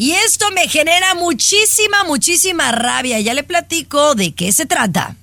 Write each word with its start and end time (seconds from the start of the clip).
Y 0.00 0.12
esto 0.12 0.52
me 0.52 0.68
genera 0.68 1.16
muchísima, 1.16 2.04
muchísima 2.04 2.70
rabia. 2.70 3.18
Ya 3.18 3.34
le 3.34 3.42
platico 3.42 4.14
de 4.14 4.32
qué 4.32 4.52
se 4.52 4.64
trata. 4.64 5.16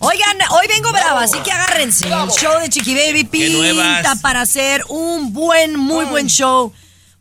Oigan, 0.00 0.36
hoy 0.50 0.66
vengo 0.66 0.90
brava, 0.90 1.22
así 1.22 1.38
que 1.38 1.52
agárrense. 1.52 2.08
El 2.08 2.30
show 2.30 2.60
de 2.60 2.68
Chiqui 2.68 2.96
Baby 2.96 3.22
pinta 3.22 4.16
para 4.20 4.40
hacer 4.40 4.82
un 4.88 5.32
buen, 5.32 5.76
muy 5.76 6.04
buen 6.06 6.26
show. 6.26 6.72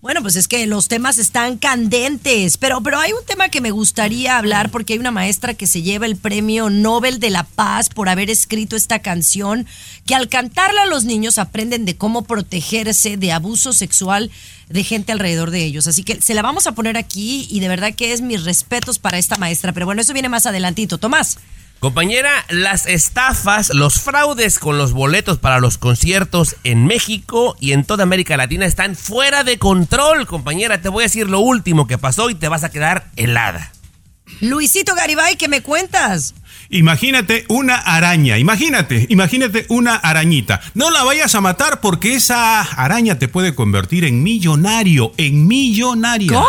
Bueno, 0.05 0.21
pues 0.21 0.35
es 0.35 0.47
que 0.47 0.67
los 0.67 0.87
temas 0.87 1.17
están 1.17 1.57
candentes, 1.57 2.57
pero, 2.57 2.79
pero 2.83 2.99
hay 2.99 3.11
un 3.11 3.25
tema 3.25 3.49
que 3.49 3.59
me 3.59 3.71
gustaría 3.71 4.37
hablar 4.37 4.69
porque 4.69 4.93
hay 4.93 4.99
una 4.99 5.09
maestra 5.09 5.55
que 5.55 5.65
se 5.65 5.81
lleva 5.81 6.05
el 6.05 6.15
premio 6.15 6.69
Nobel 6.69 7.19
de 7.19 7.31
la 7.31 7.41
Paz 7.43 7.89
por 7.89 8.07
haber 8.07 8.29
escrito 8.29 8.75
esta 8.75 8.99
canción, 8.99 9.65
que 10.05 10.13
al 10.13 10.29
cantarla 10.29 10.85
los 10.85 11.05
niños 11.05 11.39
aprenden 11.39 11.85
de 11.85 11.97
cómo 11.97 12.21
protegerse 12.21 13.17
de 13.17 13.31
abuso 13.31 13.73
sexual 13.73 14.29
de 14.69 14.83
gente 14.83 15.11
alrededor 15.11 15.49
de 15.49 15.63
ellos. 15.63 15.87
Así 15.87 16.03
que 16.03 16.21
se 16.21 16.35
la 16.35 16.43
vamos 16.43 16.67
a 16.67 16.73
poner 16.73 16.97
aquí 16.97 17.47
y 17.49 17.59
de 17.59 17.67
verdad 17.67 17.95
que 17.95 18.13
es 18.13 18.21
mis 18.21 18.43
respetos 18.43 18.99
para 18.99 19.17
esta 19.17 19.37
maestra. 19.37 19.73
Pero 19.73 19.87
bueno, 19.87 20.03
eso 20.03 20.13
viene 20.13 20.29
más 20.29 20.45
adelantito. 20.45 20.99
Tomás. 20.99 21.39
Compañera, 21.85 22.43
las 22.49 22.87
estafas, 22.87 23.71
los 23.71 24.01
fraudes 24.01 24.57
con 24.57 24.79
los 24.79 24.91
boletos 24.91 25.37
para 25.37 25.59
los 25.59 25.77
conciertos 25.77 26.55
en 26.63 26.87
México 26.87 27.55
y 27.59 27.73
en 27.73 27.85
toda 27.85 28.01
América 28.01 28.35
Latina 28.37 28.65
están 28.65 28.95
fuera 28.95 29.43
de 29.43 29.59
control, 29.59 30.25
compañera. 30.25 30.81
Te 30.81 30.89
voy 30.89 31.03
a 31.03 31.05
decir 31.05 31.29
lo 31.29 31.41
último 31.41 31.85
que 31.85 31.99
pasó 31.99 32.31
y 32.31 32.33
te 32.33 32.47
vas 32.47 32.63
a 32.63 32.71
quedar 32.71 33.11
helada. 33.17 33.71
Luisito 34.41 34.95
Garibay, 34.95 35.35
¿qué 35.35 35.47
me 35.47 35.61
cuentas? 35.61 36.33
Imagínate 36.71 37.45
una 37.49 37.75
araña, 37.75 38.39
imagínate, 38.39 39.05
imagínate 39.09 39.67
una 39.69 39.93
arañita. 39.93 40.61
No 40.73 40.89
la 40.89 41.03
vayas 41.03 41.35
a 41.35 41.41
matar 41.41 41.81
porque 41.81 42.15
esa 42.15 42.61
araña 42.61 43.19
te 43.19 43.27
puede 43.27 43.53
convertir 43.53 44.05
en 44.05 44.23
millonario, 44.23 45.13
en 45.17 45.45
millonario. 45.45 46.33
¿Cómo? 46.33 46.45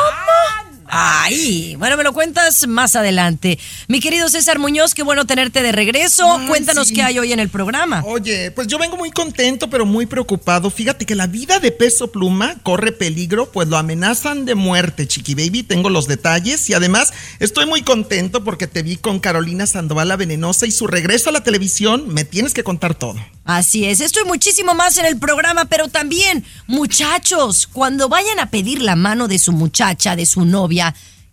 Ay, 0.89 1.75
bueno, 1.77 1.97
me 1.97 2.05
lo 2.05 2.13
cuentas 2.13 2.67
más 2.67 2.97
adelante. 2.97 3.59
Mi 3.89 4.01
querido 4.01 4.29
César 4.29 4.59
Muñoz, 4.59 4.95
qué 4.95 5.03
bueno 5.03 5.27
tenerte 5.27 5.63
de 5.63 5.73
regreso. 5.73 6.41
Cuéntanos 6.49 6.89
sí. 6.89 6.95
qué 6.95 7.03
hay 7.03 7.19
hoy 7.19 7.33
en 7.33 7.41
el 7.41 7.49
programa. 7.49 8.03
Oye, 8.07 8.51
pues 8.53 8.69
yo 8.69 8.79
vengo 8.79 8.97
muy 8.97 9.11
contento, 9.11 9.69
pero 9.69 9.85
muy 9.85 10.07
preocupado. 10.07 10.71
Fíjate 10.71 11.07
que 11.07 11.15
la 11.15 11.27
vida 11.27 11.59
de 11.59 11.73
Peso 11.73 12.13
Pluma 12.13 12.57
corre 12.63 12.93
peligro, 12.93 13.51
pues 13.51 13.69
lo 13.69 13.77
amenazan 13.77 14.45
de 14.45 14.55
muerte, 14.55 15.09
Chiqui 15.09 15.35
Baby. 15.35 15.63
Tengo 15.65 15.91
los 15.91 16.07
detalles 16.07 16.69
y 16.71 16.75
además 16.75 17.13
estoy 17.41 17.67
muy 17.67 17.83
contento 17.83 18.45
porque 18.45 18.67
te 18.67 18.83
vi 18.83 18.97
con 18.97 19.19
Carolina 19.19 19.67
Sandoval 19.67 20.09
la 20.09 20.17
Venenosa 20.17 20.67
y 20.67 20.71
su 20.71 20.87
regreso 20.87 21.31
a 21.31 21.33
la 21.33 21.43
televisión. 21.43 22.09
Me 22.09 22.25
tienes 22.25 22.55
que 22.55 22.63
contar 22.63 22.95
todo. 22.95 23.17
Así 23.45 23.85
es, 23.85 24.01
esto 24.01 24.21
y 24.21 24.27
muchísimo 24.27 24.75
más 24.75 24.99
en 24.99 25.07
el 25.07 25.21
programa, 25.21 25.67
pero 25.67 25.87
también, 25.87 26.45
muchachos, 26.67 27.69
cuando 27.69 28.09
vayan 28.09 28.41
a 28.41 28.51
pedir 28.51 28.83
la 28.83 28.97
mano 28.97 29.29
de 29.29 29.39
su 29.39 29.53
muchacha, 29.53 30.17
de 30.17 30.27
su 30.27 30.45
novia, 30.45 30.76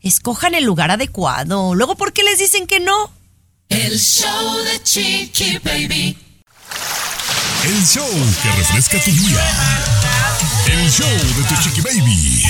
escojan 0.02 0.54
el 0.56 0.64
lugar 0.64 0.92
adecuado. 0.92 1.76
Luego, 1.76 1.96
¿por 1.96 2.14
qué 2.14 2.24
les 2.24 2.40
dicen 2.40 2.68
que 2.68 2.80
no? 2.80 3.12
El 3.70 4.00
show 4.00 4.58
de 4.64 4.84
Chiqui 4.84 5.58
Baby. 5.64 6.18
El 7.66 7.86
show 7.86 8.08
que 8.42 8.52
refresca 8.58 9.00
tu 9.03 9.12
día. 9.12 9.53
El 10.68 10.90
show 10.92 11.08
de 11.08 11.44
tu 11.48 11.62
chiqui 11.62 11.82
baby. 11.82 12.44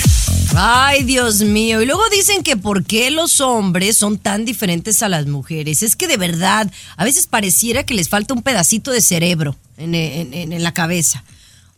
Ay, 0.56 1.04
Dios 1.04 1.40
mío. 1.42 1.82
Y 1.82 1.86
luego 1.86 2.02
dicen 2.10 2.42
que 2.42 2.56
por 2.56 2.84
qué 2.84 3.10
los 3.10 3.40
hombres 3.40 3.96
son 3.96 4.18
tan 4.18 4.44
diferentes 4.44 5.02
a 5.02 5.08
las 5.08 5.26
mujeres. 5.26 5.82
Es 5.82 5.94
que 5.96 6.08
de 6.08 6.16
verdad, 6.16 6.70
a 6.96 7.04
veces 7.04 7.26
pareciera 7.26 7.84
que 7.84 7.94
les 7.94 8.08
falta 8.08 8.34
un 8.34 8.42
pedacito 8.42 8.90
de 8.90 9.00
cerebro 9.00 9.56
en, 9.76 9.94
en- 9.94 10.32
en- 10.34 10.52
en 10.52 10.62
la 10.62 10.74
cabeza. 10.74 11.22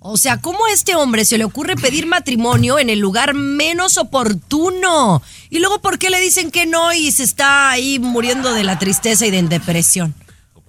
O 0.08 0.16
sea, 0.16 0.40
¿cómo 0.40 0.66
a 0.66 0.72
este 0.72 0.94
hombre 0.94 1.24
se 1.24 1.36
le 1.36 1.44
ocurre 1.44 1.74
pedir 1.74 2.06
matrimonio 2.06 2.78
en 2.78 2.90
el 2.90 3.00
lugar 3.00 3.34
menos 3.34 3.98
oportuno? 3.98 5.20
Y 5.50 5.58
luego, 5.58 5.80
¿por 5.80 5.98
qué 5.98 6.10
le 6.10 6.20
dicen 6.20 6.52
que 6.52 6.64
no 6.64 6.92
y 6.92 7.10
se 7.10 7.24
está 7.24 7.70
ahí 7.70 7.98
muriendo 7.98 8.52
de 8.54 8.62
la 8.62 8.78
tristeza 8.78 9.26
y 9.26 9.32
de 9.32 9.42
depresión? 9.42 10.14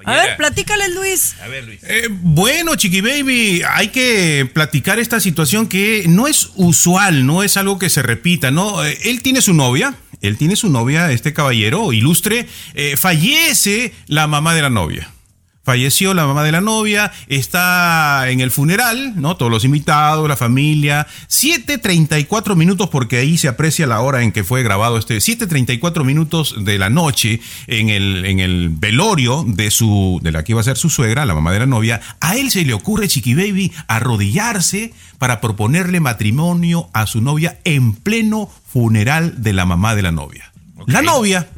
A 0.05 0.13
ver, 0.13 0.37
platícales, 0.37 0.93
Luis. 0.93 1.35
A 1.41 1.47
ver, 1.47 1.65
Luis. 1.65 1.81
Eh, 1.83 2.07
bueno, 2.09 2.75
Chiqui 2.75 3.01
Baby, 3.01 3.61
hay 3.67 3.89
que 3.89 4.49
platicar 4.53 4.99
esta 4.99 5.19
situación 5.19 5.67
que 5.67 6.05
no 6.07 6.27
es 6.27 6.49
usual, 6.55 7.25
no 7.25 7.43
es 7.43 7.57
algo 7.57 7.77
que 7.77 7.89
se 7.89 8.01
repita, 8.01 8.49
¿no? 8.49 8.85
Eh, 8.85 8.97
él 9.03 9.21
tiene 9.21 9.41
su 9.41 9.53
novia, 9.53 9.95
él 10.21 10.37
tiene 10.37 10.55
su 10.55 10.69
novia, 10.69 11.11
este 11.11 11.33
caballero 11.33 11.93
ilustre, 11.93 12.47
eh, 12.73 12.95
fallece 12.95 13.93
la 14.07 14.27
mamá 14.27 14.55
de 14.55 14.61
la 14.61 14.69
novia. 14.69 15.11
Falleció 15.67 16.13
la 16.13 16.25
mamá 16.25 16.45
de 16.45 16.53
la 16.53 16.61
novia, 16.61 17.11
está 17.27 18.29
en 18.29 18.39
el 18.39 18.51
funeral, 18.51 19.19
¿no? 19.19 19.35
Todos 19.35 19.51
los 19.51 19.65
invitados, 19.65 20.25
la 20.29 20.37
familia. 20.37 21.05
7.34 21.27 22.55
minutos, 22.55 22.87
porque 22.87 23.17
ahí 23.17 23.37
se 23.37 23.49
aprecia 23.49 23.85
la 23.85 23.99
hora 23.99 24.23
en 24.23 24.31
que 24.31 24.45
fue 24.45 24.63
grabado 24.63 24.97
este. 24.97 25.17
7.34 25.17 26.05
minutos 26.05 26.55
de 26.63 26.77
la 26.77 26.89
noche 26.89 27.41
en 27.67 27.89
el, 27.89 28.23
en 28.23 28.39
el 28.39 28.69
velorio 28.69 29.43
de 29.45 29.69
su, 29.69 30.21
de 30.23 30.31
la 30.31 30.45
que 30.45 30.53
iba 30.53 30.61
a 30.61 30.63
ser 30.63 30.77
su 30.77 30.89
suegra, 30.89 31.25
la 31.25 31.33
mamá 31.35 31.51
de 31.51 31.59
la 31.59 31.65
novia. 31.65 31.99
A 32.21 32.37
él 32.37 32.49
se 32.49 32.63
le 32.63 32.73
ocurre, 32.73 33.09
Chiqui 33.09 33.35
Baby, 33.35 33.73
arrodillarse 33.89 34.93
para 35.17 35.41
proponerle 35.41 35.99
matrimonio 35.99 36.89
a 36.93 37.07
su 37.07 37.19
novia 37.19 37.59
en 37.65 37.93
pleno 37.93 38.49
funeral 38.71 39.43
de 39.43 39.51
la 39.51 39.65
mamá 39.65 39.95
de 39.95 40.03
la 40.03 40.13
novia. 40.13 40.49
La 40.85 41.01
novia 41.01 41.49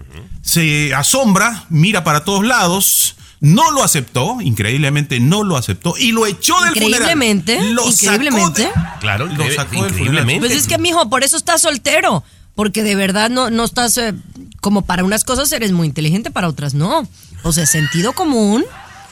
se 0.42 0.96
asombra, 0.96 1.66
mira 1.70 2.04
para 2.04 2.24
todos 2.24 2.44
lados, 2.44 3.18
no 3.42 3.72
lo 3.72 3.84
aceptó, 3.84 4.42
increíblemente 4.42 5.20
no 5.20 5.44
lo 5.44 5.56
aceptó 5.58 5.96
y 5.98 6.12
lo 6.12 6.26
echó 6.26 6.60
del 6.62 6.70
Increíblemente, 6.76 7.56
funeral. 7.56 7.76
Lo 7.76 7.84
sacó 7.92 8.14
increíblemente. 8.16 8.62
de- 8.64 8.72
Claro, 9.00 9.26
lo 9.28 9.52
sacó 9.54 9.72
del 9.84 9.92
increíblemente. 9.92 10.40
Pues 10.48 10.52
es 10.60 10.68
que, 10.68 10.78
mijo, 10.78 11.10
por 11.10 11.24
eso 11.24 11.38
estás 11.38 11.62
soltero. 11.62 12.24
Porque 12.56 12.84
de 12.84 12.96
verdad 12.96 13.30
no, 13.30 13.50
no 13.50 13.64
estás. 13.64 13.98
eh, 13.98 14.14
como 14.60 14.82
para 14.82 15.06
unas 15.06 15.24
cosas 15.24 15.50
eres 15.54 15.72
muy 15.72 15.88
inteligente, 15.88 16.30
para 16.32 16.50
otras 16.50 16.74
no. 16.74 17.08
O 17.44 17.54
sea, 17.54 17.66
sentido 17.66 18.12
común. 18.12 18.66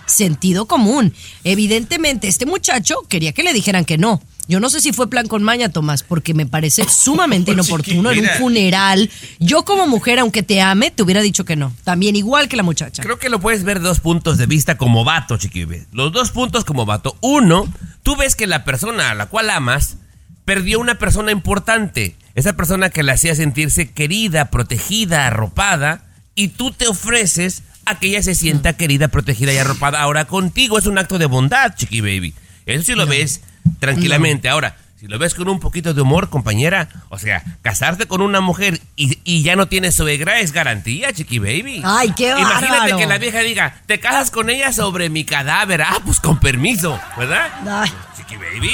Sentido 0.05 0.65
común. 0.65 1.13
Evidentemente, 1.45 2.27
este 2.27 2.45
muchacho 2.45 2.95
quería 3.09 3.31
que 3.31 3.43
le 3.43 3.53
dijeran 3.53 3.85
que 3.85 3.97
no. 3.97 4.21
Yo 4.47 4.59
no 4.61 4.69
sé 4.69 4.79
si 4.79 4.93
fue 4.93 5.09
plan 5.09 5.27
con 5.27 5.43
maña, 5.43 5.69
Tomás, 5.69 6.03
porque 6.03 6.33
me 6.33 6.45
parece 6.45 6.85
sumamente 6.87 7.51
inoportuno 7.53 8.11
en 8.11 8.19
un 8.19 8.29
funeral. 8.37 9.09
Yo 9.39 9.65
como 9.65 9.87
mujer, 9.87 10.19
aunque 10.19 10.43
te 10.43 10.61
ame, 10.61 10.91
te 10.91 11.03
hubiera 11.03 11.21
dicho 11.21 11.43
que 11.43 11.55
no. 11.55 11.73
También 11.83 12.15
igual 12.15 12.47
que 12.47 12.55
la 12.55 12.63
muchacha. 12.63 13.03
Creo 13.03 13.19
que 13.19 13.29
lo 13.29 13.39
puedes 13.39 13.63
ver 13.63 13.81
dos 13.81 13.99
puntos 13.99 14.37
de 14.37 14.45
vista 14.45 14.77
como 14.77 15.03
vato, 15.03 15.37
chiquibe. 15.37 15.85
Los 15.91 16.11
dos 16.11 16.31
puntos 16.31 16.63
como 16.63 16.85
vato. 16.85 17.17
Uno, 17.21 17.71
tú 18.03 18.15
ves 18.15 18.35
que 18.35 18.47
la 18.47 18.63
persona 18.63 19.11
a 19.11 19.15
la 19.15 19.25
cual 19.25 19.49
amas 19.49 19.97
perdió 20.45 20.79
una 20.79 20.97
persona 20.97 21.31
importante. 21.31 22.15
Esa 22.33 22.53
persona 22.53 22.89
que 22.89 23.03
la 23.03 23.13
hacía 23.13 23.35
sentirse 23.35 23.91
querida, 23.91 24.49
protegida, 24.49 25.27
arropada. 25.27 26.05
Y 26.35 26.49
tú 26.49 26.71
te 26.71 26.87
ofreces 26.87 27.63
a 27.85 27.99
que 27.99 28.07
ella 28.07 28.23
se 28.23 28.35
sienta 28.35 28.73
querida, 28.73 29.07
protegida 29.09 29.51
y 29.51 29.57
arropada. 29.57 30.01
Ahora 30.01 30.25
contigo 30.25 30.77
es 30.77 30.85
un 30.85 30.97
acto 30.97 31.17
de 31.17 31.25
bondad, 31.25 31.73
chiqui 31.75 31.99
baby. 32.01 32.33
Eso 32.65 32.83
sí 32.83 32.95
lo 32.95 33.07
ves 33.07 33.41
tranquilamente. 33.79 34.49
Ahora, 34.49 34.75
si 34.99 35.07
lo 35.07 35.19
ves 35.19 35.35
con 35.35 35.47
un 35.47 35.59
poquito 35.59 35.93
de 35.93 36.01
humor, 36.01 36.29
compañera, 36.29 36.89
o 37.09 37.19
sea, 37.19 37.43
casarte 37.61 38.07
con 38.07 38.21
una 38.21 38.41
mujer 38.41 38.81
y, 38.95 39.19
y 39.23 39.43
ya 39.43 39.55
no 39.55 39.67
tienes 39.67 39.93
suegra 39.93 40.39
es 40.39 40.51
garantía, 40.51 41.13
chiqui 41.13 41.37
baby. 41.37 41.81
Ay, 41.83 42.11
qué 42.17 42.29
Imagínate 42.31 42.67
bárbaro. 42.67 42.97
que 42.97 43.05
la 43.05 43.17
vieja 43.19 43.39
diga, 43.41 43.81
te 43.85 43.99
casas 43.99 44.31
con 44.31 44.49
ella 44.49 44.73
sobre 44.73 45.09
mi 45.09 45.23
cadáver. 45.23 45.83
Ah, 45.83 45.99
pues 46.03 46.19
con 46.19 46.39
permiso, 46.39 46.99
¿verdad? 47.15 47.47
Ay. 47.69 47.91
Chiqui 48.17 48.37
baby. 48.37 48.71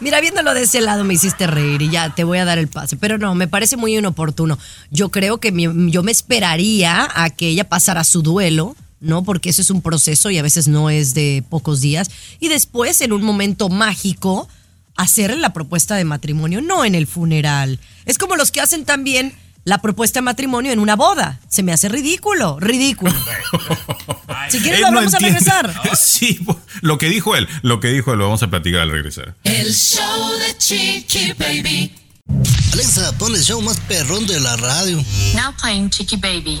Mira, 0.00 0.20
viéndolo 0.20 0.52
de 0.52 0.62
ese 0.64 0.82
lado 0.82 1.04
me 1.04 1.14
hiciste 1.14 1.46
reír 1.46 1.80
y 1.80 1.88
ya 1.88 2.10
te 2.10 2.24
voy 2.24 2.36
a 2.38 2.44
dar 2.44 2.58
el 2.58 2.68
pase. 2.68 2.96
Pero 2.98 3.16
no, 3.16 3.34
me 3.34 3.48
parece 3.48 3.78
muy 3.78 3.96
inoportuno. 3.96 4.58
Yo 4.90 5.08
creo 5.10 5.38
que 5.38 5.52
mi- 5.52 5.90
yo 5.90 6.02
me 6.02 6.12
esperaría 6.12 7.08
a 7.14 7.30
que 7.30 7.48
ella 7.48 7.64
pasara 7.68 8.04
su 8.04 8.20
duelo, 8.22 8.76
¿no? 9.02 9.22
Porque 9.24 9.50
eso 9.50 9.60
es 9.60 9.68
un 9.68 9.82
proceso 9.82 10.30
y 10.30 10.38
a 10.38 10.42
veces 10.42 10.66
no 10.68 10.88
es 10.88 11.12
de 11.12 11.44
pocos 11.50 11.80
días. 11.82 12.10
Y 12.40 12.48
después, 12.48 13.00
en 13.02 13.12
un 13.12 13.22
momento 13.22 13.68
mágico, 13.68 14.48
hacerle 14.96 15.36
la 15.36 15.52
propuesta 15.52 15.96
de 15.96 16.04
matrimonio, 16.04 16.62
no 16.62 16.84
en 16.86 16.94
el 16.94 17.06
funeral. 17.06 17.78
Es 18.06 18.16
como 18.16 18.36
los 18.36 18.50
que 18.50 18.60
hacen 18.60 18.84
también 18.86 19.34
la 19.64 19.78
propuesta 19.78 20.18
de 20.18 20.22
matrimonio 20.22 20.72
en 20.72 20.78
una 20.80 20.96
boda. 20.96 21.38
Se 21.48 21.62
me 21.62 21.72
hace 21.72 21.88
ridículo, 21.88 22.58
ridículo. 22.58 23.12
Si 24.48 24.58
quieres, 24.60 24.80
lo 24.80 24.90
no 24.90 24.96
vamos 24.96 25.14
a 25.14 25.18
entiende. 25.18 25.38
regresar. 25.40 25.96
Sí, 25.96 26.34
po- 26.44 26.60
Lo 26.82 26.98
que 26.98 27.08
dijo 27.08 27.36
él, 27.36 27.48
lo 27.62 27.80
que 27.80 27.88
dijo 27.88 28.12
él, 28.12 28.18
lo 28.18 28.24
vamos 28.26 28.42
a 28.42 28.50
platicar 28.50 28.80
al 28.82 28.90
regresar. 28.90 29.34
El 29.44 29.72
show 29.72 30.30
de 30.38 30.58
Chiqui 30.58 31.32
Baby. 31.38 31.92
Alexa, 32.72 33.12
pon 33.18 33.34
el 33.34 33.42
show 33.42 33.60
más 33.62 33.78
perrón 33.80 34.26
de 34.26 34.40
la 34.40 34.56
radio. 34.56 34.96
Now 35.34 35.52
playing 35.60 35.90
Chiqui 35.90 36.16
Baby. 36.16 36.60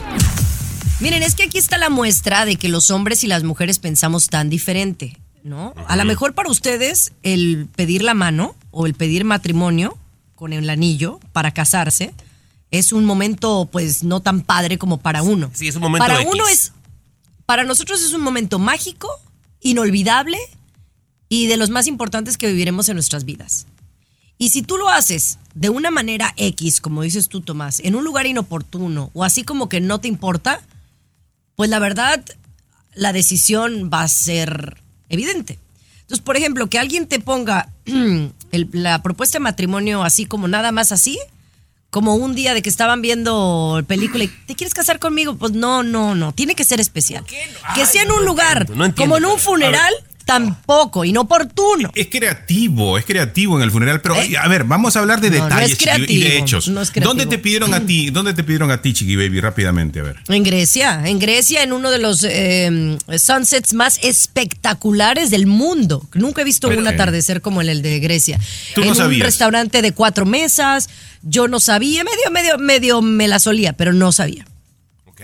Miren, 1.02 1.24
es 1.24 1.34
que 1.34 1.42
aquí 1.42 1.58
está 1.58 1.78
la 1.78 1.90
muestra 1.90 2.44
de 2.44 2.54
que 2.54 2.68
los 2.68 2.92
hombres 2.92 3.24
y 3.24 3.26
las 3.26 3.42
mujeres 3.42 3.80
pensamos 3.80 4.28
tan 4.28 4.48
diferente, 4.48 5.18
¿no? 5.42 5.74
A 5.88 5.96
lo 5.96 6.04
mejor 6.04 6.32
para 6.32 6.48
ustedes 6.48 7.12
el 7.24 7.66
pedir 7.74 8.04
la 8.04 8.14
mano 8.14 8.54
o 8.70 8.86
el 8.86 8.94
pedir 8.94 9.24
matrimonio 9.24 9.98
con 10.36 10.52
el 10.52 10.70
anillo 10.70 11.18
para 11.32 11.50
casarse 11.50 12.14
es 12.70 12.92
un 12.92 13.04
momento 13.04 13.68
pues 13.72 14.04
no 14.04 14.20
tan 14.20 14.42
padre 14.42 14.78
como 14.78 14.98
para 14.98 15.24
uno. 15.24 15.50
Sí, 15.54 15.66
es 15.66 15.74
un 15.74 15.82
momento 15.82 16.06
Para 16.06 16.22
X. 16.22 16.32
uno 16.32 16.46
es 16.46 16.72
para 17.46 17.64
nosotros 17.64 18.00
es 18.00 18.12
un 18.12 18.20
momento 18.20 18.60
mágico, 18.60 19.08
inolvidable 19.60 20.38
y 21.28 21.48
de 21.48 21.56
los 21.56 21.70
más 21.70 21.88
importantes 21.88 22.38
que 22.38 22.46
viviremos 22.46 22.88
en 22.88 22.94
nuestras 22.94 23.24
vidas. 23.24 23.66
Y 24.38 24.50
si 24.50 24.62
tú 24.62 24.76
lo 24.76 24.88
haces 24.88 25.40
de 25.54 25.68
una 25.68 25.90
manera 25.90 26.32
X, 26.36 26.80
como 26.80 27.02
dices 27.02 27.28
tú, 27.28 27.40
Tomás, 27.40 27.80
en 27.80 27.96
un 27.96 28.04
lugar 28.04 28.26
inoportuno 28.26 29.10
o 29.14 29.24
así 29.24 29.42
como 29.42 29.68
que 29.68 29.80
no 29.80 29.98
te 29.98 30.06
importa, 30.06 30.62
pues 31.56 31.70
la 31.70 31.78
verdad, 31.78 32.24
la 32.94 33.12
decisión 33.12 33.90
va 33.92 34.02
a 34.02 34.08
ser 34.08 34.76
evidente. 35.08 35.58
Entonces, 36.02 36.24
por 36.24 36.36
ejemplo, 36.36 36.68
que 36.68 36.78
alguien 36.78 37.06
te 37.06 37.20
ponga 37.20 37.68
el- 37.84 38.68
la 38.72 39.02
propuesta 39.02 39.38
de 39.38 39.44
matrimonio 39.44 40.02
así 40.02 40.26
como 40.26 40.48
nada 40.48 40.72
más 40.72 40.92
así, 40.92 41.18
como 41.90 42.14
un 42.14 42.34
día 42.34 42.54
de 42.54 42.62
que 42.62 42.70
estaban 42.70 43.02
viendo 43.02 43.82
película 43.86 44.24
y 44.24 44.28
¿te 44.28 44.54
quieres 44.54 44.72
casar 44.74 44.98
conmigo? 44.98 45.36
Pues 45.36 45.52
no, 45.52 45.82
no, 45.82 46.14
no, 46.14 46.32
tiene 46.32 46.54
que 46.54 46.64
ser 46.64 46.80
especial. 46.80 47.24
Que 47.74 47.84
sea 47.86 48.02
en 48.02 48.10
un 48.12 48.24
lugar, 48.24 48.68
no 48.70 48.84
entiendo. 48.86 48.94
como 48.96 49.16
en 49.18 49.24
un 49.26 49.38
funeral, 49.38 49.92
tampoco, 50.24 51.04
inoportuno. 51.04 51.90
Es 51.94 52.08
creativo, 52.08 52.98
es 52.98 53.04
creativo 53.04 53.56
en 53.56 53.62
el 53.62 53.70
funeral, 53.70 54.00
pero 54.00 54.14
a 54.16 54.48
ver, 54.48 54.64
vamos 54.64 54.96
a 54.96 55.00
hablar 55.00 55.20
de 55.20 55.28
¿Eh? 55.28 55.30
No, 55.32 55.38
no 55.38 55.44
detalles 55.44 55.72
es 55.72 55.78
Chiqui, 55.78 55.90
y 55.90 56.00
de 56.00 56.26
creativo, 56.26 56.44
hechos. 56.44 56.68
no 56.68 56.80
creativo. 56.82 57.06
¿Dónde 57.06 57.26
te 57.26 57.38
pidieron 57.38 57.74
a 57.74 57.80
ti? 57.80 58.10
¿Dónde 58.10 58.34
te 58.34 58.44
pidieron 58.44 58.70
a 58.70 58.80
ti, 58.80 58.92
Chiqui 58.92 59.16
Baby? 59.16 59.40
Rápidamente, 59.40 60.00
a 60.00 60.02
ver. 60.02 60.16
En 60.28 60.42
Grecia, 60.42 61.02
en 61.06 61.18
Grecia, 61.18 61.62
en 61.62 61.72
uno 61.72 61.90
de 61.90 61.98
los 61.98 62.24
eh, 62.28 62.98
sunsets 63.16 63.74
más 63.74 63.98
espectaculares 64.02 65.30
del 65.30 65.46
mundo. 65.46 66.06
Nunca 66.14 66.42
he 66.42 66.44
visto 66.44 66.68
Pero, 66.68 66.80
un 66.80 66.86
eh, 66.86 66.90
atardecer 66.90 67.40
como 67.40 67.60
el 67.60 67.82
de 67.82 68.00
Grecia. 68.00 68.38
Tú 68.74 68.80
no 68.80 68.86
en 68.86 68.90
un 68.90 68.96
sabías. 68.96 69.26
restaurante 69.26 69.82
de 69.82 69.92
cuatro 69.92 70.26
mesas, 70.26 70.88
yo 71.22 71.48
no 71.48 71.60
sabía, 71.60 72.04
medio, 72.04 72.30
medio, 72.30 72.58
medio 72.58 73.02
me 73.02 73.28
la 73.28 73.38
solía, 73.38 73.72
pero 73.72 73.92
no 73.92 74.12
sabía. 74.12 74.44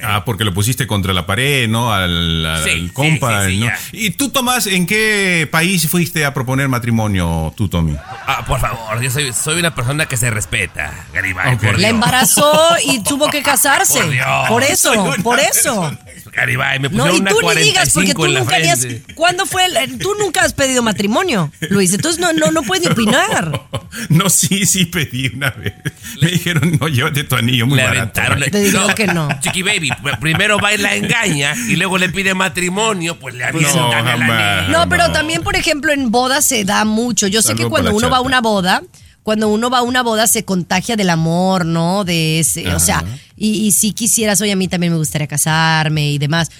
Ah, 0.03 0.25
porque 0.25 0.45
lo 0.45 0.55
pusiste 0.55 0.87
contra 0.87 1.13
la 1.13 1.27
pared, 1.27 1.69
¿no? 1.69 1.93
Al, 1.93 2.45
al- 2.47 2.65
Sí, 2.65 2.71
al 2.71 2.93
compa, 2.93 3.47
sí, 3.47 3.61
sí. 3.91 3.97
¿Y 4.07 4.11
tú, 4.11 4.29
Tomás, 4.31 4.67
en 4.67 4.87
qué 4.87 5.49
país 5.51 5.89
fuiste 5.89 6.25
a 6.25 6.33
proponer 6.35 6.69
matrimonio, 6.69 7.53
tú, 7.57 7.69
Tommy? 7.69 7.97
Ah, 8.27 8.45
por 8.47 8.61
favor, 8.61 9.01
yo 9.01 9.11
soy, 9.11 9.33
soy 9.33 9.59
una 9.59 9.75
persona 9.75 10.07
que 10.07 10.17
se 10.17 10.31
respeta, 10.31 11.07
Garibay. 11.13 11.55
Ok. 11.55 11.63
por 11.63 11.79
La 11.81 11.89
embarazó 11.89 12.53
y 12.85 13.03
tuvo 13.03 13.29
que 13.31 13.43
casarse. 13.43 14.01
Por 14.01 14.11
Dios. 14.11 14.27
Por 14.49 14.63
eso, 14.63 15.15
por 15.23 15.41
eso. 15.41 15.91
Garibay, 16.33 16.79
me 16.79 16.89
No, 16.89 17.05
pusieron 17.05 17.17
y 17.17 17.21
una 17.21 17.31
tú 17.31 17.41
ni 17.55 17.63
digas, 17.63 17.91
porque 17.93 18.15
45 18.15 18.23
tú 18.25 18.39
nunca 18.39 18.57
habías. 18.57 18.87
¿Cuándo 19.15 19.47
fue? 19.47 19.65
el- 19.67 19.99
tú 19.99 20.15
nunca 20.19 20.43
has 20.43 20.53
pedido 20.53 20.83
matrimonio, 20.83 21.51
Luis. 21.71 21.93
Entonces 21.93 22.21
no, 22.21 22.33
no, 22.33 22.51
no 22.51 22.63
puedes 22.63 22.85
ni 22.87 22.93
opinar. 22.93 23.61
No, 24.09 24.29
sí, 24.31 24.67
sí 24.67 24.85
pedí 24.87 25.29
una 25.35 25.51
vez. 25.51 25.75
Me 26.21 26.29
dijeron, 26.31 26.79
no, 26.81 26.89
llévate 26.89 27.25
tu 27.25 27.37
anillo 27.37 27.67
muy 27.67 27.77
Le 27.77 27.85
barato. 27.85 28.21
aventaron. 28.21 28.51
Te 28.51 28.61
digo 28.61 28.87
que 28.95 29.07
no. 29.07 29.29
Chiqui 29.41 29.63
Baby, 29.63 29.91
pr- 29.91 30.19
primero 30.19 30.59
va 30.59 30.73
y 30.75 30.79
la 30.79 30.95
engaña 30.95 31.55
y 31.69 31.77
luego 31.77 31.99
le 31.99 32.09
pide 32.09 32.35
matrimonio, 32.35 33.19
pues 33.19 33.35
le 33.35 33.45
avientan 33.45 33.77
No, 33.77 33.93
el 34.01 34.23
anillo. 34.23 34.73
No, 34.79 34.89
pero 34.89 35.11
también, 35.13 35.43
por 35.43 35.57
ejemplo, 35.57 35.93
en 35.93 36.11
bodas 36.11 36.45
se 36.45 36.65
da 36.65 36.85
mucho. 36.85 37.27
Yo 37.27 37.43
sé 37.43 37.49
Salvo 37.49 37.65
que 37.65 37.69
cuando 37.71 37.93
uno 37.95 38.11
va 38.11 38.19
a 38.19 38.21
una 38.21 38.41
boda, 38.41 38.83
cuando 39.23 39.49
uno 39.49 39.71
va 39.71 39.79
a 39.79 39.83
una 39.83 40.03
boda 40.03 40.27
se 40.27 40.45
contagia 40.45 40.97
del 40.97 41.11
amor, 41.11 41.67
¿no? 41.67 42.05
De 42.05 42.41
ese, 42.41 42.73
o 42.75 42.81
sea, 42.81 43.05
y, 43.37 43.67
y 43.67 43.73
si 43.73 43.93
quisieras, 43.93 44.41
oye, 44.41 44.53
a 44.53 44.57
mí 44.57 44.69
también 44.69 44.93
me 44.93 44.99
gustaría 44.99 45.27
casarme 45.27 46.11
y 46.11 46.19
demás. 46.19 46.51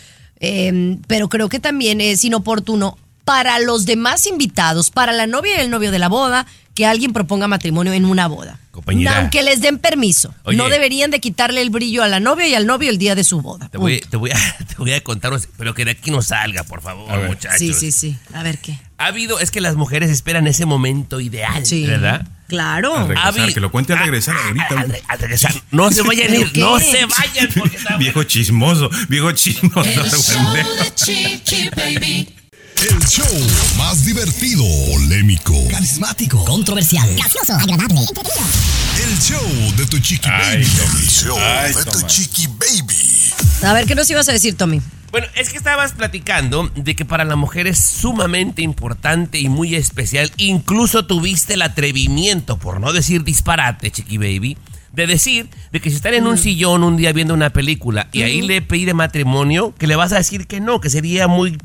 Eh, 0.41 0.99
pero 1.07 1.29
creo 1.29 1.49
que 1.49 1.59
también 1.61 2.01
es 2.01 2.25
inoportuno 2.25 2.97
para 3.29 3.59
los 3.59 3.85
demás 3.85 4.25
invitados, 4.27 4.91
para 4.91 5.13
la 5.13 5.27
novia 5.27 5.59
y 5.59 5.61
el 5.61 5.69
novio 5.69 5.91
de 5.91 5.99
la 5.99 6.09
boda, 6.09 6.47
que 6.75 6.87
alguien 6.87 7.13
proponga 7.13 7.47
matrimonio 7.47 7.93
en 7.93 8.07
una 8.07 8.27
boda. 8.27 8.59
Compañera. 8.71 9.19
Aunque 9.19 9.43
les 9.43 9.61
den 9.61 9.79
permiso. 9.79 10.35
Oye. 10.45 10.57
No 10.57 10.71
deberían 10.71 11.11
de 11.11 11.21
quitarle 11.21 11.61
el 11.61 11.69
brillo 11.69 12.03
a 12.03 12.09
la 12.09 12.21
novia 12.21 12.49
y 12.49 12.55
al 12.55 12.65
novio 12.67 12.89
el 12.89 12.97
día 12.97 13.15
de 13.15 13.25
su 13.25 13.43
boda. 13.43 13.69
Te 13.69 13.77
voy, 13.77 14.01
te, 14.01 14.17
voy 14.17 14.31
a, 14.31 14.57
te 14.67 14.77
voy 14.79 14.95
a 14.95 15.05
contar, 15.05 15.39
pero 15.59 15.75
que 15.75 15.85
de 15.85 15.91
aquí 15.91 16.11
no 16.11 16.23
salga, 16.23 16.65
por 16.65 16.81
favor, 16.81 17.23
muchachos. 17.27 17.59
Sí, 17.59 17.75
sí, 17.75 17.93
sí. 17.93 18.17
A 18.33 18.43
ver 18.43 18.57
qué. 18.61 18.79
Ha 18.97 19.07
habido, 19.09 19.41
es 19.41 19.51
que 19.51 19.61
las 19.61 19.77
mujeres 19.77 20.09
esperan 20.09 20.47
ese 20.47 20.65
momento 20.65 21.21
ideal, 21.21 21.67
Sí. 21.67 21.87
¿verdad? 21.87 22.27
Claro. 22.47 22.97
Al 22.97 23.09
regresar, 23.09 23.53
que 23.53 23.61
lo 23.61 23.71
cuente 23.71 23.93
al 23.93 23.99
regresar 23.99 24.37
ahorita. 24.39 24.69
Al, 24.81 25.03
al 25.07 25.19
regresar. 25.19 25.53
No 25.71 25.91
se 25.93 26.01
vayan 26.01 26.33
a 26.33 26.37
ir, 26.37 26.51
¿Pero 26.51 26.71
no 26.71 26.79
se 26.81 27.05
vayan 27.05 27.49
porque 27.59 27.77
Viejo 27.99 28.25
chismoso, 28.25 28.89
viejo 29.11 29.33
chismoso. 29.33 29.83
El 29.83 30.11
show 30.11 30.55
de 30.55 30.95
Chiqui 30.95 31.69
Baby. 31.77 32.35
El 32.81 32.99
show 33.07 33.27
más 33.77 34.05
divertido, 34.05 34.63
polémico, 34.93 35.53
Carismático, 35.71 36.45
controversial. 36.45 37.09
Gracioso, 37.17 37.53
agradable, 37.55 38.01
entretenido. 38.01 38.47
el 39.05 39.19
show 39.19 39.77
de 39.77 39.87
tu 39.87 39.99
chiqui 39.99 40.29
Ay, 40.31 40.59
baby. 40.63 40.67
Tommy. 40.77 41.01
El 41.03 41.09
show 41.09 41.37
Ay, 41.41 41.75
de 41.75 41.85
tu 41.85 41.91
Tomás. 41.91 42.07
chiqui 42.07 42.47
baby. 42.47 43.67
A 43.69 43.73
ver, 43.73 43.87
¿qué 43.87 43.95
nos 43.97 44.09
ibas 44.11 44.29
a 44.29 44.33
decir, 44.33 44.57
Tommy? 44.57 44.81
Bueno, 45.11 45.27
es 45.35 45.51
que 45.51 45.57
estabas 45.57 45.93
platicando 45.93 46.71
de 46.77 46.95
que 46.95 47.05
para 47.05 47.25
la 47.25 47.35
mujer 47.35 47.67
es 47.67 47.79
sumamente 47.81 48.63
importante 48.63 49.41
y 49.41 49.49
muy 49.49 49.75
especial. 49.75 50.31
Incluso 50.37 51.05
tuviste 51.07 51.55
el 51.55 51.63
atrevimiento, 51.63 52.59
por 52.59 52.81
no 52.81 52.93
decir 52.93 53.25
disparate, 53.25 53.91
Chiqui 53.91 54.19
Baby, 54.19 54.57
de 54.93 55.07
decir 55.09 55.49
de 55.73 55.81
que 55.81 55.91
si 55.91 55.97
están 55.97 56.15
en 56.15 56.27
un 56.27 56.39
sillón 56.39 56.85
un 56.85 56.97
día 56.97 57.13
viendo 57.13 57.35
una 57.35 57.51
película 57.51 58.09
y 58.13 58.23
ahí 58.23 58.43
le 58.43 58.63
pide 58.63 58.95
matrimonio, 58.95 59.75
que 59.77 59.87
le 59.89 59.97
vas 59.97 60.13
a 60.13 60.19
decir 60.19 60.47
que 60.47 60.61
no, 60.61 60.81
que 60.81 60.91
sería 60.91 61.27
muy 61.27 61.59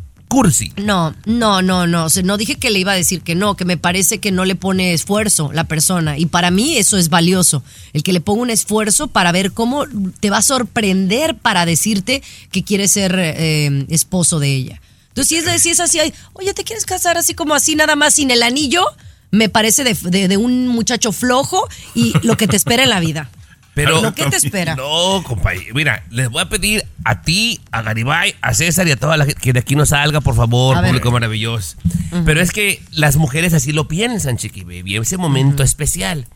No, 0.77 1.15
no, 1.25 1.61
no, 1.61 1.87
no. 1.87 2.05
O 2.05 2.09
sea, 2.09 2.23
no 2.23 2.37
dije 2.37 2.55
que 2.55 2.71
le 2.71 2.79
iba 2.79 2.91
a 2.91 2.95
decir 2.95 3.21
que 3.21 3.35
no, 3.35 3.55
que 3.55 3.65
me 3.65 3.77
parece 3.77 4.19
que 4.19 4.31
no 4.31 4.45
le 4.45 4.55
pone 4.55 4.93
esfuerzo 4.93 5.51
la 5.53 5.65
persona. 5.65 6.17
Y 6.17 6.25
para 6.25 6.51
mí 6.51 6.77
eso 6.77 6.97
es 6.97 7.09
valioso. 7.09 7.63
El 7.93 8.03
que 8.03 8.13
le 8.13 8.21
ponga 8.21 8.41
un 8.41 8.49
esfuerzo 8.49 9.07
para 9.07 9.31
ver 9.31 9.51
cómo 9.51 9.85
te 10.19 10.29
va 10.29 10.37
a 10.37 10.41
sorprender 10.41 11.35
para 11.37 11.65
decirte 11.65 12.23
que 12.51 12.63
quiere 12.63 12.87
ser 12.87 13.15
eh, 13.17 13.85
esposo 13.89 14.39
de 14.39 14.55
ella. 14.55 14.81
Entonces, 15.09 15.27
si 15.29 15.49
es, 15.49 15.61
si 15.61 15.69
es 15.69 15.79
así, 15.79 15.99
oye, 16.33 16.53
¿te 16.53 16.63
quieres 16.63 16.85
casar 16.85 17.17
así 17.17 17.35
como 17.35 17.53
así, 17.53 17.75
nada 17.75 17.95
más 17.95 18.15
sin 18.15 18.31
el 18.31 18.41
anillo? 18.41 18.83
Me 19.29 19.49
parece 19.49 19.83
de 19.83 20.37
un 20.37 20.67
muchacho 20.67 21.11
flojo 21.11 21.67
y 21.93 22.13
lo 22.23 22.37
que 22.37 22.47
te 22.47 22.55
espera 22.55 22.83
en 22.83 22.89
la 22.89 22.99
vida. 22.99 23.29
Pero 23.75 24.01
¿Lo 24.01 24.13
que 24.13 24.25
te 24.25 24.35
espera? 24.45 24.75
No, 24.75 25.23
compañero. 25.23 25.73
Mira, 25.73 26.03
les 26.11 26.29
voy 26.29 26.41
a 26.41 26.49
pedir 26.49 26.85
a 27.03 27.21
ti, 27.21 27.59
a 27.71 27.81
Garibay, 27.81 28.35
a 28.41 28.53
César 28.53 28.87
y 28.87 28.91
a 28.91 28.97
toda 28.97 29.17
la 29.17 29.25
gente 29.25 29.41
que 29.41 29.53
de 29.53 29.59
aquí 29.59 29.75
no 29.75 29.85
salga, 29.85 30.21
por 30.21 30.35
favor, 30.35 30.77
A 30.77 30.81
ver. 30.81 30.89
público 30.91 31.11
maravilloso. 31.11 31.77
Pero 32.25 32.39
es 32.41 32.51
que 32.51 32.83
las 32.91 33.17
mujeres 33.17 33.53
así 33.53 33.71
lo 33.71 33.87
piensan, 33.87 34.37
Chiqui 34.37 34.63
Baby, 34.63 34.97
ese 34.97 35.17
momento 35.17 35.63
especial. 35.63 36.27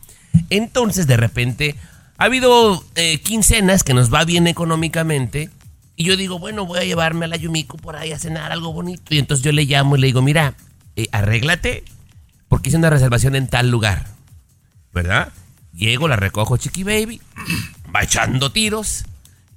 Entonces, 0.50 1.06
de 1.06 1.16
repente, 1.16 1.76
ha 2.16 2.24
habido 2.24 2.84
eh, 2.96 3.20
quincenas 3.20 3.84
que 3.84 3.94
nos 3.94 4.12
va 4.12 4.24
bien 4.24 4.46
económicamente. 4.48 5.50
Y 5.94 6.04
yo 6.04 6.16
digo, 6.16 6.38
bueno, 6.38 6.66
voy 6.66 6.80
a 6.80 6.84
llevarme 6.84 7.24
a 7.24 7.28
la 7.28 7.36
Yumiko 7.36 7.76
por 7.76 7.96
ahí 7.96 8.12
a 8.12 8.18
cenar 8.18 8.50
algo 8.52 8.72
bonito. 8.72 9.14
Y 9.14 9.18
entonces 9.18 9.44
yo 9.44 9.52
le 9.52 9.64
llamo 9.64 9.96
y 9.96 10.00
le 10.00 10.06
digo, 10.08 10.22
mira, 10.22 10.54
eh, 10.96 11.06
arréglate, 11.12 11.84
porque 12.48 12.68
hice 12.68 12.78
una 12.78 12.90
reservación 12.90 13.36
en 13.36 13.46
tal 13.48 13.70
lugar. 13.70 14.06
¿Verdad? 14.92 15.28
Llego, 15.78 16.08
la 16.08 16.16
recojo, 16.16 16.56
Chiqui 16.56 16.82
Baby, 16.82 17.20
va 17.94 18.02
echando 18.02 18.50
tiros 18.50 19.04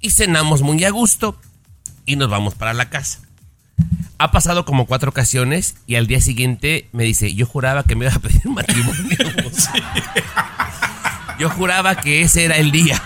y 0.00 0.10
cenamos 0.10 0.62
muy 0.62 0.82
a 0.84 0.90
gusto 0.90 1.36
y 2.06 2.14
nos 2.14 2.30
vamos 2.30 2.54
para 2.54 2.72
la 2.72 2.88
casa. 2.88 3.18
Ha 4.18 4.30
pasado 4.30 4.64
como 4.64 4.86
cuatro 4.86 5.10
ocasiones 5.10 5.74
y 5.88 5.96
al 5.96 6.06
día 6.06 6.20
siguiente 6.20 6.88
me 6.92 7.02
dice, 7.02 7.34
yo 7.34 7.44
juraba 7.44 7.82
que 7.82 7.96
me 7.96 8.04
iba 8.04 8.14
a 8.14 8.20
pedir 8.20 8.40
matrimonio. 8.48 9.16
Yo 11.38 11.50
juraba 11.50 11.96
que 11.96 12.22
ese 12.22 12.44
era 12.44 12.56
el 12.56 12.70
día. 12.70 13.02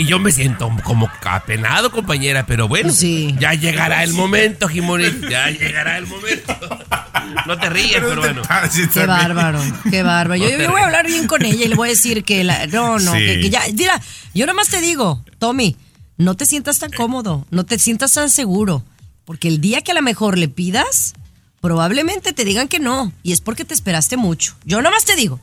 Y 0.00 0.06
yo 0.06 0.18
me 0.18 0.32
siento 0.32 0.70
como 0.82 1.10
apenado, 1.26 1.90
compañera, 1.92 2.46
pero 2.46 2.66
bueno, 2.68 2.90
Sí. 2.90 3.34
ya 3.38 3.52
llegará 3.52 4.02
el 4.02 4.14
momento, 4.14 4.66
Jimoniz, 4.66 5.12
ya 5.28 5.50
llegará 5.50 5.98
el 5.98 6.06
momento. 6.06 6.56
No 7.46 7.58
te 7.58 7.68
ríes, 7.68 7.98
pero 8.00 8.20
bueno. 8.22 8.40
Qué 8.94 9.04
bárbaro, 9.06 9.60
qué 9.90 10.02
bárbaro. 10.02 10.36
Yo, 10.40 10.50
No 10.50 10.56
te 10.56 10.62
yo 10.64 10.70
voy 10.70 10.80
a 10.80 10.84
hablar 10.86 11.06
bien 11.06 11.26
con 11.26 11.44
ella 11.44 11.66
y 11.66 11.68
le 11.68 11.74
voy 11.74 11.88
a 11.88 11.90
decir 11.90 12.24
que 12.24 12.44
la, 12.44 12.66
no, 12.68 12.98
no, 12.98 13.12
Sí. 13.12 13.18
que, 13.18 13.40
que 13.40 13.50
ya, 13.50 13.60
mira, 13.76 14.00
yo 14.32 14.46
nada 14.46 14.56
más 14.56 14.68
te 14.68 14.80
digo, 14.80 15.22
Tommy, 15.38 15.76
no 16.16 16.34
te 16.34 16.46
sientas 16.46 16.78
tan 16.78 16.90
cómodo, 16.92 17.46
no 17.50 17.64
te 17.66 17.78
sientas 17.78 18.12
tan 18.14 18.30
seguro, 18.30 18.82
porque 19.26 19.48
el 19.48 19.60
día 19.60 19.82
que 19.82 19.92
a 19.92 19.94
lo 19.94 20.02
mejor 20.02 20.38
le 20.38 20.48
pidas, 20.48 21.12
probablemente 21.60 22.32
te 22.32 22.46
digan 22.46 22.68
que 22.68 22.78
no, 22.80 23.12
y 23.22 23.32
es 23.32 23.42
porque 23.42 23.66
te 23.66 23.74
esperaste 23.74 24.16
mucho. 24.16 24.54
Yo 24.64 24.78
nada 24.78 24.94
más 24.94 25.04
te 25.04 25.14
digo. 25.14 25.40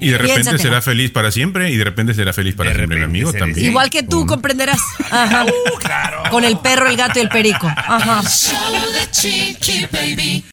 Y 0.00 0.08
de 0.10 0.18
repente 0.18 0.58
será 0.58 0.82
feliz 0.82 1.10
para 1.10 1.30
siempre 1.30 1.70
y 1.70 1.76
de 1.76 1.84
repente 1.84 2.14
será 2.14 2.32
feliz 2.32 2.54
para 2.54 2.74
siempre 2.74 2.98
el 2.98 3.04
amigo 3.04 3.32
también. 3.32 3.66
Igual 3.66 3.90
que 3.90 4.02
tú 4.02 4.26
comprenderás. 4.26 4.80
Ajá. 5.10 5.46
Con 6.30 6.44
el 6.44 6.58
perro, 6.58 6.88
el 6.88 6.96
gato 6.96 7.18
y 7.18 7.22
el 7.22 7.28
perico. 7.28 7.66
Ajá. 7.68 8.22
Show 8.22 8.92
de 8.92 9.10
Chiqui 9.10 9.86
Baby. 9.92 10.44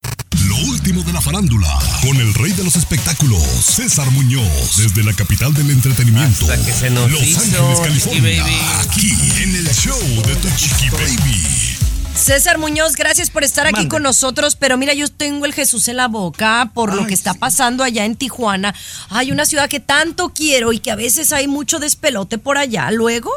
Lo 0.48 0.56
último 0.72 1.04
de 1.04 1.14
la 1.14 1.22
farándula, 1.22 1.68
con 2.02 2.18
el 2.18 2.34
rey 2.34 2.52
de 2.54 2.64
los 2.64 2.76
espectáculos, 2.76 3.42
César 3.42 4.10
Muñoz, 4.12 4.78
desde 4.78 5.04
la 5.04 5.14
capital 5.14 5.54
del 5.54 5.70
entretenimiento, 5.72 6.52
Hasta 6.52 6.66
que 6.66 6.72
se 6.72 6.90
nos 6.90 7.10
Los 7.12 7.22
hizo, 7.22 7.40
Ángeles, 7.42 8.04
Chiqui 8.04 8.20
California, 8.22 8.44
Baby. 8.44 8.62
aquí 8.88 9.44
en 9.44 9.56
el 9.56 9.70
show 9.70 10.00
de 10.26 10.36
tu 10.36 10.50
Chiqui 10.56 10.90
Baby. 10.90 11.79
César 12.20 12.58
Muñoz, 12.58 12.98
gracias 12.98 13.30
por 13.30 13.46
estar 13.46 13.66
aquí 13.66 13.88
con 13.88 14.04
nosotros, 14.04 14.58
pero 14.58 14.78
mira, 14.78 14.94
yo 14.94 15.08
tengo 15.08 15.46
el 15.46 15.54
Jesús 15.54 15.88
en 15.88 15.96
la 15.96 16.10
boca 16.10 16.70
por 16.74 16.94
lo 16.94 17.08
que 17.08 17.14
está 17.14 17.32
sí. 17.32 17.40
pasando 17.40 17.82
allá 17.82 18.04
en 18.04 18.18
Tijuana. 18.18 18.76
Hay 19.10 19.32
una 19.32 19.46
ciudad 19.46 19.70
que 19.70 19.80
tanto 19.80 20.30
quiero 20.30 20.74
y 20.74 20.80
que 20.80 20.92
a 20.92 20.96
veces 20.96 21.32
hay 21.32 21.48
mucho 21.48 21.80
despelote 21.80 22.38
por 22.38 22.58
allá. 22.58 22.92
Luego, 22.92 23.32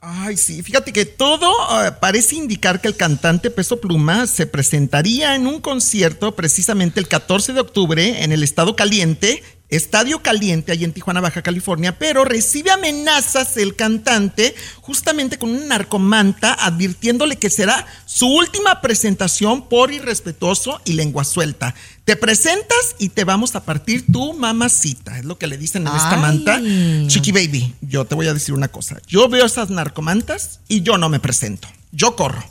Ay, 0.00 0.36
sí, 0.36 0.62
fíjate 0.64 0.92
que 0.92 1.04
todo 1.04 1.52
eh, 1.86 1.92
parece 2.00 2.34
indicar 2.34 2.80
que 2.80 2.88
el 2.88 2.96
cantante 2.96 3.50
Peso 3.50 3.80
Pluma 3.80 4.26
se 4.26 4.48
presentaría 4.48 5.36
en 5.36 5.46
un 5.46 5.60
concierto 5.60 6.34
precisamente 6.34 6.98
el 6.98 7.06
14 7.06 7.52
de 7.52 7.60
octubre 7.60 8.24
en 8.24 8.32
el 8.32 8.42
Estado 8.42 8.74
Caliente, 8.74 9.44
Estadio 9.72 10.22
Caliente, 10.22 10.70
allí 10.70 10.84
en 10.84 10.92
Tijuana, 10.92 11.22
Baja 11.22 11.40
California, 11.40 11.98
pero 11.98 12.26
recibe 12.26 12.70
amenazas 12.70 13.56
el 13.56 13.74
cantante 13.74 14.54
justamente 14.82 15.38
con 15.38 15.48
un 15.48 15.66
narcomanta 15.66 16.52
advirtiéndole 16.52 17.36
que 17.36 17.48
será 17.48 17.86
su 18.04 18.26
última 18.26 18.82
presentación 18.82 19.70
por 19.70 19.90
irrespetuoso 19.90 20.78
y 20.84 20.92
lengua 20.92 21.24
suelta. 21.24 21.74
Te 22.04 22.16
presentas 22.16 22.96
y 22.98 23.08
te 23.08 23.24
vamos 23.24 23.56
a 23.56 23.64
partir 23.64 24.04
tu 24.12 24.34
mamacita, 24.34 25.18
es 25.18 25.24
lo 25.24 25.38
que 25.38 25.46
le 25.46 25.56
dicen 25.56 25.86
en 25.86 25.96
esta 25.96 26.18
manta. 26.18 26.60
Chiqui 27.06 27.32
Baby, 27.32 27.74
yo 27.80 28.04
te 28.04 28.14
voy 28.14 28.26
a 28.26 28.34
decir 28.34 28.54
una 28.54 28.68
cosa. 28.68 29.00
Yo 29.06 29.26
veo 29.30 29.46
esas 29.46 29.70
narcomantas 29.70 30.60
y 30.68 30.82
yo 30.82 30.98
no 30.98 31.08
me 31.08 31.18
presento. 31.18 31.66
Yo 31.92 32.14
corro. 32.14 32.44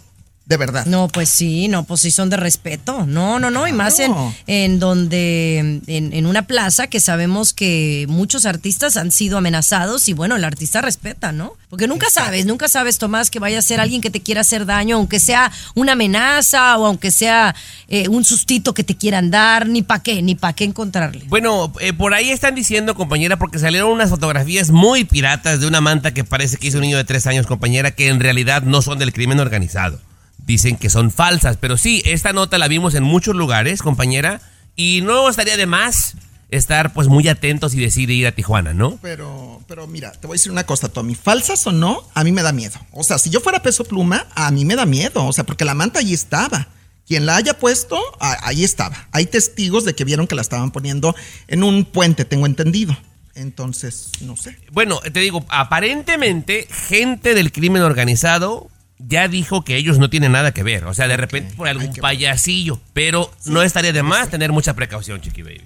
De 0.51 0.57
verdad. 0.57 0.85
no, 0.85 1.07
pues 1.07 1.29
sí, 1.29 1.69
no, 1.69 1.85
pues 1.85 2.01
sí 2.01 2.11
son 2.11 2.29
de 2.29 2.35
respeto. 2.35 3.05
No, 3.05 3.39
no, 3.39 3.49
no, 3.49 3.69
y 3.69 3.71
más 3.71 4.01
en, 4.01 4.13
en 4.47 4.79
donde, 4.79 5.59
en, 5.59 5.81
en 5.87 6.25
una 6.25 6.41
plaza 6.41 6.87
que 6.87 6.99
sabemos 6.99 7.53
que 7.53 8.05
muchos 8.09 8.45
artistas 8.45 8.97
han 8.97 9.11
sido 9.13 9.37
amenazados 9.37 10.09
y 10.09 10.13
bueno, 10.13 10.35
el 10.35 10.43
artista 10.43 10.81
respeta, 10.81 11.31
¿no? 11.31 11.53
Porque 11.69 11.87
nunca 11.87 12.09
sabes, 12.09 12.45
nunca 12.45 12.67
sabes, 12.67 12.97
Tomás, 12.97 13.29
que 13.29 13.39
vaya 13.39 13.59
a 13.59 13.61
ser 13.61 13.79
alguien 13.79 14.01
que 14.01 14.09
te 14.09 14.19
quiera 14.19 14.41
hacer 14.41 14.65
daño, 14.65 14.97
aunque 14.97 15.21
sea 15.21 15.53
una 15.73 15.93
amenaza 15.93 16.77
o 16.77 16.85
aunque 16.85 17.11
sea 17.11 17.55
eh, 17.87 18.09
un 18.09 18.25
sustito 18.25 18.73
que 18.73 18.83
te 18.83 18.97
quieran 18.97 19.31
dar, 19.31 19.69
ni 19.69 19.83
pa' 19.83 20.03
qué, 20.03 20.21
ni 20.21 20.35
pa' 20.35 20.51
qué 20.51 20.65
encontrarle. 20.65 21.23
Bueno, 21.29 21.71
eh, 21.79 21.93
por 21.93 22.13
ahí 22.13 22.29
están 22.29 22.55
diciendo, 22.55 22.93
compañera, 22.93 23.37
porque 23.37 23.57
salieron 23.57 23.89
unas 23.89 24.09
fotografías 24.09 24.69
muy 24.69 25.05
piratas 25.05 25.61
de 25.61 25.67
una 25.67 25.79
manta 25.79 26.13
que 26.13 26.25
parece 26.25 26.57
que 26.57 26.67
hizo 26.67 26.79
un 26.79 26.81
niño 26.81 26.97
de 26.97 27.05
tres 27.05 27.25
años, 27.25 27.47
compañera, 27.47 27.91
que 27.91 28.09
en 28.09 28.19
realidad 28.19 28.63
no 28.63 28.81
son 28.81 28.99
del 28.99 29.13
crimen 29.13 29.39
organizado. 29.39 30.01
Dicen 30.45 30.77
que 30.77 30.89
son 30.89 31.11
falsas, 31.11 31.57
pero 31.57 31.77
sí, 31.77 32.01
esta 32.05 32.33
nota 32.33 32.57
la 32.57 32.67
vimos 32.67 32.95
en 32.95 33.03
muchos 33.03 33.35
lugares, 33.35 33.81
compañera, 33.81 34.41
y 34.75 35.01
no 35.01 35.29
estaría 35.29 35.57
de 35.57 35.65
más 35.65 36.15
estar 36.51 36.91
pues 36.93 37.07
muy 37.07 37.27
atentos 37.29 37.73
y 37.73 37.79
decidir 37.79 38.11
ir 38.11 38.27
a 38.27 38.33
Tijuana, 38.33 38.73
¿no? 38.73 38.99
Pero, 39.01 39.61
pero 39.67 39.87
mira, 39.87 40.11
te 40.11 40.27
voy 40.27 40.35
a 40.35 40.37
decir 40.37 40.51
una 40.51 40.65
cosa, 40.65 40.89
Tommy. 40.89 41.15
Falsas 41.15 41.65
o 41.65 41.71
no, 41.71 42.03
a 42.13 42.23
mí 42.23 42.31
me 42.31 42.43
da 42.43 42.51
miedo. 42.51 42.77
O 42.91 43.03
sea, 43.03 43.17
si 43.17 43.29
yo 43.29 43.39
fuera 43.39 43.61
peso 43.61 43.85
pluma, 43.85 44.27
a 44.35 44.51
mí 44.51 44.65
me 44.65 44.75
da 44.75 44.85
miedo. 44.85 45.25
O 45.25 45.33
sea, 45.33 45.45
porque 45.45 45.65
la 45.65 45.73
manta 45.73 45.99
ahí 45.99 46.13
estaba. 46.13 46.67
Quien 47.07 47.25
la 47.25 47.37
haya 47.37 47.57
puesto, 47.57 47.99
ahí 48.19 48.63
estaba. 48.63 49.07
Hay 49.11 49.25
testigos 49.25 49.85
de 49.85 49.95
que 49.95 50.05
vieron 50.05 50.27
que 50.27 50.35
la 50.35 50.41
estaban 50.41 50.71
poniendo 50.71 51.15
en 51.47 51.63
un 51.63 51.85
puente, 51.85 52.25
tengo 52.25 52.45
entendido. 52.45 52.95
Entonces, 53.33 54.09
no 54.21 54.37
sé. 54.37 54.57
Bueno, 54.71 54.99
te 54.99 55.19
digo, 55.19 55.45
aparentemente 55.49 56.67
gente 56.69 57.33
del 57.33 57.51
crimen 57.51 57.81
organizado 57.81 58.69
ya 59.07 59.27
dijo 59.27 59.63
que 59.63 59.77
ellos 59.77 59.99
no 59.99 60.09
tienen 60.09 60.31
nada 60.31 60.51
que 60.51 60.63
ver. 60.63 60.85
O 60.85 60.93
sea, 60.93 61.07
de 61.07 61.17
repente 61.17 61.53
por 61.55 61.67
algún 61.67 61.93
payasillo. 61.93 62.79
Pero 62.93 63.31
no 63.45 63.61
estaría 63.63 63.93
de 63.93 64.03
más 64.03 64.29
tener 64.29 64.51
mucha 64.51 64.73
precaución, 64.75 65.21
Chiqui 65.21 65.41
Baby. 65.41 65.61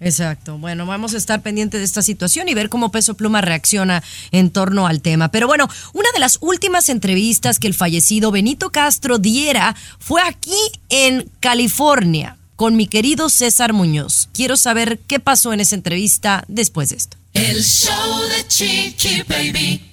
Exacto. 0.00 0.58
Bueno, 0.58 0.86
vamos 0.86 1.14
a 1.14 1.16
estar 1.16 1.42
pendientes 1.42 1.80
de 1.80 1.84
esta 1.84 2.02
situación 2.02 2.48
y 2.48 2.54
ver 2.54 2.68
cómo 2.68 2.90
Peso 2.90 3.14
Pluma 3.14 3.40
reacciona 3.40 4.02
en 4.30 4.50
torno 4.50 4.86
al 4.86 5.00
tema. 5.00 5.30
Pero 5.30 5.46
bueno, 5.46 5.68
una 5.92 6.08
de 6.12 6.20
las 6.20 6.38
últimas 6.40 6.88
entrevistas 6.88 7.58
que 7.58 7.66
el 7.66 7.74
fallecido 7.74 8.30
Benito 8.30 8.70
Castro 8.70 9.18
diera 9.18 9.74
fue 9.98 10.22
aquí 10.22 10.56
en 10.88 11.28
California 11.40 12.36
con 12.56 12.76
mi 12.76 12.86
querido 12.86 13.28
César 13.28 13.72
Muñoz. 13.72 14.28
Quiero 14.32 14.56
saber 14.56 15.00
qué 15.06 15.20
pasó 15.20 15.52
en 15.52 15.60
esa 15.60 15.74
entrevista 15.74 16.44
después 16.48 16.90
de 16.90 16.96
esto. 16.96 17.16
El 17.34 17.62
show 17.62 18.20
de 18.28 18.48
Chiqui 18.48 19.22
Baby. 19.22 19.87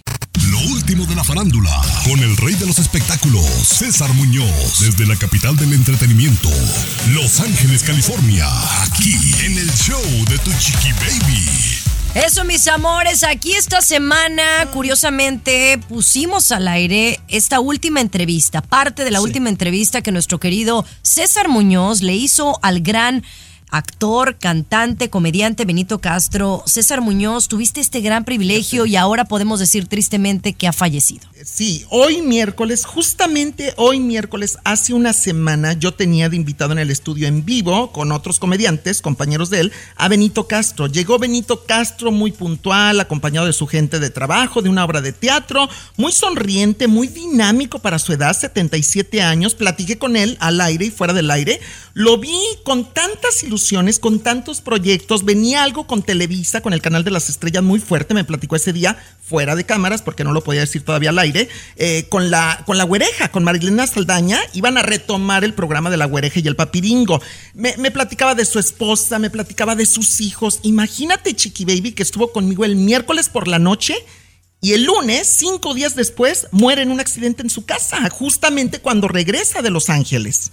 Lo 0.55 0.71
último 0.71 1.05
de 1.05 1.15
la 1.15 1.23
farándula, 1.25 1.81
con 2.05 2.17
el 2.23 2.37
rey 2.37 2.55
de 2.55 2.65
los 2.65 2.79
espectáculos, 2.79 3.45
César 3.45 4.13
Muñoz, 4.13 4.79
desde 4.79 5.05
la 5.05 5.17
capital 5.17 5.57
del 5.57 5.73
entretenimiento, 5.73 6.47
Los 7.09 7.41
Ángeles, 7.41 7.83
California, 7.83 8.47
aquí 8.83 9.15
en 9.43 9.57
el 9.57 9.69
show 9.73 10.01
de 10.29 10.37
tu 10.37 10.51
Chiqui 10.53 10.93
Baby. 10.93 11.45
Eso, 12.13 12.45
mis 12.45 12.69
amores, 12.69 13.25
aquí 13.25 13.51
esta 13.51 13.81
semana, 13.81 14.69
curiosamente, 14.71 15.77
pusimos 15.89 16.49
al 16.53 16.69
aire 16.69 17.19
esta 17.27 17.59
última 17.59 17.99
entrevista, 17.99 18.61
parte 18.61 19.03
de 19.03 19.11
la 19.11 19.19
última 19.19 19.49
entrevista 19.49 20.01
que 20.01 20.13
nuestro 20.13 20.39
querido 20.39 20.85
César 21.01 21.49
Muñoz 21.49 22.01
le 22.01 22.15
hizo 22.15 22.59
al 22.61 22.79
gran 22.79 23.25
actor, 23.75 24.37
cantante, 24.37 25.09
comediante 25.09 25.65
Benito 25.65 25.99
Castro. 25.99 26.63
César 26.65 27.01
Muñoz, 27.01 27.49
tuviste 27.49 27.81
este 27.81 27.99
gran 27.99 28.23
privilegio 28.23 28.85
y 28.85 28.95
ahora 28.95 29.25
podemos 29.25 29.59
decir 29.59 29.87
tristemente 29.87 30.53
que 30.53 30.67
ha 30.67 30.73
fallecido. 30.73 31.27
Sí, 31.43 31.85
hoy 31.89 32.21
miércoles, 32.21 32.85
justamente 32.85 33.73
hoy 33.75 33.99
miércoles, 33.99 34.57
hace 34.63 34.93
una 34.93 35.11
semana, 35.11 35.73
yo 35.73 35.93
tenía 35.93 36.29
de 36.29 36.37
invitado 36.37 36.71
en 36.71 36.79
el 36.79 36.89
estudio 36.89 37.27
en 37.27 37.43
vivo 37.43 37.91
con 37.91 38.13
otros 38.13 38.39
comediantes, 38.39 39.01
compañeros 39.01 39.49
de 39.49 39.59
él, 39.59 39.71
a 39.97 40.07
Benito 40.07 40.47
Castro. 40.47 40.87
Llegó 40.87 41.19
Benito 41.19 41.65
Castro 41.65 42.11
muy 42.11 42.31
puntual, 42.31 43.01
acompañado 43.01 43.45
de 43.45 43.53
su 43.53 43.67
gente 43.67 43.99
de 43.99 44.09
trabajo, 44.09 44.61
de 44.61 44.69
una 44.69 44.85
obra 44.85 45.01
de 45.01 45.11
teatro, 45.11 45.67
muy 45.97 46.13
sonriente, 46.13 46.87
muy 46.87 47.07
dinámico 47.07 47.79
para 47.79 47.99
su 47.99 48.13
edad, 48.13 48.35
77 48.35 49.21
años. 49.21 49.53
Platiqué 49.53 49.97
con 49.97 50.15
él 50.15 50.37
al 50.39 50.61
aire 50.61 50.85
y 50.85 50.91
fuera 50.91 51.13
del 51.13 51.29
aire. 51.29 51.59
Lo 51.93 52.17
vi 52.17 52.39
con 52.63 52.93
tantas 52.93 53.43
ilusiones, 53.43 53.64
con 53.99 54.19
tantos 54.19 54.61
proyectos. 54.61 55.25
Venía 55.25 55.63
algo 55.63 55.87
con 55.87 56.03
Televisa, 56.03 56.61
con 56.61 56.73
el 56.73 56.81
canal 56.81 57.03
de 57.03 57.11
las 57.11 57.29
estrellas 57.29 57.63
muy 57.63 57.79
fuerte. 57.79 58.13
Me 58.13 58.23
platicó 58.23 58.55
ese 58.55 58.73
día 58.73 58.97
fuera 59.23 59.55
de 59.55 59.65
cámaras, 59.65 60.01
porque 60.01 60.23
no 60.23 60.33
lo 60.33 60.43
podía 60.43 60.61
decir 60.61 60.83
todavía 60.83 61.09
al 61.09 61.19
aire, 61.19 61.49
eh, 61.77 62.05
con, 62.09 62.29
la, 62.29 62.61
con 62.65 62.77
la 62.77 62.85
con 63.31 63.43
Marilena 63.43 63.87
Saldaña, 63.87 64.39
iban 64.53 64.77
a 64.77 64.83
retomar 64.83 65.43
el 65.43 65.53
programa 65.53 65.89
de 65.89 65.97
la 65.97 66.05
güereja 66.05 66.39
y 66.39 66.47
el 66.47 66.55
papiringo. 66.55 67.21
Me, 67.53 67.75
me 67.77 67.91
platicaba 67.91 68.35
de 68.35 68.45
su 68.45 68.59
esposa, 68.59 69.19
me 69.19 69.29
platicaba 69.29 69.75
de 69.75 69.85
sus 69.85 70.21
hijos. 70.21 70.59
Imagínate, 70.63 71.35
Chiqui 71.35 71.65
Baby, 71.65 71.93
que 71.93 72.03
estuvo 72.03 72.31
conmigo 72.31 72.65
el 72.65 72.75
miércoles 72.75 73.29
por 73.29 73.47
la 73.47 73.59
noche. 73.59 73.95
Y 74.61 74.73
el 74.73 74.83
lunes, 74.83 75.27
cinco 75.27 75.73
días 75.73 75.95
después, 75.95 76.47
muere 76.51 76.81
en 76.83 76.91
un 76.91 76.99
accidente 76.99 77.43
en 77.43 77.49
su 77.49 77.65
casa, 77.65 78.09
justamente 78.09 78.79
cuando 78.79 79.07
regresa 79.07 79.61
de 79.61 79.69
Los 79.69 79.89
Ángeles. 79.89 80.51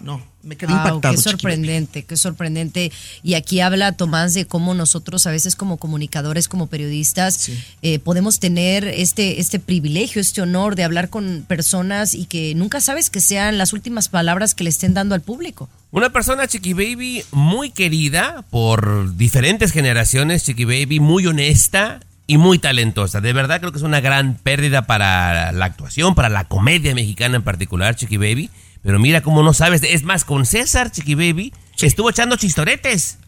No, 0.00 0.22
me 0.42 0.56
quedé 0.56 0.72
Wow, 0.72 0.78
impactado. 0.86 1.14
Qué 1.14 1.20
sorprendente, 1.20 2.04
qué 2.04 2.16
sorprendente. 2.16 2.92
Y 3.22 3.34
aquí 3.34 3.60
habla 3.60 3.92
Tomás 3.92 4.34
de 4.34 4.46
cómo 4.46 4.74
nosotros 4.74 5.26
a 5.26 5.30
veces 5.30 5.56
como 5.56 5.76
comunicadores, 5.76 6.48
como 6.48 6.66
periodistas, 6.66 7.50
eh, 7.82 7.98
podemos 7.98 8.40
tener 8.40 8.84
este, 8.86 9.40
este 9.40 9.58
privilegio, 9.58 10.20
este 10.20 10.42
honor 10.42 10.76
de 10.76 10.84
hablar 10.84 11.08
con 11.08 11.44
personas 11.46 12.14
y 12.14 12.26
que 12.26 12.54
nunca 12.54 12.80
sabes 12.80 13.10
que 13.10 13.20
sean 13.20 13.58
las 13.58 13.72
últimas 13.72 14.08
palabras 14.08 14.54
que 14.54 14.64
le 14.64 14.70
estén 14.70 14.94
dando 14.94 15.14
al 15.14 15.20
público. 15.20 15.68
Una 15.90 16.10
persona, 16.10 16.46
Chiqui 16.46 16.72
Baby, 16.72 17.22
muy 17.32 17.70
querida 17.70 18.44
por 18.50 19.14
diferentes 19.16 19.72
generaciones, 19.72 20.44
Chiqui 20.44 20.64
Baby, 20.64 21.00
muy 21.00 21.26
honesta 21.26 22.00
y 22.26 22.38
muy 22.38 22.58
talentosa. 22.58 23.20
De 23.20 23.32
verdad 23.32 23.60
creo 23.60 23.72
que 23.72 23.78
es 23.78 23.84
una 23.84 24.00
gran 24.00 24.36
pérdida 24.36 24.86
para 24.86 25.52
la 25.52 25.64
actuación, 25.66 26.14
para 26.14 26.28
la 26.28 26.44
comedia 26.44 26.94
mexicana 26.94 27.36
en 27.36 27.42
particular, 27.42 27.94
Chiqui 27.94 28.16
Baby. 28.16 28.48
Pero 28.82 28.98
mira 28.98 29.22
cómo 29.22 29.42
no 29.42 29.52
sabes. 29.52 29.82
Es 29.82 30.02
más, 30.02 30.24
con 30.24 30.44
César, 30.46 30.90
Chiqui 30.90 31.14
Baby, 31.14 31.52
estuvo 31.80 32.10
echando 32.10 32.36
chistoretes. 32.36 33.18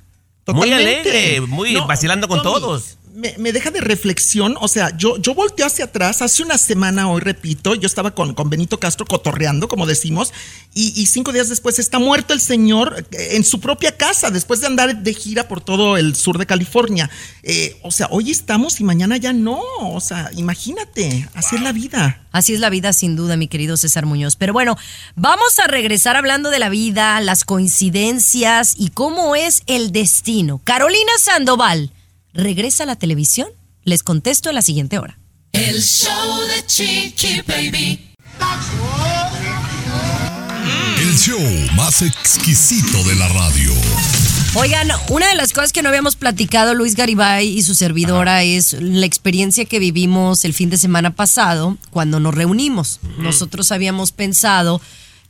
Muy 0.46 0.68
Totalmente. 0.68 1.10
alegre, 1.10 1.40
muy 1.42 1.72
No, 1.72 1.86
vacilando 1.86 2.28
con 2.28 2.42
Tommy, 2.42 2.60
todos. 2.60 2.98
Me, 3.14 3.34
me 3.38 3.52
deja 3.52 3.70
de 3.70 3.80
reflexión. 3.80 4.56
O 4.60 4.68
sea, 4.68 4.96
yo, 4.96 5.16
yo 5.18 5.34
volteo 5.34 5.66
hacia 5.66 5.86
atrás. 5.86 6.20
Hace 6.20 6.42
una 6.42 6.58
semana, 6.58 7.08
hoy 7.08 7.20
repito, 7.20 7.74
yo 7.74 7.86
estaba 7.86 8.14
con, 8.14 8.34
con 8.34 8.50
Benito 8.50 8.78
Castro 8.78 9.06
cotorreando, 9.06 9.68
como 9.68 9.86
decimos, 9.86 10.32
y, 10.74 11.00
y 11.00 11.06
cinco 11.06 11.32
días 11.32 11.48
después 11.48 11.78
está 11.78 11.98
muerto 11.98 12.34
el 12.34 12.40
señor 12.40 13.06
eh, 13.12 13.28
en 13.32 13.44
su 13.44 13.60
propia 13.60 13.96
casa, 13.96 14.30
después 14.30 14.60
de 14.60 14.66
andar 14.66 15.02
de 15.02 15.14
gira 15.14 15.48
por 15.48 15.60
todo 15.60 15.96
el 15.96 16.16
sur 16.16 16.38
de 16.38 16.46
California. 16.46 17.08
Eh, 17.42 17.78
o 17.82 17.90
sea, 17.90 18.08
hoy 18.10 18.30
estamos 18.30 18.80
y 18.80 18.84
mañana 18.84 19.16
ya 19.16 19.32
no. 19.32 19.60
O 19.80 20.00
sea, 20.00 20.30
imagínate, 20.36 21.28
así 21.34 21.56
es 21.56 21.62
la 21.62 21.72
vida. 21.72 22.20
Así 22.32 22.52
es 22.52 22.58
la 22.58 22.70
vida, 22.70 22.92
sin 22.92 23.14
duda, 23.14 23.36
mi 23.36 23.46
querido 23.46 23.76
César 23.76 24.06
Muñoz. 24.06 24.34
Pero 24.34 24.52
bueno, 24.52 24.76
vamos 25.14 25.58
a 25.60 25.68
regresar 25.68 26.16
hablando 26.16 26.50
de 26.50 26.58
la 26.58 26.68
vida, 26.68 27.20
las 27.20 27.44
coincidencias 27.44 28.74
y 28.76 28.88
cómo 28.88 29.36
es 29.36 29.62
el 29.66 29.92
destino. 29.92 30.60
Carolina 30.64 31.12
Sandoval, 31.20 31.92
¿regresa 32.34 32.82
a 32.82 32.86
la 32.86 32.96
televisión? 32.96 33.48
Les 33.84 34.02
contesto 34.02 34.48
en 34.48 34.56
la 34.56 34.62
siguiente 34.62 34.98
hora. 34.98 35.18
El 35.52 35.80
show 35.80 36.40
de 36.48 36.66
Chiqui 36.66 37.40
Baby. 37.46 38.10
El 41.00 41.16
show 41.16 41.40
más 41.76 42.02
exquisito 42.02 43.02
de 43.04 43.14
la 43.14 43.28
radio. 43.28 43.72
Oigan, 44.56 44.88
una 45.10 45.28
de 45.28 45.34
las 45.34 45.52
cosas 45.52 45.72
que 45.72 45.82
no 45.82 45.88
habíamos 45.88 46.16
platicado 46.16 46.74
Luis 46.74 46.96
Garibay 46.96 47.46
y 47.46 47.62
su 47.62 47.74
servidora 47.74 48.42
es 48.42 48.72
la 48.74 49.06
experiencia 49.06 49.64
que 49.64 49.78
vivimos 49.78 50.44
el 50.44 50.54
fin 50.54 50.70
de 50.70 50.76
semana 50.76 51.14
pasado 51.14 51.76
cuando 51.90 52.20
nos 52.20 52.34
reunimos. 52.34 53.00
Nosotros 53.18 53.70
habíamos 53.72 54.12
pensado 54.12 54.80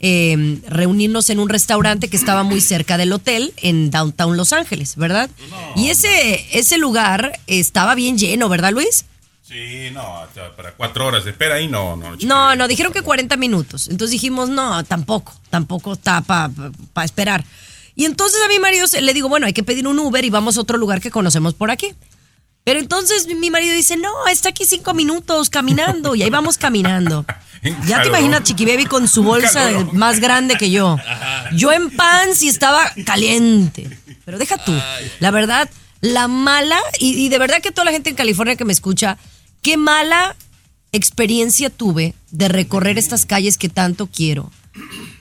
eh, 0.06 0.58
reunirnos 0.68 1.30
en 1.30 1.38
un 1.38 1.48
restaurante 1.48 2.08
que 2.08 2.16
estaba 2.18 2.42
muy 2.42 2.60
cerca 2.60 2.98
del 2.98 3.10
hotel 3.12 3.54
en 3.62 3.90
Downtown 3.90 4.36
Los 4.36 4.52
Ángeles, 4.52 4.96
¿verdad? 4.96 5.30
Y 5.76 5.88
ese, 5.88 6.46
ese 6.58 6.76
lugar 6.76 7.40
estaba 7.46 7.94
bien 7.94 8.18
lleno, 8.18 8.50
¿verdad 8.50 8.72
Luis? 8.72 9.06
Sí, 9.48 9.88
no, 9.92 10.02
para 10.56 10.72
cuatro 10.72 11.06
horas 11.06 11.24
de 11.24 11.30
espera 11.30 11.54
ahí 11.54 11.68
no, 11.68 11.96
no. 11.96 12.16
No, 12.22 12.54
no, 12.54 12.68
dijeron 12.68 12.92
que 12.92 13.00
40 13.02 13.36
minutos. 13.38 13.88
Entonces 13.88 14.10
dijimos, 14.12 14.50
no, 14.50 14.84
tampoco, 14.84 15.32
tampoco 15.48 15.94
está 15.94 16.20
para 16.20 16.50
esperar. 17.04 17.42
Y 17.96 18.04
entonces 18.04 18.40
a 18.44 18.48
mi 18.48 18.58
marido 18.58 18.86
se- 18.86 19.00
le 19.00 19.14
digo, 19.14 19.28
bueno, 19.30 19.46
hay 19.46 19.52
que 19.54 19.62
pedir 19.62 19.86
un 19.88 19.98
Uber 19.98 20.22
y 20.24 20.28
vamos 20.30 20.58
a 20.58 20.60
otro 20.60 20.76
lugar 20.76 21.00
que 21.00 21.10
conocemos 21.10 21.54
por 21.54 21.70
aquí. 21.70 21.94
Pero 22.64 22.80
entonces 22.80 23.26
mi- 23.26 23.50
marido 23.50 23.74
dice, 23.74 23.96
no, 23.96 24.10
está 24.26 24.48
aquí 24.48 24.64
cinco 24.64 24.94
minutos 24.94 25.50
caminando 25.50 26.14
y 26.14 26.22
ahí 26.22 26.30
vamos 26.30 26.58
caminando. 26.58 27.24
Ya 27.86 28.02
te 28.02 28.08
imaginas 28.08 28.42
Chiqui 28.42 28.66
Baby 28.66 28.84
con 28.84 29.08
su 29.08 29.22
bolsa 29.22 29.70
más 29.94 30.20
grande 30.20 30.56
que 30.56 30.70
yo. 30.70 30.98
Yo 31.54 31.72
en 31.72 31.90
pants 31.90 32.42
y 32.42 32.48
estaba 32.48 32.92
caliente. 33.06 33.88
Pero 34.26 34.36
deja 34.36 34.58
tú, 34.62 34.72
la 35.20 35.30
verdad, 35.30 35.70
la 36.02 36.28
mala, 36.28 36.78
y, 36.98 37.14
y 37.24 37.30
de 37.30 37.38
verdad 37.38 37.62
que 37.62 37.70
toda 37.72 37.86
la 37.86 37.90
gente 37.92 38.10
en 38.10 38.16
California 38.16 38.56
que 38.56 38.66
me 38.66 38.72
escucha, 38.74 39.16
qué 39.62 39.78
mala 39.78 40.36
experiencia 40.92 41.70
tuve 41.70 42.14
de 42.30 42.48
recorrer 42.48 42.98
estas 42.98 43.24
calles 43.24 43.56
que 43.56 43.70
tanto 43.70 44.08
quiero. 44.14 44.50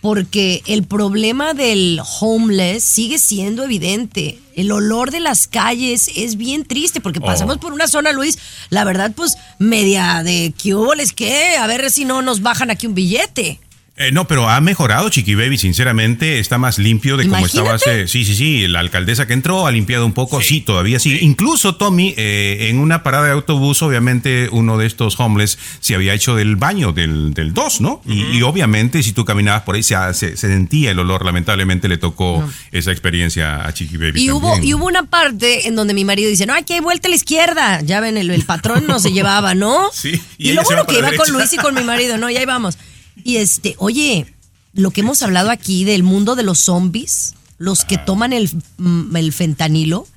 Porque 0.01 0.63
el 0.65 0.83
problema 0.83 1.53
del 1.53 2.01
homeless 2.19 2.83
sigue 2.83 3.19
siendo 3.19 3.63
evidente. 3.63 4.39
El 4.55 4.71
olor 4.71 5.11
de 5.11 5.19
las 5.19 5.47
calles 5.47 6.09
es 6.15 6.35
bien 6.35 6.65
triste 6.65 7.01
porque 7.01 7.19
Oh. 7.21 7.25
pasamos 7.25 7.57
por 7.57 7.73
una 7.73 7.87
zona, 7.87 8.11
Luis, 8.11 8.37
la 8.69 8.83
verdad, 8.83 9.11
pues 9.15 9.35
media 9.59 10.21
de 10.23 10.53
les 10.95 11.13
qué, 11.13 11.55
a 11.57 11.67
ver 11.67 11.89
si 11.91 12.05
no 12.05 12.21
nos 12.21 12.41
bajan 12.41 12.69
aquí 12.69 12.87
un 12.87 12.95
billete. 12.95 13.59
Eh, 13.95 14.11
no, 14.11 14.25
pero 14.27 14.49
ha 14.49 14.59
mejorado 14.59 15.07
Chiqui 15.09 15.35
Baby, 15.35 15.59
sinceramente, 15.59 16.39
está 16.39 16.57
más 16.57 16.79
limpio 16.79 17.15
de 17.15 17.27
como 17.29 17.45
estaba 17.45 17.75
hace. 17.75 18.07
Sí, 18.07 18.25
sí, 18.25 18.33
sí, 18.35 18.67
la 18.67 18.79
alcaldesa 18.79 19.27
que 19.27 19.33
entró 19.33 19.67
ha 19.67 19.71
limpiado 19.71 20.03
un 20.07 20.13
poco, 20.13 20.41
sí, 20.41 20.61
todavía 20.61 20.99
sí. 20.99 21.19
Incluso 21.21 21.75
Tommy, 21.75 22.15
eh, 22.17 22.69
en 22.71 22.79
una 22.79 23.03
parada 23.03 23.25
de 23.27 23.31
autobús, 23.33 23.83
obviamente 23.83 24.49
uno 24.51 24.79
de 24.79 24.87
estos 24.87 25.19
homeless 25.19 25.59
se 25.79 25.93
había 25.93 26.15
hecho 26.15 26.35
del 26.35 26.55
baño 26.55 26.91
del, 26.91 27.35
del 27.35 27.53
2, 27.53 27.81
¿no? 27.81 28.01
Y, 28.07 28.23
y 28.37 28.41
obviamente 28.41 29.03
si 29.03 29.11
tú 29.13 29.25
caminabas 29.25 29.61
por 29.61 29.75
ahí 29.75 29.83
se, 29.83 29.95
se- 30.15 30.37
se 30.37 30.47
sentía 30.47 30.89
el 30.89 30.97
olor, 30.97 31.23
lamentablemente 31.23 31.87
le 31.87 31.97
tocó 31.99 32.43
esa 32.71 32.91
experiencia 32.91 33.63
a 33.63 33.73
Chiqui 33.75 33.97
Baby. 33.97 34.23
Y 34.23 34.31
hubo, 34.31 34.57
y 34.57 34.73
hubo 34.73 34.87
una 34.87 35.03
parte 35.03 35.67
en 35.67 35.75
donde 35.75 35.93
mi 35.93 36.03
marido 36.03 36.31
dice, 36.31 36.47
no, 36.47 36.55
aquí 36.55 36.73
hay 36.73 36.79
vuelta 36.79 37.07
a 37.07 37.11
la 37.11 37.15
izquierda. 37.15 37.81
Ya 37.81 37.99
ven, 37.99 38.17
el, 38.17 38.31
el 38.31 38.43
patrón 38.43 38.85
no 38.87 38.99
se 38.99 39.11
llevaba, 39.13 39.53
¿no? 39.53 39.91
Sí, 39.93 40.19
Y, 40.39 40.53
lo 40.53 40.61
se 40.63 40.65
bueno 40.65 40.81
va 40.81 40.87
que 40.87 40.97
iba 40.97 41.11
con. 41.15 41.31
Luis 41.31 41.53
y 41.53 41.57
con 41.57 41.75
mi 41.75 41.83
marido, 41.83 42.17
¿no? 42.17 42.27
Y 42.31 42.37
ahí 42.37 42.45
vamos. 42.45 42.75
Y 43.23 43.37
este, 43.37 43.75
oye, 43.77 44.33
lo 44.73 44.91
que 44.91 45.01
hemos 45.01 45.21
hablado 45.21 45.49
aquí 45.51 45.83
del 45.83 46.03
mundo 46.03 46.35
de 46.35 46.43
los 46.43 46.59
zombies, 46.59 47.35
los 47.57 47.85
que 47.85 47.97
toman 47.97 48.33
el, 48.33 48.49
mm, 48.77 49.15
el 49.15 49.33
fentanilo, 49.33 50.07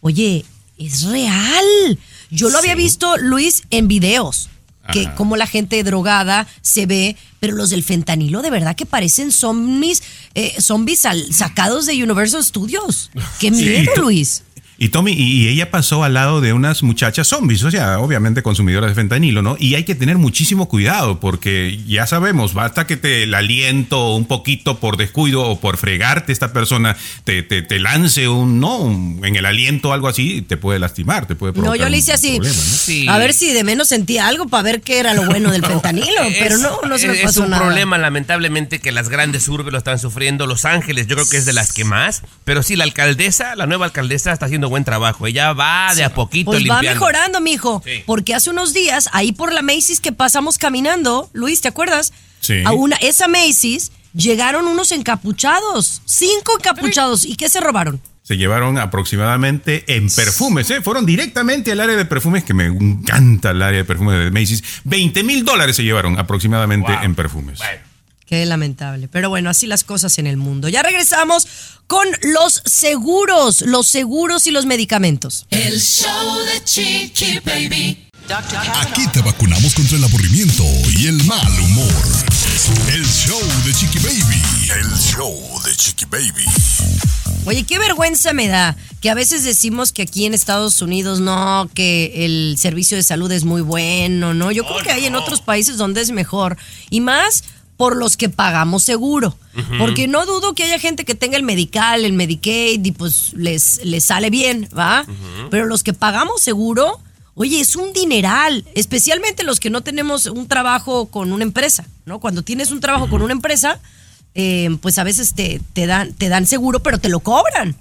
oye, 0.00 0.44
es 0.78 1.02
real. 1.04 1.98
Yo 2.30 2.48
lo 2.50 2.58
había 2.58 2.74
visto, 2.74 3.16
Luis, 3.18 3.62
en 3.70 3.88
videos. 3.88 4.48
Que 4.92 5.12
como 5.16 5.36
la 5.36 5.48
gente 5.48 5.82
drogada 5.82 6.46
se 6.62 6.86
ve, 6.86 7.16
pero 7.40 7.56
los 7.56 7.70
del 7.70 7.82
fentanilo 7.82 8.40
de 8.40 8.50
verdad 8.50 8.76
que 8.76 8.86
parecen 8.86 9.32
zombies, 9.32 10.00
eh, 10.34 10.54
zombies 10.60 11.04
al- 11.06 11.32
sacados 11.34 11.86
de 11.86 12.00
Universal 12.04 12.44
Studios. 12.44 13.10
Qué 13.40 13.50
miedo, 13.50 13.90
Luis. 13.96 14.44
Y 14.78 14.90
Tommy, 14.90 15.12
y, 15.12 15.44
y 15.44 15.48
ella 15.48 15.70
pasó 15.70 16.04
al 16.04 16.12
lado 16.14 16.40
de 16.42 16.52
unas 16.52 16.82
muchachas 16.82 17.28
zombies, 17.28 17.64
o 17.64 17.70
sea, 17.70 17.98
obviamente 17.98 18.42
consumidoras 18.42 18.90
de 18.90 18.94
fentanilo, 18.94 19.40
¿no? 19.40 19.56
Y 19.58 19.74
hay 19.74 19.84
que 19.84 19.94
tener 19.94 20.18
muchísimo 20.18 20.68
cuidado 20.68 21.18
porque 21.18 21.80
ya 21.86 22.06
sabemos, 22.06 22.52
basta 22.52 22.86
que 22.86 22.96
te 22.98 23.22
el 23.22 23.34
aliento 23.34 24.14
un 24.14 24.26
poquito 24.26 24.78
por 24.78 24.96
descuido 24.98 25.42
o 25.44 25.60
por 25.60 25.78
fregarte 25.78 26.30
esta 26.32 26.52
persona, 26.52 26.96
te, 27.24 27.42
te, 27.42 27.62
te 27.62 27.78
lance 27.78 28.28
un, 28.28 28.60
no, 28.60 28.76
Un- 28.78 29.20
en 29.24 29.36
el 29.36 29.46
aliento 29.46 29.88
o 29.88 29.92
algo 29.94 30.08
así, 30.08 30.42
te 30.42 30.56
puede 30.58 30.78
lastimar, 30.78 31.26
te 31.26 31.34
puede 31.34 31.52
No, 31.52 31.60
provocar 31.62 31.78
yo 31.78 31.84
le 31.88 31.96
un 31.96 31.98
hice 31.98 32.12
así. 32.12 32.36
problema, 32.36 32.54
¿no? 32.56 32.62
Sí. 32.62 33.06
A 33.08 33.16
ver 33.18 33.32
si 33.32 33.52
de 33.54 33.64
menos 33.64 33.88
sentía 33.88 34.26
algo 34.28 34.46
para 34.46 34.62
ver 34.62 34.82
qué 34.82 34.98
era 34.98 35.14
lo 35.14 35.24
bueno 35.24 35.50
del 35.52 35.64
fentanilo. 35.66 36.06
pero 36.38 36.58
no, 36.58 36.80
no 36.86 36.98
se 36.98 37.08
me 37.08 37.14
es, 37.14 37.20
pasó 37.22 37.40
es 37.40 37.44
un 37.46 37.50
nada. 37.50 37.62
problema, 37.62 37.96
lamentablemente, 37.98 38.78
que 38.80 38.92
las 38.92 39.08
grandes 39.08 39.48
urbes 39.48 39.72
lo 39.72 39.78
están 39.78 39.98
sufriendo. 39.98 40.46
Los 40.46 40.64
Ángeles, 40.66 41.06
yo 41.06 41.16
creo 41.16 41.28
que 41.28 41.38
es 41.38 41.46
de 41.46 41.54
las 41.54 41.72
que 41.72 41.84
más. 41.84 42.22
Pero 42.44 42.62
sí, 42.62 42.76
la 42.76 42.84
alcaldesa, 42.84 43.56
la 43.56 43.66
nueva 43.66 43.86
alcaldesa, 43.86 44.32
está 44.32 44.46
haciendo 44.46 44.65
buen 44.68 44.84
trabajo. 44.84 45.26
Ella 45.26 45.52
va 45.52 45.94
de 45.94 46.04
a 46.04 46.14
poquito 46.14 46.50
Pues 46.50 46.64
va 46.68 46.82
mejorando, 46.82 47.40
mijo. 47.40 47.82
Sí. 47.84 48.02
Porque 48.06 48.34
hace 48.34 48.50
unos 48.50 48.72
días, 48.72 49.08
ahí 49.12 49.32
por 49.32 49.52
la 49.52 49.62
Macy's 49.62 50.00
que 50.00 50.12
pasamos 50.12 50.58
caminando, 50.58 51.30
Luis, 51.32 51.60
¿te 51.60 51.68
acuerdas? 51.68 52.12
Sí. 52.40 52.62
A 52.64 52.72
una, 52.72 52.96
esa 52.96 53.28
Macy's 53.28 53.92
llegaron 54.14 54.66
unos 54.66 54.92
encapuchados. 54.92 56.02
Cinco 56.04 56.54
encapuchados. 56.58 57.24
¿Y 57.24 57.36
qué 57.36 57.48
se 57.48 57.60
robaron? 57.60 58.00
Se 58.22 58.36
llevaron 58.36 58.76
aproximadamente 58.76 59.84
en 59.86 60.10
perfumes, 60.10 60.68
¿eh? 60.70 60.82
Fueron 60.82 61.06
directamente 61.06 61.70
al 61.70 61.80
área 61.80 61.94
de 61.94 62.04
perfumes, 62.06 62.42
que 62.42 62.54
me 62.54 62.66
encanta 62.66 63.52
el 63.52 63.62
área 63.62 63.78
de 63.78 63.84
perfumes 63.84 64.18
de 64.18 64.30
Macy's. 64.32 64.64
20 64.82 65.22
mil 65.22 65.44
dólares 65.44 65.76
se 65.76 65.84
llevaron 65.84 66.18
aproximadamente 66.18 66.92
en 67.02 67.14
perfumes. 67.14 67.60
Qué 68.26 68.44
lamentable. 68.44 69.06
Pero 69.08 69.28
bueno, 69.28 69.50
así 69.50 69.66
las 69.66 69.84
cosas 69.84 70.18
en 70.18 70.26
el 70.26 70.36
mundo. 70.36 70.68
Ya 70.68 70.82
regresamos 70.82 71.46
con 71.86 72.08
los 72.22 72.60
seguros, 72.64 73.60
los 73.60 73.86
seguros 73.86 74.48
y 74.48 74.50
los 74.50 74.66
medicamentos. 74.66 75.46
El 75.50 75.80
show 75.80 76.38
de 76.52 76.64
Chiqui 76.64 77.38
Baby. 77.44 78.06
Aquí 78.80 79.06
te 79.12 79.20
vacunamos 79.20 79.72
contra 79.74 79.96
el 79.96 80.02
aburrimiento 80.02 80.64
y 80.98 81.06
el 81.06 81.22
mal 81.24 81.60
humor. 81.60 82.04
El 82.92 83.06
show 83.06 83.40
de 83.64 83.72
Chiqui 83.72 84.00
Baby. 84.00 84.42
El 84.80 84.98
show 84.98 85.62
de 85.64 85.76
Chiqui 85.76 86.06
Baby. 86.06 86.44
Oye, 87.44 87.62
qué 87.62 87.78
vergüenza 87.78 88.32
me 88.32 88.48
da 88.48 88.76
que 89.00 89.10
a 89.10 89.14
veces 89.14 89.44
decimos 89.44 89.92
que 89.92 90.02
aquí 90.02 90.26
en 90.26 90.34
Estados 90.34 90.82
Unidos 90.82 91.20
no, 91.20 91.70
que 91.74 92.24
el 92.24 92.56
servicio 92.58 92.96
de 92.96 93.04
salud 93.04 93.30
es 93.30 93.44
muy 93.44 93.62
bueno, 93.62 94.34
¿no? 94.34 94.50
Yo 94.50 94.64
creo 94.66 94.82
que 94.82 94.90
hay 94.90 95.06
en 95.06 95.14
otros 95.14 95.42
países 95.42 95.76
donde 95.76 96.00
es 96.00 96.10
mejor. 96.10 96.56
Y 96.90 97.00
más 97.00 97.44
por 97.76 97.96
los 97.96 98.16
que 98.16 98.28
pagamos 98.28 98.82
seguro. 98.82 99.36
Porque 99.78 100.06
no 100.06 100.26
dudo 100.26 100.54
que 100.54 100.64
haya 100.64 100.78
gente 100.78 101.04
que 101.04 101.14
tenga 101.14 101.36
el 101.36 101.42
medical, 101.42 102.04
el 102.04 102.12
Medicaid 102.12 102.84
y 102.84 102.92
pues 102.92 103.32
les, 103.34 103.82
les 103.84 104.04
sale 104.04 104.28
bien, 104.28 104.68
¿va? 104.76 105.06
Pero 105.50 105.64
los 105.66 105.82
que 105.82 105.94
pagamos 105.94 106.42
seguro, 106.42 107.00
oye, 107.34 107.60
es 107.60 107.74
un 107.74 107.92
dineral, 107.92 108.64
especialmente 108.74 109.44
los 109.44 109.60
que 109.60 109.70
no 109.70 109.82
tenemos 109.82 110.26
un 110.26 110.46
trabajo 110.46 111.06
con 111.06 111.32
una 111.32 111.44
empresa, 111.44 111.86
¿no? 112.04 112.20
Cuando 112.20 112.42
tienes 112.42 112.70
un 112.70 112.80
trabajo 112.80 113.08
con 113.08 113.22
una 113.22 113.32
empresa, 113.32 113.80
eh, 114.34 114.76
pues 114.82 114.98
a 114.98 115.04
veces 115.04 115.32
te, 115.34 115.60
te, 115.72 115.86
dan, 115.86 116.12
te 116.12 116.28
dan 116.28 116.46
seguro, 116.46 116.80
pero 116.80 116.98
te 116.98 117.08
lo 117.08 117.20
cobran. 117.20 117.76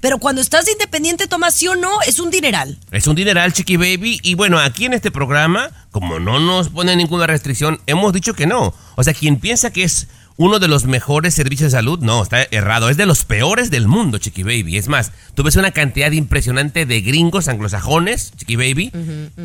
Pero 0.00 0.18
cuando 0.18 0.40
estás 0.40 0.64
de 0.64 0.72
independiente, 0.72 1.26
Tomás, 1.26 1.54
sí 1.54 1.68
o 1.68 1.74
no, 1.74 2.00
es 2.06 2.20
un 2.20 2.30
dineral. 2.30 2.78
Es 2.90 3.06
un 3.06 3.16
dineral, 3.16 3.52
Chiqui 3.52 3.76
Baby. 3.76 4.20
Y 4.22 4.34
bueno, 4.34 4.58
aquí 4.58 4.86
en 4.86 4.94
este 4.94 5.10
programa, 5.10 5.70
como 5.90 6.18
no 6.18 6.40
nos 6.40 6.70
pone 6.70 6.96
ninguna 6.96 7.26
restricción, 7.26 7.80
hemos 7.86 8.12
dicho 8.12 8.34
que 8.34 8.46
no. 8.46 8.74
O 8.96 9.04
sea, 9.04 9.14
quien 9.14 9.38
piensa 9.38 9.72
que 9.72 9.84
es 9.84 10.08
uno 10.36 10.58
de 10.58 10.68
los 10.68 10.84
mejores 10.86 11.34
servicios 11.34 11.70
de 11.70 11.76
salud, 11.76 11.98
no, 11.98 12.22
está 12.22 12.42
errado. 12.50 12.88
Es 12.88 12.96
de 12.96 13.04
los 13.04 13.26
peores 13.26 13.70
del 13.70 13.88
mundo, 13.88 14.16
Chiqui 14.16 14.42
Baby. 14.42 14.78
Es 14.78 14.88
más, 14.88 15.12
tú 15.34 15.42
ves 15.42 15.56
una 15.56 15.70
cantidad 15.70 16.10
impresionante 16.12 16.86
de 16.86 17.02
gringos 17.02 17.48
anglosajones, 17.48 18.32
Chiqui 18.38 18.56
Baby, 18.56 18.90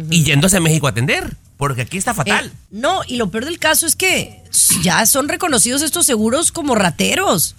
y 0.09 0.23
yéndose 0.23 0.55
a 0.55 0.61
México 0.61 0.87
a 0.87 0.91
atender. 0.91 1.35
Porque 1.57 1.81
aquí 1.81 1.97
está 1.97 2.13
fatal. 2.13 2.47
Eh, 2.47 2.51
no, 2.71 3.01
y 3.07 3.17
lo 3.17 3.29
peor 3.29 3.43
del 3.43 3.59
caso 3.59 3.85
es 3.85 3.97
que 3.97 4.41
ya 4.81 5.05
son 5.05 5.27
reconocidos 5.27 5.81
estos 5.81 6.05
seguros 6.05 6.53
como 6.53 6.75
rateros. 6.75 7.55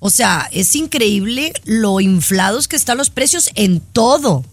O 0.00 0.10
sea, 0.10 0.48
es 0.52 0.74
increíble 0.74 1.52
lo 1.64 2.00
inflados 2.00 2.68
que 2.68 2.76
están 2.76 2.98
los 2.98 3.10
precios 3.10 3.50
en 3.54 3.80
todo. 3.80 4.44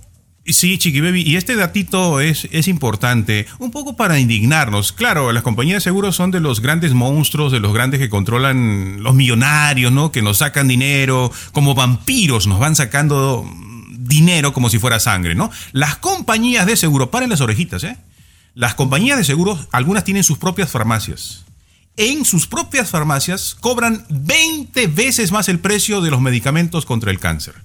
Sí, 0.48 0.78
Chiqui 0.78 1.02
Baby, 1.02 1.24
y 1.24 1.38
este 1.38 1.56
datito 1.56 2.20
es, 2.20 2.48
es 2.52 2.68
importante, 2.68 3.48
un 3.58 3.72
poco 3.72 3.96
para 3.96 4.20
indignarnos. 4.20 4.92
Claro, 4.92 5.32
las 5.32 5.42
compañías 5.42 5.78
de 5.78 5.90
seguros 5.90 6.16
son 6.16 6.30
de 6.30 6.40
los 6.40 6.62
grandes 6.62 6.94
monstruos, 6.94 7.52
de 7.52 7.60
los 7.60 7.74
grandes 7.74 8.00
que 8.00 8.10
controlan 8.10 9.02
los 9.02 9.16
millonarios, 9.16 9.92
¿no? 9.92 10.12
Que 10.12 10.22
nos 10.22 10.38
sacan 10.38 10.68
dinero, 10.68 11.32
como 11.52 11.74
vampiros 11.74 12.46
nos 12.46 12.60
van 12.60 12.76
sacando 12.76 13.44
dinero 13.98 14.54
como 14.54 14.70
si 14.70 14.78
fuera 14.78 15.00
sangre, 15.00 15.34
¿no? 15.34 15.50
Las 15.72 15.98
compañías 15.98 16.68
de 16.68 16.76
seguro, 16.76 17.10
paren 17.10 17.30
las 17.32 17.42
orejitas, 17.42 17.84
¿eh? 17.84 17.98
Las 18.54 18.76
compañías 18.76 19.18
de 19.18 19.24
seguros, 19.24 19.68
algunas 19.72 20.04
tienen 20.04 20.24
sus 20.24 20.38
propias 20.38 20.70
farmacias. 20.70 21.45
En 21.98 22.26
sus 22.26 22.46
propias 22.48 22.90
farmacias 22.90 23.56
cobran 23.60 24.06
20 24.10 24.88
veces 24.88 25.32
más 25.32 25.48
el 25.48 25.60
precio 25.60 26.02
de 26.02 26.12
los 26.12 26.20
medicamentos 26.22 26.86
contra 26.86 27.10
el 27.12 27.20
cáncer. 27.20 27.56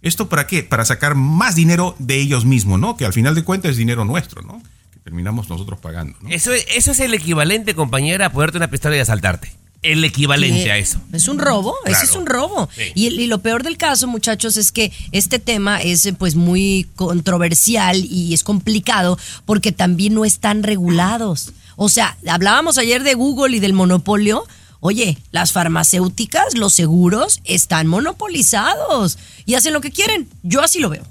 ¿Esto 0.00 0.28
para 0.28 0.46
qué? 0.46 0.62
Para 0.62 0.84
sacar 0.84 1.14
más 1.14 1.54
dinero 1.54 1.94
de 1.98 2.18
ellos 2.20 2.44
mismos, 2.44 2.80
¿no? 2.80 2.96
Que 2.96 3.04
al 3.04 3.12
final 3.12 3.34
de 3.34 3.44
cuentas 3.44 3.72
es 3.72 3.76
dinero 3.76 4.04
nuestro, 4.04 4.42
¿no? 4.42 4.62
Que 4.92 4.98
terminamos 5.00 5.48
nosotros 5.50 5.78
pagando. 5.80 6.16
¿no? 6.22 6.28
Eso, 6.30 6.52
es- 6.52 6.66
eso 6.74 6.92
es 6.92 7.00
el 7.00 7.12
equivalente, 7.14 7.74
compañera, 7.74 8.26
a 8.26 8.30
ponerte 8.32 8.56
una 8.58 8.70
pistola 8.70 8.96
y 8.96 9.00
asaltarte. 9.00 9.52
El 9.82 10.02
equivalente 10.02 10.70
a 10.72 10.78
eso. 10.78 10.98
Es 11.12 11.28
un 11.28 11.38
robo, 11.38 11.74
ese 11.84 11.90
Claro. 11.92 12.04
es 12.10 12.16
un 12.16 12.26
robo. 12.26 12.68
Sí. 12.74 12.82
Y, 12.94 13.06
y 13.20 13.26
lo 13.26 13.40
peor 13.42 13.62
del 13.62 13.76
caso, 13.76 14.06
muchachos, 14.06 14.56
es 14.56 14.72
que 14.72 14.90
este 15.12 15.38
tema 15.38 15.82
es 15.82 16.06
eh, 16.06 16.14
pues 16.14 16.36
muy 16.36 16.86
controversial 16.96 18.02
y 18.02 18.32
es 18.32 18.44
complicado 18.44 19.18
porque 19.44 19.72
también 19.72 20.14
no 20.14 20.24
están 20.24 20.62
regulados. 20.62 21.52
O 21.76 21.88
sea, 21.88 22.16
hablábamos 22.28 22.78
ayer 22.78 23.02
de 23.02 23.14
Google 23.14 23.56
y 23.56 23.60
del 23.60 23.72
monopolio. 23.72 24.44
Oye, 24.80 25.18
las 25.32 25.52
farmacéuticas, 25.52 26.56
los 26.56 26.74
seguros 26.74 27.40
están 27.44 27.86
monopolizados 27.86 29.18
y 29.46 29.54
hacen 29.54 29.72
lo 29.72 29.80
que 29.80 29.90
quieren. 29.90 30.28
Yo 30.42 30.60
así 30.60 30.78
lo 30.78 30.90
veo. 30.90 31.04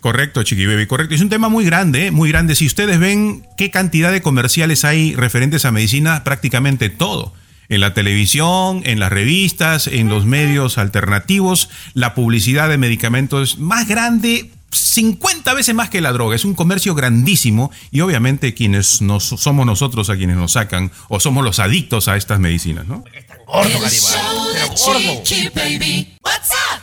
Correcto, 0.00 0.42
Chiqui 0.42 0.66
Baby, 0.66 0.86
correcto. 0.86 1.14
Es 1.14 1.20
un 1.20 1.28
tema 1.28 1.48
muy 1.48 1.64
grande, 1.64 2.06
¿eh? 2.06 2.10
muy 2.10 2.28
grande. 2.28 2.54
Si 2.54 2.66
ustedes 2.66 2.98
ven 2.98 3.46
qué 3.56 3.70
cantidad 3.70 4.12
de 4.12 4.22
comerciales 4.22 4.84
hay 4.84 5.14
referentes 5.14 5.64
a 5.64 5.72
medicina, 5.72 6.24
prácticamente 6.24 6.88
todo. 6.88 7.32
En 7.68 7.80
la 7.80 7.94
televisión, 7.94 8.82
en 8.84 9.00
las 9.00 9.10
revistas, 9.10 9.86
en 9.86 10.08
los 10.08 10.26
medios 10.26 10.76
alternativos, 10.78 11.70
la 11.94 12.14
publicidad 12.14 12.68
de 12.68 12.78
medicamentos 12.78 13.58
más 13.58 13.88
grande, 13.88 14.50
50 14.72 15.54
veces 15.54 15.74
más 15.74 15.90
que 15.90 16.00
la 16.00 16.12
droga. 16.12 16.36
Es 16.36 16.44
un 16.44 16.54
comercio 16.54 16.94
grandísimo 16.94 17.72
y 17.90 18.00
obviamente 18.00 18.54
quienes 18.54 19.02
nos, 19.02 19.24
somos 19.24 19.66
nosotros 19.66 20.08
a 20.10 20.16
quienes 20.16 20.36
nos 20.36 20.52
sacan 20.52 20.92
o 21.08 21.18
somos 21.20 21.44
los 21.44 21.58
adictos 21.58 22.08
a 22.08 22.16
estas 22.16 22.38
medicinas, 22.40 22.86
¿no? 22.86 23.04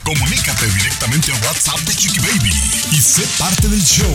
Comunícate 0.04 0.68
directamente 0.68 1.32
a 1.32 1.36
WhatsApp 1.46 1.80
de 1.82 1.96
Chiqui 1.96 2.20
Baby 2.20 2.52
y 2.92 2.98
sé 2.98 3.24
parte 3.38 3.68
del 3.68 3.84
show. 3.84 4.10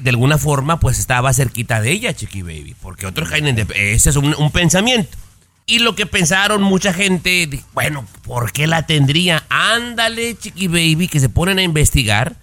De 0.00 0.10
alguna 0.10 0.38
forma, 0.38 0.80
pues 0.80 0.98
estaba 0.98 1.32
cerquita 1.32 1.80
de 1.80 1.92
ella, 1.92 2.12
Chiqui 2.14 2.42
Baby. 2.42 2.74
Porque 2.80 3.06
otros 3.06 3.28
caen 3.28 3.46
en. 3.46 3.56
de- 3.56 3.92
Ese 3.94 4.10
es 4.10 4.16
un, 4.16 4.34
un 4.36 4.50
pensamiento. 4.50 5.16
Y 5.66 5.78
lo 5.78 5.94
que 5.94 6.04
pensaron 6.04 6.62
mucha 6.62 6.92
gente, 6.92 7.48
bueno, 7.72 8.04
¿por 8.22 8.52
qué 8.52 8.66
la 8.66 8.86
tendría? 8.86 9.44
Ándale, 9.48 10.36
Chiqui 10.36 10.66
Baby, 10.68 11.08
que 11.08 11.20
se 11.20 11.28
ponen 11.30 11.58
a 11.58 11.62
investigar 11.62 12.36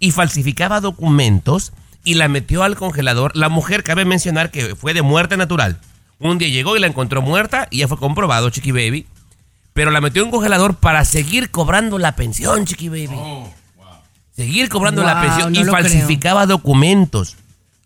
y 0.00 0.10
falsificaba 0.10 0.80
documentos 0.80 1.72
y 2.02 2.14
la 2.14 2.26
metió 2.28 2.64
al 2.64 2.74
congelador. 2.76 3.36
La 3.36 3.48
mujer, 3.48 3.84
cabe 3.84 4.04
mencionar 4.04 4.50
que 4.50 4.74
fue 4.74 4.92
de 4.92 5.02
muerte 5.02 5.36
natural. 5.36 5.78
Un 6.18 6.38
día 6.38 6.48
llegó 6.48 6.76
y 6.76 6.80
la 6.80 6.86
encontró 6.88 7.22
muerta 7.22 7.68
y 7.70 7.78
ya 7.78 7.88
fue 7.88 7.98
comprobado, 7.98 8.50
Chiqui 8.50 8.72
Baby. 8.72 9.06
Pero 9.74 9.90
la 9.90 10.00
metió 10.00 10.22
en 10.22 10.28
un 10.28 10.32
congelador 10.32 10.76
para 10.76 11.04
seguir 11.04 11.50
cobrando 11.50 11.98
la 11.98 12.16
pensión, 12.16 12.64
Chiqui 12.64 12.88
Baby. 12.88 13.18
Seguir 14.34 14.68
cobrando 14.68 15.02
la 15.02 15.20
pensión 15.20 15.52
no 15.52 15.60
y 15.60 15.64
falsificaba 15.64 16.46
documentos. 16.46 17.36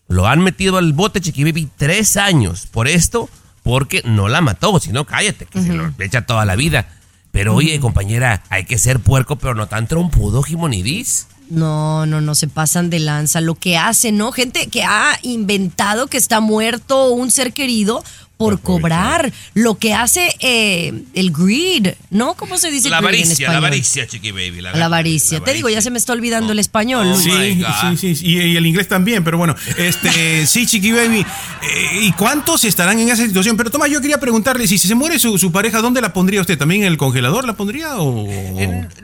Lo 0.06 0.26
han 0.26 0.40
metido 0.40 0.76
al 0.76 0.92
bote, 0.92 1.20
Chiqui 1.20 1.44
Baby, 1.44 1.68
tres 1.76 2.16
años 2.16 2.66
por 2.66 2.88
esto, 2.88 3.28
porque 3.62 4.02
no 4.04 4.28
la 4.28 4.42
mató, 4.42 4.78
sino 4.80 5.06
cállate, 5.06 5.46
que 5.46 5.62
se 5.62 5.72
lo 5.72 5.92
echa 5.98 6.26
toda 6.26 6.44
la 6.44 6.56
vida. 6.56 6.88
Pero 7.32 7.54
oye, 7.54 7.78
compañera, 7.80 8.42
hay 8.50 8.64
que 8.64 8.78
ser 8.78 9.00
puerco, 9.00 9.36
pero 9.36 9.54
no 9.54 9.66
tan 9.66 9.86
trompudo, 9.86 10.42
Jimonidis. 10.42 11.26
No, 11.50 12.04
no, 12.04 12.20
no 12.20 12.34
se 12.34 12.48
pasan 12.48 12.90
de 12.90 12.98
lanza. 12.98 13.40
Lo 13.40 13.54
que 13.54 13.78
hacen, 13.78 14.18
¿no? 14.18 14.32
Gente 14.32 14.68
que 14.68 14.82
ha 14.84 15.18
inventado 15.22 16.08
que 16.08 16.18
está 16.18 16.40
muerto 16.40 17.10
un 17.10 17.30
ser 17.30 17.54
querido 17.54 18.04
por 18.38 18.60
cobrar. 18.62 19.30
Lo 19.52 19.74
que 19.78 19.92
hace 19.92 20.34
eh, 20.40 20.94
el 21.14 21.32
greed, 21.32 21.88
¿no? 22.10 22.34
¿Cómo 22.34 22.56
se 22.56 22.70
dice 22.70 22.88
La 22.88 23.00
greed 23.00 23.16
en 23.16 23.24
avaricia, 23.24 23.50
la 23.50 23.56
avaricia, 23.58 24.06
Chiqui 24.06 24.30
Baby. 24.30 24.60
La 24.62 24.84
avaricia. 24.86 25.40
Te 25.40 25.52
digo, 25.52 25.68
ya 25.68 25.82
se 25.82 25.90
me 25.90 25.98
está 25.98 26.14
olvidando 26.14 26.52
el 26.52 26.58
español. 26.60 27.08
Oh, 27.12 27.16
Sí, 27.18 27.62
sí, 27.96 28.14
sí, 28.16 28.26
y, 28.26 28.40
y 28.40 28.56
el 28.56 28.64
inglés 28.64 28.88
también, 28.88 29.22
pero 29.24 29.36
bueno, 29.38 29.54
este, 29.76 30.46
sí, 30.46 30.64
Chiqui 30.66 30.92
Baby. 30.92 31.18
eh, 31.20 31.98
¿Y 32.02 32.12
cuántos 32.12 32.64
estarán 32.64 32.98
en 33.00 33.08
esa 33.08 33.26
situación? 33.26 33.56
Pero 33.56 33.70
Tomás, 33.70 33.90
yo 33.90 34.00
quería 34.00 34.18
preguntarle, 34.20 34.66
si 34.68 34.78
se 34.78 34.94
muere 34.94 35.18
su, 35.18 35.36
su 35.36 35.50
pareja, 35.52 35.80
¿dónde 35.82 36.00
la 36.00 36.12
pondría 36.12 36.40
usted? 36.40 36.56
¿También 36.56 36.82
en 36.82 36.88
el 36.88 36.96
congelador 36.96 37.44
la 37.44 37.54
pondría 37.54 37.96
o...? 37.98 38.26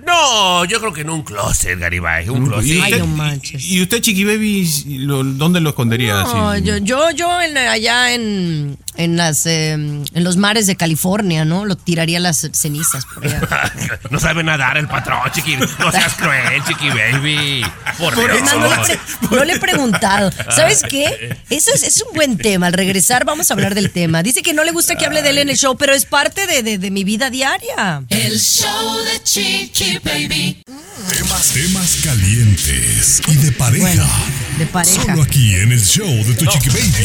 No, 0.06 0.64
yo 0.64 0.78
creo 0.80 0.92
que 0.92 1.00
en 1.00 1.10
un 1.10 1.22
closet, 1.22 1.78
Garibay. 1.78 2.28
Un 2.28 2.46
closet. 2.46 2.66
¿Y 2.70 2.80
Ay, 2.80 2.92
usted, 2.92 2.98
no 3.00 3.06
manches. 3.08 3.64
y 3.64 3.82
usted, 3.82 4.00
Chiqui 4.00 4.24
Baby, 4.24 4.68
lo- 5.00 5.24
dónde 5.24 5.60
lo 5.60 5.70
escondería? 5.70 6.22
No, 6.22 6.50
así? 6.50 6.62
yo, 6.64 6.76
yo, 6.78 7.10
yo 7.10 7.40
en- 7.40 7.56
allá 7.58 8.12
en, 8.14 8.76
en, 8.96 9.16
las, 9.16 9.46
eh, 9.46 9.72
en 9.72 10.06
los 10.24 10.36
mares 10.36 10.66
de 10.66 10.76
California, 10.76 11.44
¿no? 11.44 11.64
Lo 11.64 11.76
tiraría 11.76 12.18
a 12.18 12.20
las 12.20 12.48
cenizas 12.52 13.04
por 13.06 13.26
allá. 13.26 13.40
no 14.10 14.20
sabe 14.20 14.42
nadar 14.44 14.76
el 14.76 14.88
patrón, 14.88 15.18
Chiqui. 15.32 15.56
No 15.56 15.90
seas 15.90 16.14
cruel, 16.14 16.62
Chiqui 16.66 16.88
Baby. 16.90 17.64
Por, 17.98 18.14
Por 18.14 18.32
Dios. 18.32 18.42
eso 18.48 18.58
No, 18.58 18.68
no, 18.68 18.86
le 18.86 18.98
no 19.36 19.44
le 19.44 19.52
he 19.54 19.58
preguntado. 19.60 20.30
¿Sabes 20.54 20.82
qué? 20.88 21.36
Eso 21.50 21.70
es, 21.74 21.82
es 21.82 22.02
un 22.02 22.14
buen 22.14 22.36
tema. 22.38 22.66
Al 22.68 22.72
regresar 22.72 23.24
vamos 23.24 23.50
a 23.50 23.54
hablar 23.54 23.74
del 23.74 23.90
tema. 23.90 24.22
Dice 24.22 24.42
que 24.42 24.52
no 24.54 24.64
le 24.64 24.72
gusta 24.72 24.96
que 24.96 25.06
hable 25.06 25.22
de 25.22 25.30
él 25.30 25.38
en 25.38 25.50
el 25.50 25.56
show, 25.56 25.76
pero 25.76 25.92
es 25.94 26.04
parte 26.06 26.46
de, 26.46 26.62
de- 26.62 26.78
de 26.78 26.90
mi 26.90 27.04
vida 27.04 27.30
diaria. 27.30 28.02
El 28.08 28.38
show 28.40 28.96
de 29.04 29.22
Chiqui 29.22 29.98
Baby. 30.04 30.62
Temas, 31.10 31.48
temas 31.52 31.96
calientes 32.04 33.22
y 33.26 33.34
de 33.36 33.52
pareja. 33.52 33.82
Bueno, 33.86 34.06
de 34.58 34.66
pareja. 34.66 35.02
Solo 35.02 35.22
aquí 35.22 35.54
en 35.54 35.72
el 35.72 35.82
show 35.82 36.06
de 36.06 36.34
tu 36.34 36.46
Chiqui 36.46 36.68
Baby. 36.68 37.04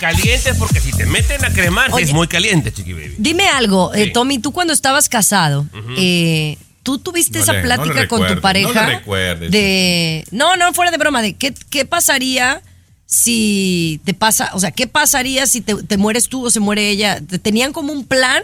Calientes 0.00 0.56
porque 0.58 0.80
si 0.80 0.90
te 0.92 1.06
meten 1.06 1.44
a 1.44 1.50
cremar 1.52 1.92
Oye. 1.92 2.04
es 2.04 2.12
muy 2.12 2.26
caliente, 2.28 2.72
Chiqui 2.72 2.92
Baby. 2.92 3.14
Dime 3.18 3.46
algo, 3.48 3.94
eh. 3.94 4.10
Tommy, 4.12 4.38
tú 4.38 4.52
cuando 4.52 4.72
estabas 4.72 5.08
casado, 5.08 5.66
eh, 5.96 6.56
¿tú 6.82 6.98
tuviste 6.98 7.38
No 7.38 7.44
esa 7.44 7.52
le- 7.52 7.58
no 7.60 7.64
plática 7.64 8.08
con 8.08 8.26
tu 8.26 8.40
pareja? 8.40 8.82
no 8.82 8.88
recuerdes. 8.88 9.50
De, 9.50 10.24
no, 10.30 10.56
no, 10.56 10.72
fuera 10.74 10.90
de 10.90 10.98
broma, 10.98 11.22
de 11.22 11.34
qué, 11.34 11.54
qué 11.70 11.84
pasaría 11.84 12.62
si 13.06 14.00
te 14.04 14.12
pasa, 14.14 14.50
o 14.52 14.60
sea, 14.60 14.70
¿qué 14.70 14.86
pasaría 14.86 15.46
si 15.46 15.60
te, 15.62 15.74
te 15.82 15.96
mueres 15.96 16.28
tú 16.28 16.44
o 16.46 16.50
se 16.50 16.60
muere 16.60 16.90
ella? 16.90 17.20
¿Te 17.26 17.38
¿Tenían 17.38 17.72
como 17.72 17.92
un 17.92 18.04
plan 18.04 18.42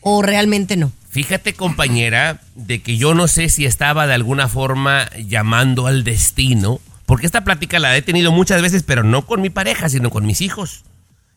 o 0.00 0.22
realmente 0.22 0.76
no? 0.76 0.92
Fíjate, 1.10 1.54
compañera, 1.54 2.42
de 2.54 2.82
que 2.82 2.98
yo 2.98 3.14
no 3.14 3.26
sé 3.26 3.48
si 3.48 3.64
estaba 3.64 4.06
de 4.06 4.12
alguna 4.12 4.48
forma 4.48 5.08
llamando 5.16 5.86
al 5.86 6.04
destino, 6.04 6.78
porque 7.06 7.26
esta 7.26 7.44
plática 7.44 7.78
la 7.78 7.96
he 7.96 8.02
tenido 8.02 8.32
muchas 8.32 8.60
veces, 8.60 8.82
pero 8.82 9.04
no 9.04 9.24
con 9.24 9.40
mi 9.40 9.50
pareja, 9.50 9.88
sino 9.88 10.10
con 10.10 10.26
mis 10.26 10.40
hijos. 10.40 10.84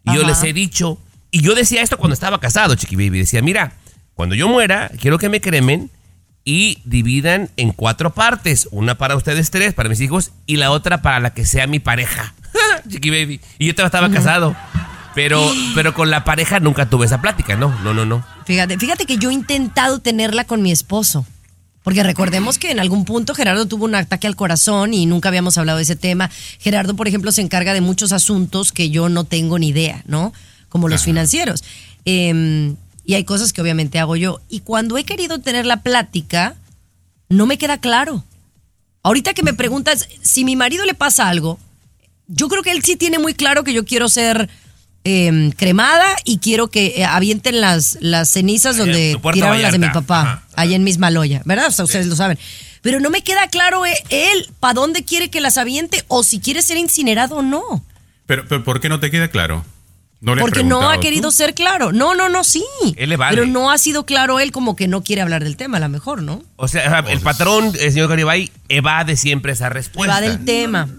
Y 0.04 0.16
yo 0.16 0.24
les 0.24 0.44
he 0.44 0.52
dicho, 0.52 0.98
y 1.32 1.42
yo 1.42 1.54
decía 1.54 1.82
esto 1.82 1.98
cuando 1.98 2.14
estaba 2.14 2.40
casado, 2.40 2.76
Chiqui 2.76 2.96
Baby, 2.96 3.20
decía, 3.20 3.42
mira, 3.42 3.74
cuando 4.16 4.36
yo 4.36 4.48
muera, 4.48 4.92
quiero 5.00 5.20
que 5.20 5.30
me 5.30 5.42
cremen 5.42 5.92
y 6.44 6.82
dividan 6.86 7.52
en 7.58 7.72
cuatro 7.72 8.14
partes, 8.14 8.68
una 8.72 8.96
para 8.96 9.16
ustedes 9.16 9.52
tres, 9.52 9.74
para 9.74 9.90
mis 9.90 10.02
hijos, 10.02 10.32
y 10.48 10.58
la 10.58 10.72
otra 10.72 11.02
para 11.04 11.20
la 11.20 11.34
que 11.34 11.46
sea 11.46 11.68
mi 11.68 11.80
pareja. 11.80 12.34
Chiqui 12.90 13.12
Baby. 13.12 13.40
Y 13.60 13.68
yo 13.68 13.72
estaba 13.72 14.10
casado. 14.10 14.56
Pero, 15.14 15.52
pero 15.76 15.94
con 15.94 16.10
la 16.10 16.24
pareja 16.24 16.60
nunca 16.60 16.90
tuve 16.90 17.06
esa 17.06 17.22
plática, 17.22 17.56
no, 17.56 17.78
no, 17.84 17.94
no, 17.94 18.06
no. 18.06 18.26
Fíjate, 18.46 18.78
fíjate 18.78 19.06
que 19.06 19.18
yo 19.18 19.30
he 19.30 19.34
intentado 19.34 20.00
tenerla 20.00 20.46
con 20.46 20.62
mi 20.62 20.72
esposo. 20.72 21.26
Porque 21.84 22.04
recordemos 22.04 22.58
que 22.58 22.72
en 22.72 22.80
algún 22.80 23.06
punto 23.06 23.34
Gerardo 23.34 23.66
tuvo 23.66 23.86
un 23.86 23.96
ataque 23.96 24.28
al 24.28 24.36
corazón 24.36 24.94
y 24.94 25.06
nunca 25.06 25.30
habíamos 25.30 25.58
hablado 25.58 25.78
de 25.78 25.84
ese 25.84 25.96
tema. 25.96 26.30
Gerardo, 26.60 26.96
por 26.96 27.08
ejemplo, 27.08 27.32
se 27.32 27.42
encarga 27.42 27.74
de 27.74 27.82
muchos 27.82 28.12
asuntos 28.12 28.72
que 28.72 28.90
yo 28.90 29.10
no 29.10 29.24
tengo 29.24 29.58
ni 29.58 29.70
idea, 29.70 30.04
¿no? 30.06 30.34
Como 30.68 30.90
los 30.90 31.04
financieros. 31.04 31.64
Em, 32.06 32.76
y 33.06 33.16
hay 33.16 33.24
cosas 33.24 33.54
que 33.54 33.62
obviamente 33.62 33.98
hago 33.98 34.16
yo. 34.16 34.42
Y 34.50 34.60
cuando 34.60 34.98
he 34.98 35.04
querido 35.04 35.40
tener 35.40 35.66
la 35.66 35.82
plática, 35.82 36.56
no 37.30 37.46
me 37.46 37.58
queda 37.58 37.80
claro. 37.80 38.24
Ahorita 39.02 39.34
que 39.34 39.44
me 39.44 39.54
preguntas 39.54 40.08
si 40.22 40.44
mi 40.44 40.56
marido 40.56 40.86
le 40.86 40.94
pasa 40.94 41.30
algo, 41.30 41.58
yo 42.28 42.50
creo 42.50 42.62
que 42.62 42.72
él 42.72 42.84
sí 42.84 42.98
tiene 42.98 43.18
muy 43.18 43.34
claro 43.34 43.64
que 43.64 43.74
yo 43.74 43.86
quiero 43.86 44.10
ser 44.10 44.50
em, 45.04 45.52
cremada 45.52 46.06
y 46.26 46.40
quiero 46.40 46.70
que 46.70 46.94
eh, 46.98 47.06
avienten 47.06 47.62
las, 47.62 47.98
las 48.02 48.30
cenizas 48.30 48.76
Allá 48.76 48.86
donde 48.86 49.20
tiraron 49.34 49.62
las 49.62 49.72
de 49.72 49.80
mi 49.80 49.90
papá, 49.90 50.22
Ajá, 50.22 50.44
allá 50.56 50.76
en 50.76 50.84
Mismaloya, 50.84 51.42
¿verdad? 51.46 51.68
O 51.68 51.72
sea, 51.72 51.86
ustedes 51.86 52.08
lo 52.08 52.16
saben. 52.16 52.38
Pero 52.82 53.00
no 53.00 53.10
me 53.10 53.22
queda 53.22 53.48
claro 53.48 53.86
eh, 53.86 53.94
él 54.10 54.48
para 54.60 54.76
dónde 54.76 55.04
quiere 55.04 55.30
que 55.30 55.42
las 55.42 55.58
aviente 55.58 56.04
o 56.08 56.24
si 56.24 56.40
quiere 56.40 56.62
ser 56.62 56.78
incinerado 56.78 57.38
o 57.38 57.42
no. 57.42 57.84
Pero, 58.26 58.46
pero 58.48 58.64
¿por 58.64 58.80
qué 58.80 58.90
no 58.90 59.00
te 59.00 59.12
queda 59.12 59.30
claro? 59.30 59.66
¿No 60.22 60.36
le 60.36 60.42
has 60.42 60.46
Porque 60.46 60.64
no 60.64 60.90
ha 60.90 60.96
tú? 60.96 61.02
querido 61.02 61.32
ser 61.32 61.54
claro. 61.54 61.92
No, 61.94 62.14
no, 62.14 62.28
no, 62.28 62.44
sí. 62.44 62.64
Él 62.98 63.10
le 63.10 63.18
vale. 63.18 63.38
Pero 63.38 63.48
no 63.48 63.72
ha 63.72 63.78
sido 63.78 64.06
claro 64.06 64.40
él 64.40 64.52
como 64.52 64.76
que 64.76 64.88
no 64.88 65.02
quiere 65.02 65.22
hablar 65.22 65.44
del 65.44 65.56
tema, 65.56 65.78
a 65.78 65.80
lo 65.80 65.90
mejor, 65.90 66.24
¿no? 66.24 66.44
O 66.58 66.68
sea, 66.68 67.00
el 67.08 67.22
patrón, 67.22 67.72
el 67.80 67.92
señor 67.92 68.10
Garibay, 68.10 68.52
evade 68.68 69.16
siempre 69.16 69.54
esa 69.54 69.70
respuesta. 69.70 70.14
Va 70.14 70.22
del 70.22 70.44
tema. 70.44 70.90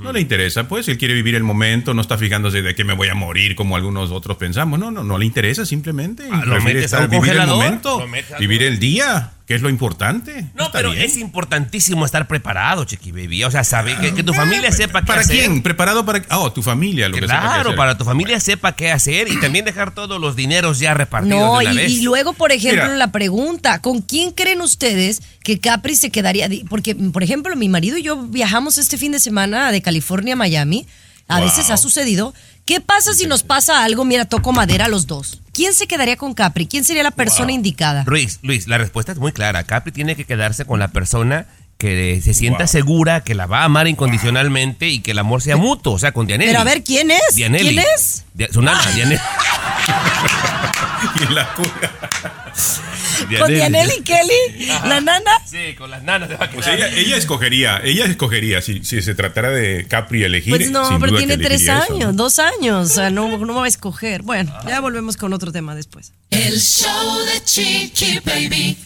No 0.00 0.12
le 0.12 0.20
interesa, 0.20 0.68
pues, 0.68 0.88
él 0.88 0.98
quiere 0.98 1.14
vivir 1.14 1.34
el 1.34 1.42
momento, 1.42 1.94
no 1.94 2.00
está 2.02 2.18
fijándose 2.18 2.62
de 2.62 2.74
que 2.74 2.84
me 2.84 2.94
voy 2.94 3.08
a 3.08 3.14
morir 3.14 3.54
como 3.54 3.76
algunos 3.76 4.10
otros 4.10 4.36
pensamos. 4.36 4.78
No, 4.78 4.90
no, 4.90 5.04
no 5.04 5.18
le 5.18 5.26
interesa 5.26 5.64
simplemente. 5.66 6.28
Ah, 6.30 6.44
lo 6.44 6.60
metes 6.60 6.92
a 6.94 7.04
un 7.04 7.10
vivir 7.10 7.32
el 7.32 7.46
momento, 7.46 8.04
vivir 8.38 8.62
el 8.62 8.78
día, 8.78 9.32
que 9.48 9.54
es 9.54 9.62
lo 9.62 9.70
importante. 9.70 10.44
No, 10.54 10.66
Está 10.66 10.72
pero 10.78 10.90
bien. 10.90 11.02
es 11.04 11.16
importantísimo 11.16 12.04
estar 12.04 12.28
preparado, 12.28 12.84
Chiqui 12.84 13.12
Baby. 13.12 13.44
O 13.44 13.50
sea, 13.50 13.64
saber 13.64 13.96
que, 13.98 14.12
que 14.14 14.22
tu 14.22 14.34
familia 14.34 14.70
sepa 14.70 15.00
qué 15.00 15.06
¿Para 15.06 15.20
hacer. 15.22 15.36
quién? 15.38 15.62
¿Preparado 15.62 16.04
para.? 16.04 16.22
Oh, 16.32 16.52
tu 16.52 16.62
familia, 16.62 17.08
lo 17.08 17.14
que 17.14 17.22
sepa 17.22 17.40
Claro, 17.40 17.74
para 17.74 17.96
tu 17.96 18.04
familia 18.04 18.38
sepa 18.40 18.76
qué 18.76 18.92
hacer 18.92 19.26
y 19.28 19.40
también 19.40 19.64
dejar 19.64 19.94
todos 19.94 20.20
los 20.20 20.36
dineros 20.36 20.78
ya 20.80 20.92
repartidos 20.92 21.38
No, 21.40 21.58
de 21.60 21.64
una 21.66 21.72
y, 21.72 21.76
vez. 21.78 21.90
y 21.92 22.02
luego, 22.02 22.34
por 22.34 22.52
ejemplo, 22.52 22.84
Mira. 22.84 22.96
la 22.96 23.10
pregunta, 23.10 23.80
¿con 23.80 24.02
quién 24.02 24.32
creen 24.32 24.60
ustedes 24.60 25.22
que 25.42 25.58
Capri 25.58 25.96
se 25.96 26.10
quedaría? 26.10 26.46
Porque, 26.68 26.94
por 26.94 27.22
ejemplo, 27.22 27.56
mi 27.56 27.70
marido 27.70 27.96
y 27.96 28.02
yo 28.02 28.16
viajamos 28.26 28.76
este 28.76 28.98
fin 28.98 29.12
de 29.12 29.18
semana 29.18 29.72
de 29.72 29.80
California 29.80 30.34
a 30.34 30.36
Miami. 30.36 30.86
A 31.26 31.36
Wow. 31.38 31.44
veces 31.46 31.70
ha 31.70 31.76
sucedido. 31.78 32.34
¿Qué 32.68 32.82
pasa 32.82 33.14
si 33.14 33.24
nos 33.24 33.42
pasa 33.44 33.82
algo? 33.82 34.04
Mira, 34.04 34.26
toco 34.26 34.52
madera 34.52 34.84
a 34.84 34.88
los 34.88 35.06
dos. 35.06 35.40
¿Quién 35.54 35.72
se 35.72 35.86
quedaría 35.86 36.18
con 36.18 36.34
Capri? 36.34 36.66
¿Quién 36.66 36.84
sería 36.84 37.02
la 37.02 37.10
persona 37.12 37.50
indicada? 37.52 38.04
Luis, 38.06 38.40
Luis, 38.42 38.68
la 38.68 38.76
respuesta 38.76 39.12
es 39.12 39.18
muy 39.18 39.32
clara. 39.32 39.64
Capri 39.64 39.90
tiene 39.90 40.16
que 40.16 40.26
quedarse 40.26 40.66
con 40.66 40.78
la 40.78 40.88
persona 40.88 41.46
que 41.78 42.20
se 42.22 42.34
sienta 42.34 42.64
Wow. 42.64 42.68
segura, 42.68 43.20
que 43.22 43.34
la 43.34 43.46
va 43.46 43.60
a 43.62 43.64
amar 43.64 43.88
incondicionalmente 43.88 44.86
y 44.88 45.00
que 45.00 45.12
el 45.12 45.18
amor 45.18 45.40
sea 45.40 45.56
mutuo, 45.56 45.94
o 45.94 45.98
sea, 45.98 46.12
con 46.12 46.26
Dianelli. 46.26 46.50
Pero 46.50 46.60
a 46.60 46.64
ver, 46.64 46.84
¿quién 46.84 47.10
es? 47.10 47.36
Dianelli. 47.36 47.70
¿Quién 47.70 47.84
es? 47.96 48.24
Dia- 48.34 48.48
su 48.52 48.60
nana, 48.60 48.84
Dianelli. 48.94 49.18
Y 51.30 51.32
la 51.32 51.54
cura. 51.54 51.90
¿Con 53.38 53.52
Dianelli 53.52 54.02
Kelly? 54.02 54.66
¿La 54.84 55.00
nana? 55.00 55.30
Sí, 55.48 55.74
con 55.76 55.90
las 55.90 56.02
nanas 56.02 56.30
a 56.38 56.50
Pues 56.50 56.66
ella, 56.66 56.88
ella 56.88 57.16
escogería, 57.16 57.80
ella 57.82 58.04
escogería, 58.06 58.62
si, 58.62 58.84
si 58.84 59.02
se 59.02 59.14
tratara 59.14 59.50
de 59.50 59.86
Capri 59.88 60.22
elegir. 60.22 60.54
Pues 60.54 60.70
no, 60.70 60.88
sin 60.88 60.98
pero 61.00 61.12
duda 61.12 61.18
tiene 61.18 61.38
tres 61.38 61.62
eso, 61.62 61.72
años, 61.72 62.12
¿no? 62.14 62.24
dos 62.24 62.38
años. 62.38 62.90
O 62.90 62.94
sea, 62.94 63.10
no, 63.10 63.28
no 63.38 63.46
me 63.46 63.52
va 63.52 63.64
a 63.64 63.68
escoger. 63.68 64.22
Bueno, 64.22 64.52
ya 64.66 64.80
volvemos 64.80 65.16
con 65.16 65.32
otro 65.32 65.52
tema 65.52 65.74
después. 65.74 66.12
El 66.30 66.60
show 66.60 67.18
de 67.26 67.44
Chiqui 67.44 68.20
Baby. 68.24 68.76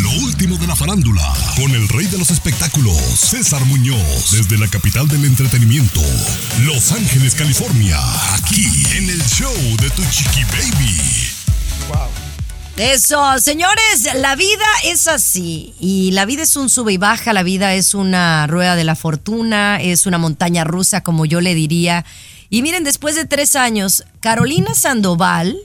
Lo 0.00 0.10
último 0.24 0.56
de 0.58 0.66
la 0.66 0.76
farándula, 0.76 1.22
con 1.56 1.70
el 1.72 1.88
rey 1.88 2.06
de 2.06 2.18
los 2.18 2.30
espectáculos, 2.30 2.96
César 2.96 3.64
Muñoz, 3.64 4.30
desde 4.30 4.58
la 4.58 4.68
capital 4.68 5.08
del 5.08 5.24
entretenimiento, 5.24 6.00
Los 6.64 6.92
Ángeles, 6.92 7.34
California, 7.34 7.98
aquí 8.34 8.66
en 8.96 9.10
el 9.10 9.22
show 9.24 9.54
de 9.80 9.90
Tu 9.90 10.02
Chiqui 10.10 10.44
Baby. 10.44 12.31
Eso, 12.76 13.38
señores, 13.38 14.08
la 14.14 14.34
vida 14.34 14.64
es 14.84 15.06
así. 15.06 15.74
Y 15.78 16.12
la 16.12 16.24
vida 16.24 16.42
es 16.42 16.56
un 16.56 16.70
sube 16.70 16.94
y 16.94 16.96
baja, 16.96 17.32
la 17.32 17.42
vida 17.42 17.74
es 17.74 17.94
una 17.94 18.46
rueda 18.46 18.76
de 18.76 18.84
la 18.84 18.94
fortuna, 18.94 19.78
es 19.80 20.06
una 20.06 20.18
montaña 20.18 20.64
rusa, 20.64 21.02
como 21.02 21.26
yo 21.26 21.40
le 21.40 21.54
diría. 21.54 22.04
Y 22.48 22.62
miren, 22.62 22.82
después 22.82 23.14
de 23.14 23.26
tres 23.26 23.56
años, 23.56 24.04
Carolina 24.20 24.74
Sandoval 24.74 25.58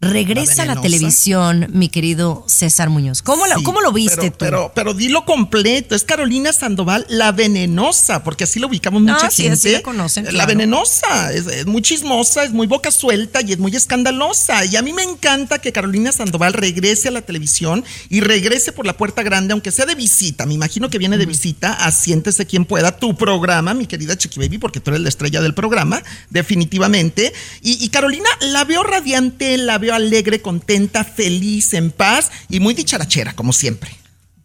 regresa 0.00 0.62
a 0.62 0.66
la 0.66 0.80
televisión, 0.80 1.66
mi 1.72 1.88
querido 1.90 2.42
César 2.48 2.88
Muñoz. 2.88 3.20
¿Cómo, 3.22 3.46
lo- 3.46 3.58
Sí, 3.58 3.62
cómo 3.62 3.80
lo 3.82 3.92
viste 3.92 4.16
pero, 4.16 4.30
tú? 4.30 4.36
Pero, 4.38 4.72
pero 4.74 4.94
dilo 4.94 5.24
completo. 5.26 5.94
Es 5.94 6.04
Carolina 6.04 6.52
Sandoval, 6.54 7.04
la 7.10 7.32
venenosa, 7.32 8.24
porque 8.24 8.44
así 8.44 8.58
lo 8.60 8.68
ubicamos 8.68 9.02
mucha 9.02 9.26
Ah, 9.26 9.30
sí, 9.30 9.42
gente. 9.42 9.58
así 9.58 9.70
la 9.72 9.82
conocen, 9.82 10.24
La 10.24 10.30
claro. 10.30 10.48
venenosa. 10.48 11.32
Es, 11.32 11.46
es 11.46 11.66
muy 11.66 11.82
chismosa, 11.82 12.44
es 12.44 12.52
muy 12.52 12.66
boca 12.66 12.90
suelta 12.90 13.42
y 13.42 13.52
es 13.52 13.58
muy 13.58 13.76
escandalosa. 13.76 14.64
Y 14.64 14.76
a 14.76 14.82
mí 14.82 14.92
me 14.94 15.02
encanta 15.02 15.58
que 15.58 15.70
Carolina 15.72 16.12
Sandoval 16.12 16.54
regrese 16.54 17.08
a 17.08 17.10
la 17.10 17.20
televisión 17.20 17.84
y 18.08 18.20
regrese 18.20 18.72
por 18.72 18.86
la 18.86 18.96
puerta 18.96 19.22
grande, 19.22 19.52
aunque 19.52 19.70
sea 19.70 19.84
de 19.84 19.94
visita. 19.94 20.46
Me 20.46 20.54
imagino 20.54 20.88
que 20.88 20.96
viene 20.98 21.18
de 21.18 21.26
visita 21.26 21.74
a 21.74 21.92
Siéntese 21.92 22.46
quien 22.46 22.64
pueda, 22.64 22.96
tu 22.96 23.16
programa, 23.16 23.74
mi 23.74 23.86
querida 23.86 24.16
Chiqui 24.16 24.40
Baby, 24.40 24.56
porque 24.58 24.80
tú 24.80 24.90
eres 24.92 25.02
la 25.02 25.10
estrella 25.10 25.42
del 25.42 25.52
programa, 25.52 26.02
definitivamente. 26.30 27.32
Y, 27.60 27.84
y 27.84 27.88
Carolina 27.90 28.28
la 28.40 28.64
veo 28.64 28.82
radiante, 28.82 29.58
la 29.58 29.76
veo 29.78 29.89
alegre, 29.94 30.40
contenta, 30.40 31.04
feliz, 31.04 31.74
en 31.74 31.90
paz 31.90 32.30
y 32.48 32.60
muy 32.60 32.74
dicharachera, 32.74 33.34
como 33.34 33.52
siempre. 33.52 33.90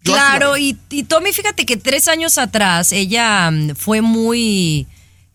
Yo 0.04 0.14
Claro, 0.14 0.58
y, 0.58 0.78
y 0.92 1.04
Tommy, 1.04 1.32
fíjate 1.34 1.66
que 1.66 1.78
tres 1.78 2.08
años 2.08 2.38
atrás 2.38 2.92
ella 2.92 3.50
mm, 3.52 3.76
fue 3.76 4.02
muy, 4.02 4.86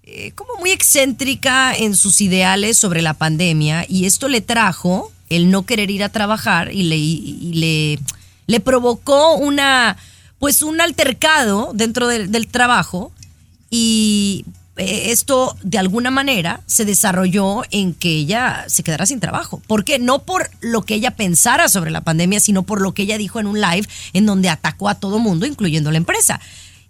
eh, 0.04 0.32
como 0.36 0.54
muy 0.60 0.70
excéntrica 0.70 1.74
en 1.74 1.96
sus 1.96 2.20
ideales 2.20 2.78
sobre 2.78 3.02
la 3.02 3.14
pandemia 3.14 3.84
y 3.88 4.06
esto 4.06 4.28
le 4.28 4.40
trajo 4.40 5.10
el 5.28 5.50
no 5.50 5.64
querer 5.66 5.90
ir 5.90 6.02
a 6.04 6.08
trabajar 6.08 6.72
y 6.72 6.84
le, 6.84 6.96
y 6.96 7.52
le, 7.54 7.98
le 8.46 8.60
provocó 8.60 9.34
una, 9.36 9.96
pues 10.38 10.62
un 10.62 10.80
altercado 10.80 11.72
dentro 11.74 12.06
del- 12.08 12.30
del 12.30 12.46
trabajo 12.48 13.12
y 13.70 14.44
esto 14.80 15.56
de 15.62 15.78
alguna 15.78 16.10
manera 16.10 16.62
se 16.66 16.84
desarrolló 16.84 17.62
en 17.70 17.94
que 17.94 18.10
ella 18.10 18.64
se 18.68 18.82
quedara 18.82 19.06
sin 19.06 19.20
trabajo. 19.20 19.62
¿Por 19.66 19.84
qué? 19.84 19.98
No 19.98 20.22
por 20.22 20.50
lo 20.60 20.82
que 20.82 20.94
ella 20.94 21.12
pensara 21.12 21.68
sobre 21.68 21.90
la 21.90 22.00
pandemia, 22.02 22.40
sino 22.40 22.62
por 22.62 22.80
lo 22.80 22.92
que 22.92 23.02
ella 23.02 23.18
dijo 23.18 23.40
en 23.40 23.46
un 23.46 23.60
live 23.60 23.88
en 24.12 24.26
donde 24.26 24.48
atacó 24.48 24.88
a 24.88 24.96
todo 24.96 25.18
mundo, 25.18 25.46
incluyendo 25.46 25.90
la 25.90 25.98
empresa. 25.98 26.40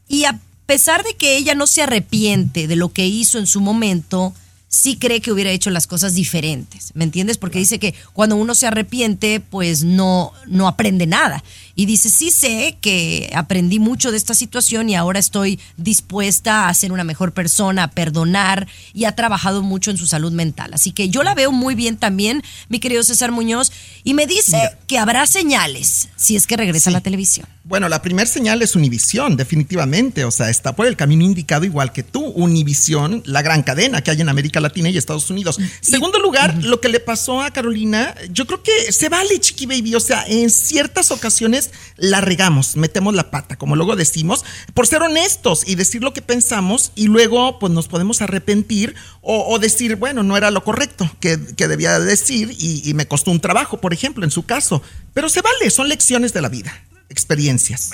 Y 0.09 0.25
a 0.25 0.39
pesar 0.67 1.03
de 1.03 1.15
que 1.15 1.37
ella 1.37 1.55
no 1.55 1.67
se 1.67 1.83
arrepiente 1.83 2.67
de 2.67 2.77
lo 2.77 2.93
que 2.93 3.07
hizo 3.07 3.39
en 3.39 3.47
su 3.47 3.61
momento, 3.61 4.33
sí 4.71 4.97
cree 4.97 5.21
que 5.21 5.33
hubiera 5.33 5.51
hecho 5.51 5.69
las 5.69 5.89
cosas 5.89 6.15
diferentes. 6.15 6.93
¿Me 6.95 7.05
entiendes? 7.05 7.39
Porque 7.39 7.59
dice 7.59 7.81
que 7.81 7.95
cuando 8.13 8.37
uno 8.37 8.55
se 8.55 8.69
arrepiente, 8.69 9.41
pues 9.41 9.83
no, 9.83 10.33
no 10.47 10.69
aprende 10.69 11.07
nada. 11.07 11.43
Y 11.75 11.87
dice, 11.87 12.09
sí 12.09 12.31
sé 12.31 12.79
que 12.81 13.31
aprendí 13.35 13.81
mucho 13.81 14.13
de 14.13 14.17
esta 14.17 14.33
situación 14.33 14.89
y 14.89 14.95
ahora 14.95 15.19
estoy 15.19 15.59
dispuesta 15.77 16.69
a 16.69 16.75
ser 16.75 16.93
una 16.93 17.05
mejor 17.05 17.33
persona, 17.33 17.85
a 17.85 17.91
perdonar 17.91 18.69
y 18.95 19.05
ha 19.05 19.17
trabajado 19.17 19.63
mucho 19.63 19.91
en 19.91 19.97
su 19.97 20.07
salud 20.07 20.33
mental. 20.33 20.71
Así 20.73 20.93
que 20.93 21.09
yo 21.09 21.25
la 21.25 21.35
veo 21.35 21.51
muy 21.51 21.75
bien 21.75 21.97
también, 21.97 22.43
mi 22.69 22.79
querido 22.79 23.03
César 23.03 23.33
Muñoz, 23.33 23.73
y 24.05 24.15
me 24.15 24.27
dice 24.27 24.77
que 24.87 24.99
habrá 24.99 25.27
señales 25.27 26.11
si 26.17 26.37
es 26.37 26.47
que 26.47 26.57
regresa 26.57 26.91
a 26.91 26.93
la 26.93 27.01
televisión. 27.01 27.47
Bueno, 27.65 27.89
la 27.89 28.03
primera 28.03 28.29
señal 28.29 28.63
es 28.63 28.75
Univisión, 28.75 29.37
definitivamente. 29.37 30.25
O 30.25 30.31
sea, 30.31 30.51
está 30.51 30.75
por 30.75 30.87
el 30.87 30.97
camino 30.97 31.25
indicado 31.25 31.65
igual 31.65 31.93
que 31.93 32.03
tú. 32.03 32.25
Univisión, 32.25 33.23
la 33.27 33.43
gran 33.43 33.63
cadena 33.63 34.03
que 34.03 34.11
hay 34.11 34.21
en 34.21 34.29
América 34.29 34.60
Latina 34.61 34.91
y 34.91 34.99
Estados 34.99 35.31
Unidos. 35.31 35.59
Segundo 35.81 36.19
lugar, 36.19 36.55
lo 36.63 36.81
que 36.81 36.89
le 36.89 37.01
pasó 37.01 37.43
a 37.43 37.51
Carolina, 37.51 38.15
yo 38.31 38.47
creo 38.47 38.63
que 38.63 38.93
se 38.93 39.09
vale, 39.09 39.41
Chiqui 39.41 39.67
Baby. 39.67 39.95
O 39.95 40.01
sea, 40.01 40.25
en 40.27 40.51
ciertas 40.51 41.11
ocasiones 41.11 41.71
la 41.97 42.21
regamos, 42.21 42.77
metemos 42.77 43.15
la 43.15 43.31
pata, 43.31 43.57
como 43.57 43.77
luego 43.77 43.97
decimos, 43.97 44.45
por 44.75 44.87
ser 44.87 45.03
honestos 45.03 45.65
y 45.67 45.75
decir 45.75 46.03
lo 46.03 46.13
que 46.13 46.23
pensamos 46.23 46.93
y 46.95 47.07
luego 47.07 47.59
pues 47.59 47.73
nos 47.73 47.89
podemos 47.89 48.23
arrepentir 48.23 48.95
o, 49.21 49.47
o 49.53 49.59
decir, 49.59 49.97
bueno, 49.97 50.23
no 50.23 50.37
era 50.37 50.51
lo 50.51 50.63
correcto 50.65 51.11
que, 51.21 51.39
que 51.57 51.69
debía 51.69 51.99
decir 51.99 52.55
y, 52.59 52.89
y 52.89 52.95
me 52.95 53.07
costó 53.09 53.31
un 53.31 53.41
trabajo, 53.41 53.81
por 53.81 53.93
ejemplo, 53.93 54.25
en 54.25 54.31
su 54.31 54.45
caso. 54.45 54.83
Pero 55.15 55.29
se 55.29 55.43
vale, 55.43 55.71
son 55.71 55.89
lecciones 55.89 56.33
de 56.33 56.43
la 56.43 56.49
vida, 56.49 56.85
experiencias. 57.09 57.91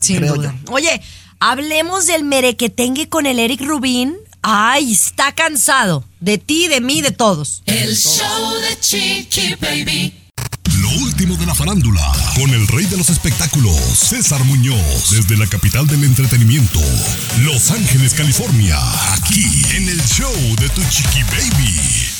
Sin 0.00 0.16
creo 0.16 0.34
duda. 0.34 0.54
Oye, 0.70 1.00
hablemos 1.38 2.06
del 2.06 2.24
merequetengue 2.24 3.08
con 3.08 3.26
el 3.26 3.38
Eric 3.38 3.60
Rubín. 3.62 4.16
Ay, 4.42 4.92
está 4.92 5.32
cansado. 5.32 6.04
De 6.20 6.38
ti, 6.38 6.68
de 6.68 6.80
mí, 6.80 7.02
de 7.02 7.10
todos. 7.10 7.62
El 7.66 7.96
show 7.96 8.54
de 8.60 8.80
Chiqui 8.80 9.54
Baby. 9.60 10.14
Lo 10.80 10.88
último 11.02 11.36
de 11.36 11.44
la 11.44 11.54
farándula, 11.54 12.00
con 12.34 12.48
el 12.50 12.66
rey 12.68 12.86
de 12.86 12.96
los 12.96 13.10
espectáculos, 13.10 13.76
César 13.76 14.42
Muñoz, 14.44 15.10
desde 15.10 15.36
la 15.36 15.46
capital 15.46 15.86
del 15.86 16.04
entretenimiento, 16.04 16.80
Los 17.40 17.70
Ángeles, 17.70 18.14
California, 18.14 18.78
aquí 19.12 19.44
en 19.74 19.88
el 19.88 20.00
show 20.06 20.32
de 20.58 20.68
Tu 20.70 20.82
Chiqui 20.88 21.22
Baby. 21.24 22.10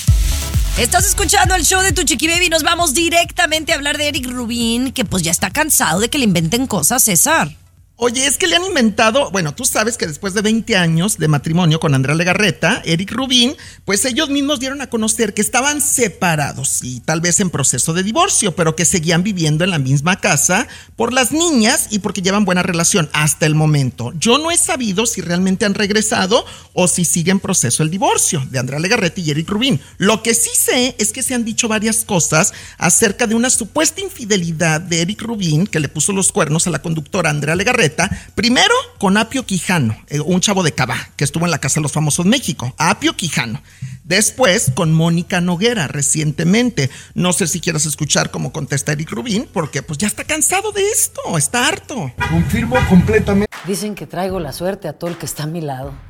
Estás 0.77 1.07
escuchando 1.07 1.55
el 1.55 1.65
show 1.65 1.83
de 1.83 1.93
tu 1.93 2.05
chiqui 2.05 2.27
baby. 2.27 2.49
Nos 2.49 2.63
vamos 2.63 2.95
directamente 2.95 3.73
a 3.73 3.75
hablar 3.75 3.99
de 3.99 4.09
Eric 4.09 4.27
Rubin, 4.27 4.93
que 4.93 5.05
pues 5.05 5.23
ya 5.23 5.31
está 5.31 5.51
cansado 5.51 6.01
de 6.01 6.09
que 6.09 6.17
le 6.17 6.25
inventen 6.25 6.67
cosas, 6.67 7.03
César. 7.03 7.55
Oye, 8.03 8.27
es 8.27 8.39
que 8.39 8.47
le 8.47 8.57
han 8.57 8.65
inventado, 8.65 9.31
bueno, 9.31 9.55
tú 9.55 9.67
sabes 9.67 9.99
que 9.99 10.07
después 10.07 10.33
de 10.33 10.41
20 10.41 10.75
años 10.75 11.19
de 11.19 11.29
matrimonio 11.29 11.81
con 11.81 11.95
Andrea 11.95 12.15
Legarreta, 12.15 12.81
Eric 12.87 13.13
Rubin, 13.13 13.55
pues 13.85 14.07
ellos 14.07 14.31
mismos 14.31 14.59
dieron 14.59 14.81
a 14.81 14.89
conocer 14.89 15.35
que 15.35 15.43
estaban 15.43 15.83
separados 15.83 16.83
y 16.83 17.01
tal 17.01 17.21
vez 17.21 17.41
en 17.41 17.51
proceso 17.51 17.93
de 17.93 18.03
divorcio, 18.03 18.57
pero 18.57 18.75
que 18.75 18.87
seguían 18.87 19.23
viviendo 19.23 19.65
en 19.65 19.71
la 19.71 19.79
misma 19.79 20.19
casa 20.19 20.67
por 20.97 21.13
las 21.13 21.31
niñas 21.31 21.89
y 21.91 21.99
porque 21.99 22.23
llevan 22.23 22.47
buena 22.47 22.63
relación 22.63 23.11
hasta 23.13 23.45
el 23.45 23.55
momento. 23.55 24.15
Yo 24.19 24.39
no 24.39 24.51
he 24.51 24.57
sabido 24.57 25.05
si 25.05 25.21
realmente 25.21 25.67
han 25.67 25.75
regresado 25.75 26.47
o 26.73 26.89
si 26.89 27.05
sigue 27.05 27.33
en 27.33 27.39
proceso 27.39 27.83
el 27.83 27.91
divorcio 27.91 28.43
de 28.51 28.61
Andrea 28.61 28.81
Legarreta 28.81 29.21
y 29.21 29.31
Eric 29.31 29.51
Rubin. 29.51 29.79
Lo 29.99 30.23
que 30.23 30.33
sí 30.33 30.49
sé 30.55 30.95
es 30.97 31.13
que 31.13 31.23
se 31.23 31.35
han 31.35 31.45
dicho 31.45 31.69
varias 31.69 32.07
cosas 32.07 32.55
acerca 32.79 33.27
de 33.27 33.35
una 33.35 33.51
supuesta 33.51 34.01
infidelidad 34.01 34.81
de 34.81 35.03
Eric 35.03 35.21
Rubin 35.21 35.67
que 35.67 35.81
le 35.81 35.91
puso 35.91 36.15
los 36.15 36.33
cuernos 36.33 36.67
a 36.67 36.71
la 36.71 36.81
conductora 36.81 37.29
Andrea 37.29 37.55
Legarreta 37.55 37.90
primero 38.35 38.75
con 38.99 39.17
Apio 39.17 39.45
Quijano, 39.45 39.97
eh, 40.09 40.21
un 40.21 40.41
chavo 40.41 40.63
de 40.63 40.73
Cabá, 40.73 41.11
que 41.17 41.25
estuvo 41.25 41.45
en 41.45 41.51
la 41.51 41.59
Casa 41.59 41.81
de 41.81 41.83
los 41.83 41.93
Famosos 41.93 42.27
México, 42.27 42.75
Apio 42.79 43.17
Quijano. 43.17 43.63
Después 44.05 44.73
con 44.75 44.93
Mónica 44.93 45.41
Noguera 45.41 45.87
recientemente. 45.87 46.91
No 47.15 47.33
sé 47.33 47.47
si 47.47 47.61
quieras 47.61 47.87
escuchar 47.87 48.31
cómo 48.33 48.53
contesta 48.53 48.91
Eric 48.93 49.11
Rubin, 49.11 49.49
porque 49.53 49.83
pues 49.83 49.99
ya 49.99 50.09
está 50.09 50.25
cansado 50.25 50.73
de 50.73 50.89
esto, 50.89 51.39
está 51.39 51.69
harto. 51.69 52.13
Confirmo 52.29 52.77
completamente. 52.89 53.55
Dicen 53.67 53.95
que 53.95 54.07
traigo 54.07 54.41
la 54.41 54.53
suerte 54.53 54.89
a 54.89 54.95
todo 54.95 55.11
el 55.11 55.17
que 55.17 55.27
está 55.27 55.45
a 55.45 55.47
mi 55.47 55.61
lado. 55.61 56.10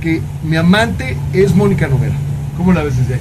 Que 0.00 0.22
mi 0.44 0.56
amante 0.56 1.16
es 1.32 1.52
Mónica 1.52 1.88
Noguera. 1.88 2.14
¿Cómo 2.56 2.72
la 2.72 2.84
ves 2.84 2.96
desde 2.96 3.14
ahí? 3.14 3.20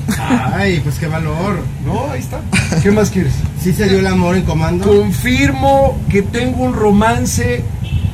Ay, 0.54 0.80
pues 0.82 1.00
qué 1.00 1.08
valor. 1.08 1.64
No, 1.84 2.12
ahí 2.12 2.20
está. 2.20 2.42
¿Qué 2.84 2.92
más 2.92 3.10
quieres? 3.10 3.34
¿Sí 3.60 3.74
se 3.74 3.90
dio 3.90 3.98
el 3.98 4.06
amor 4.06 4.36
en 4.36 4.44
comando? 4.44 4.86
Confirmo 4.86 5.98
que 6.10 6.22
tengo 6.22 6.64
un 6.64 6.74
romance 6.74 7.64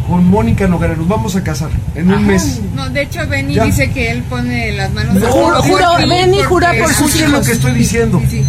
con 0.08 0.26
Mónica 0.26 0.70
Noguera. 0.70 0.96
Nos 0.96 1.10
vamos 1.10 1.36
a 1.36 1.44
casar 1.44 1.70
en 1.96 2.12
un 2.14 2.26
mes. 2.26 2.62
No, 2.74 2.90
de 2.90 3.02
hecho 3.02 3.28
Benny 3.28 3.56
Ya. 3.56 3.66
dice 3.66 3.92
que 3.92 4.10
él 4.12 4.24
pone 4.24 4.72
las 4.72 4.94
manos 4.94 5.16
No, 5.16 5.28
juro, 5.30 5.62
ti, 5.98 6.08
Benny 6.08 6.44
jura 6.44 6.72
por 6.80 6.94
sus 6.94 7.08
Escuchen 7.08 7.32
lo 7.34 7.42
que 7.42 7.52
estoy 7.52 7.74
diciendo. 7.74 8.22
Sí, 8.30 8.42
sí. 8.42 8.46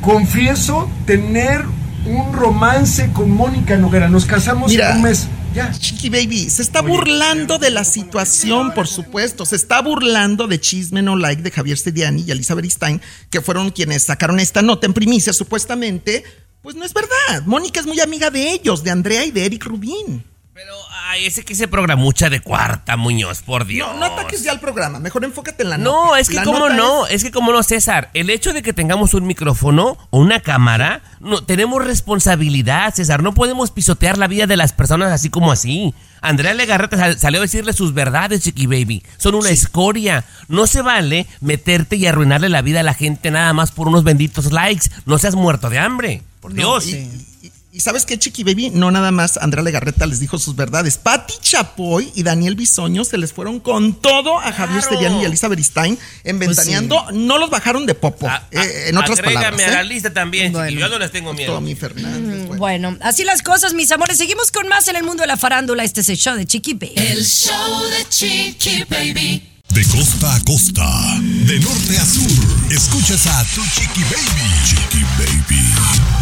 Confieso 0.00 0.88
tener 1.04 1.64
un 2.06 2.32
romance 2.32 3.10
con 3.12 3.32
Mónica 3.32 3.76
Noguera. 3.76 4.08
Nos 4.08 4.24
casamos 4.24 4.70
Mira. 4.70 4.90
en 4.92 4.96
un 4.98 5.02
mes. 5.02 5.26
Ya. 5.54 5.72
Chiqui 5.72 6.08
Baby, 6.10 6.50
se 6.50 6.62
está 6.62 6.82
burlando 6.82 7.58
de 7.58 7.70
la 7.70 7.84
situación, 7.84 8.72
por 8.74 8.86
supuesto. 8.86 9.46
Se 9.46 9.56
está 9.56 9.80
burlando 9.80 10.46
de 10.46 10.60
Chisme 10.60 11.02
No 11.02 11.16
Like 11.16 11.42
de 11.42 11.50
Javier 11.50 11.78
Sediani 11.78 12.22
y 12.22 12.30
Elizabeth 12.30 12.70
Stein, 12.70 13.00
que 13.30 13.40
fueron 13.40 13.70
quienes 13.70 14.04
sacaron 14.04 14.40
esta 14.40 14.62
nota 14.62 14.86
en 14.86 14.92
primicia, 14.92 15.32
supuestamente. 15.32 16.24
Pues 16.62 16.76
no 16.76 16.84
es 16.84 16.92
verdad. 16.92 17.44
Mónica 17.46 17.80
es 17.80 17.86
muy 17.86 17.98
amiga 18.00 18.30
de 18.30 18.52
ellos, 18.52 18.84
de 18.84 18.90
Andrea 18.90 19.24
y 19.24 19.30
de 19.30 19.46
Eric 19.46 19.64
Rubin. 19.64 20.24
Pero, 20.52 20.74
ay, 21.18 21.26
ese 21.26 21.44
que 21.44 21.54
se 21.54 21.68
programucha 21.68 22.30
de 22.30 22.40
cuarta, 22.40 22.96
Muñoz, 22.96 23.42
por 23.42 23.66
Dios. 23.66 23.88
No, 23.94 23.98
no 24.00 24.04
ataques 24.06 24.42
ya 24.42 24.52
al 24.52 24.60
programa, 24.60 24.98
mejor 25.00 25.24
enfócate 25.24 25.62
en 25.64 25.70
la 25.70 25.78
No, 25.78 26.06
nota. 26.06 26.20
es 26.20 26.28
que 26.28 26.36
La 26.36 26.44
cómo 26.44 26.68
no, 26.68 27.06
es... 27.06 27.22
que 27.24 27.30
cómo 27.30 27.52
no, 27.52 27.62
César. 27.62 28.10
El 28.14 28.30
hecho 28.30 28.52
de 28.52 28.62
que 28.62 28.72
tengamos 28.72 29.14
un 29.14 29.26
micrófono 29.26 29.96
o 30.10 30.18
una 30.20 30.40
cámara, 30.40 31.02
no, 31.20 31.42
tenemos 31.44 31.84
responsabilidad, 31.84 32.94
César. 32.94 33.22
No 33.22 33.34
podemos 33.34 33.70
pisotear 33.70 34.18
la 34.18 34.26
vida 34.28 34.46
de 34.46 34.56
las 34.56 34.72
personas 34.72 35.12
así 35.12 35.30
como 35.30 35.52
así. 35.52 35.94
Andrea 36.20 36.52
Legarreta 36.54 36.96
sal- 36.96 37.18
salió 37.18 37.38
a 37.40 37.42
decirle 37.42 37.72
sus 37.72 37.94
verdades, 37.94 38.42
Chiqui 38.42 38.66
Baby. 38.66 39.04
Son 39.18 39.34
una 39.34 39.50
escoria. 39.50 40.24
No 40.48 40.66
se 40.66 40.82
vale 40.82 41.26
meterte 41.40 41.96
y 41.96 42.06
arruinarle 42.06 42.48
la 42.48 42.62
vida 42.62 42.80
a 42.80 42.82
la 42.82 42.94
gente 42.94 43.30
nada 43.30 43.52
más 43.52 43.70
por 43.70 43.88
unos 43.88 44.04
benditos 44.04 44.52
likes. 44.52 44.88
No 45.06 45.18
seas 45.18 45.34
muerto 45.36 45.70
de 45.70 45.78
hambre. 45.78 46.22
Por 46.40 46.52
No, 46.52 46.56
Dios. 46.80 46.86
y, 46.86 46.96
y- 47.42 47.52
y 47.70 47.80
sabes 47.80 48.06
qué, 48.06 48.18
Chiqui 48.18 48.44
Baby, 48.44 48.70
no 48.70 48.90
nada 48.90 49.10
más 49.10 49.36
Andrea 49.36 49.62
Legarreta 49.62 50.06
les 50.06 50.20
dijo 50.20 50.38
sus 50.38 50.56
verdades. 50.56 50.96
Patti 50.96 51.34
Chapoy 51.42 52.10
y 52.14 52.22
Daniel 52.22 52.54
Bisoño 52.54 53.04
se 53.04 53.18
les 53.18 53.32
fueron 53.32 53.60
con 53.60 53.94
todo 53.94 54.38
a 54.38 54.52
Javier 54.52 54.82
Claro. 54.88 55.20
Y 55.20 55.24
Elizabeth 55.24 55.60
Stein 55.60 55.98
en 56.24 56.38
Ventaneando. 56.38 57.04
No 57.12 57.36
los 57.36 57.50
bajaron 57.50 57.84
de 57.84 57.94
popo, 57.94 58.26
eh, 58.50 58.86
en 58.88 58.96
otras 58.96 59.20
palabras. 59.20 59.62
a 59.62 59.70
la 59.70 59.80
¿eh? 59.82 59.84
lista 59.84 60.12
también, 60.12 60.54
Chiqui. 60.54 60.76
Yo 60.78 60.88
no 60.88 60.98
les 60.98 61.10
tengo 61.12 61.34
miedo. 61.34 61.54
Tommy 61.54 61.74
Fernández. 61.74 62.46
bueno. 62.46 62.68
Bueno, 62.68 62.98
así 63.00 63.24
las 63.24 63.42
cosas, 63.42 63.74
mis 63.74 63.90
amores. 63.90 64.18
Seguimos 64.18 64.50
con 64.50 64.68
más 64.68 64.88
en 64.88 64.96
el 64.96 65.04
mundo 65.04 65.22
de 65.22 65.26
la 65.26 65.36
farándula. 65.36 65.84
Este 65.84 66.00
es 66.00 66.08
el 66.08 66.16
show 66.16 66.36
de 66.36 66.46
Chiqui 66.46 66.74
Baby. 66.74 66.92
El 66.96 67.24
show 67.24 67.82
de 67.90 68.08
Chiqui 68.08 68.84
Baby. 68.88 69.42
De 69.70 69.84
costa 69.84 70.34
a 70.34 70.44
costa, 70.44 70.86
de 71.20 71.60
norte 71.60 71.98
a 71.98 72.04
sur, 72.04 72.72
escuchas 72.72 73.26
a 73.26 73.44
Tu 73.54 73.62
Chiqui 73.62 74.02
Baby. 74.02 74.50
Chiqui 74.64 75.04
Baby. 75.18 76.17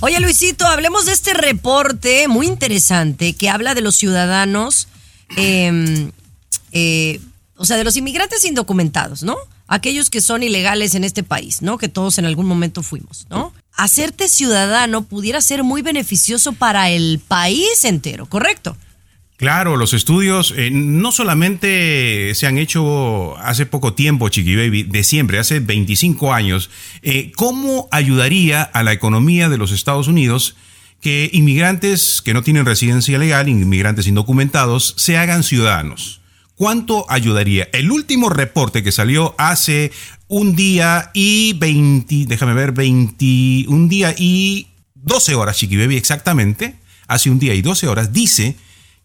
Oye, 0.00 0.20
Luisito, 0.20 0.64
hablemos 0.64 1.06
de 1.06 1.12
este 1.12 1.34
reporte 1.34 2.28
muy 2.28 2.46
interesante 2.46 3.32
que 3.32 3.50
habla 3.50 3.74
de 3.74 3.80
los 3.80 3.96
ciudadanos, 3.96 4.86
eh, 5.36 6.10
eh, 6.70 7.20
o 7.56 7.64
sea, 7.64 7.76
de 7.76 7.82
los 7.82 7.96
inmigrantes 7.96 8.44
indocumentados, 8.44 9.24
¿no? 9.24 9.36
Aquellos 9.66 10.08
que 10.08 10.20
son 10.20 10.44
ilegales 10.44 10.94
en 10.94 11.02
este 11.02 11.24
país, 11.24 11.62
¿no? 11.62 11.78
Que 11.78 11.88
todos 11.88 12.18
en 12.18 12.26
algún 12.26 12.46
momento 12.46 12.84
fuimos, 12.84 13.26
¿no? 13.28 13.52
Hacerte 13.72 14.28
ciudadano 14.28 15.02
pudiera 15.02 15.40
ser 15.40 15.64
muy 15.64 15.82
beneficioso 15.82 16.52
para 16.52 16.90
el 16.90 17.20
país 17.26 17.84
entero, 17.84 18.26
¿correcto? 18.26 18.76
Claro, 19.38 19.76
los 19.76 19.94
estudios 19.94 20.52
eh, 20.56 20.70
no 20.72 21.12
solamente 21.12 22.34
se 22.34 22.48
han 22.48 22.58
hecho 22.58 23.38
hace 23.38 23.66
poco 23.66 23.94
tiempo, 23.94 24.28
Chiqui 24.28 24.56
Baby, 24.56 24.82
de 24.82 25.04
siempre, 25.04 25.38
hace 25.38 25.60
25 25.60 26.34
años. 26.34 26.70
Eh, 27.02 27.30
¿Cómo 27.36 27.86
ayudaría 27.92 28.62
a 28.62 28.82
la 28.82 28.92
economía 28.92 29.48
de 29.48 29.56
los 29.56 29.70
Estados 29.70 30.08
Unidos 30.08 30.56
que 31.00 31.30
inmigrantes 31.32 32.20
que 32.20 32.34
no 32.34 32.42
tienen 32.42 32.66
residencia 32.66 33.16
legal, 33.16 33.48
inmigrantes 33.48 34.08
indocumentados, 34.08 34.94
se 34.96 35.16
hagan 35.18 35.44
ciudadanos? 35.44 36.20
¿Cuánto 36.56 37.06
ayudaría? 37.08 37.68
El 37.72 37.92
último 37.92 38.30
reporte 38.30 38.82
que 38.82 38.90
salió 38.90 39.36
hace 39.38 39.92
un 40.26 40.56
día 40.56 41.12
y 41.14 41.52
20, 41.52 42.24
déjame 42.26 42.54
ver, 42.54 42.72
20, 42.72 43.66
un 43.68 43.88
día 43.88 44.12
y 44.18 44.66
12 44.96 45.36
horas, 45.36 45.58
Chiqui 45.58 45.76
Baby, 45.76 45.96
exactamente, 45.96 46.74
hace 47.06 47.30
un 47.30 47.38
día 47.38 47.54
y 47.54 47.62
12 47.62 47.86
horas, 47.86 48.12
dice 48.12 48.56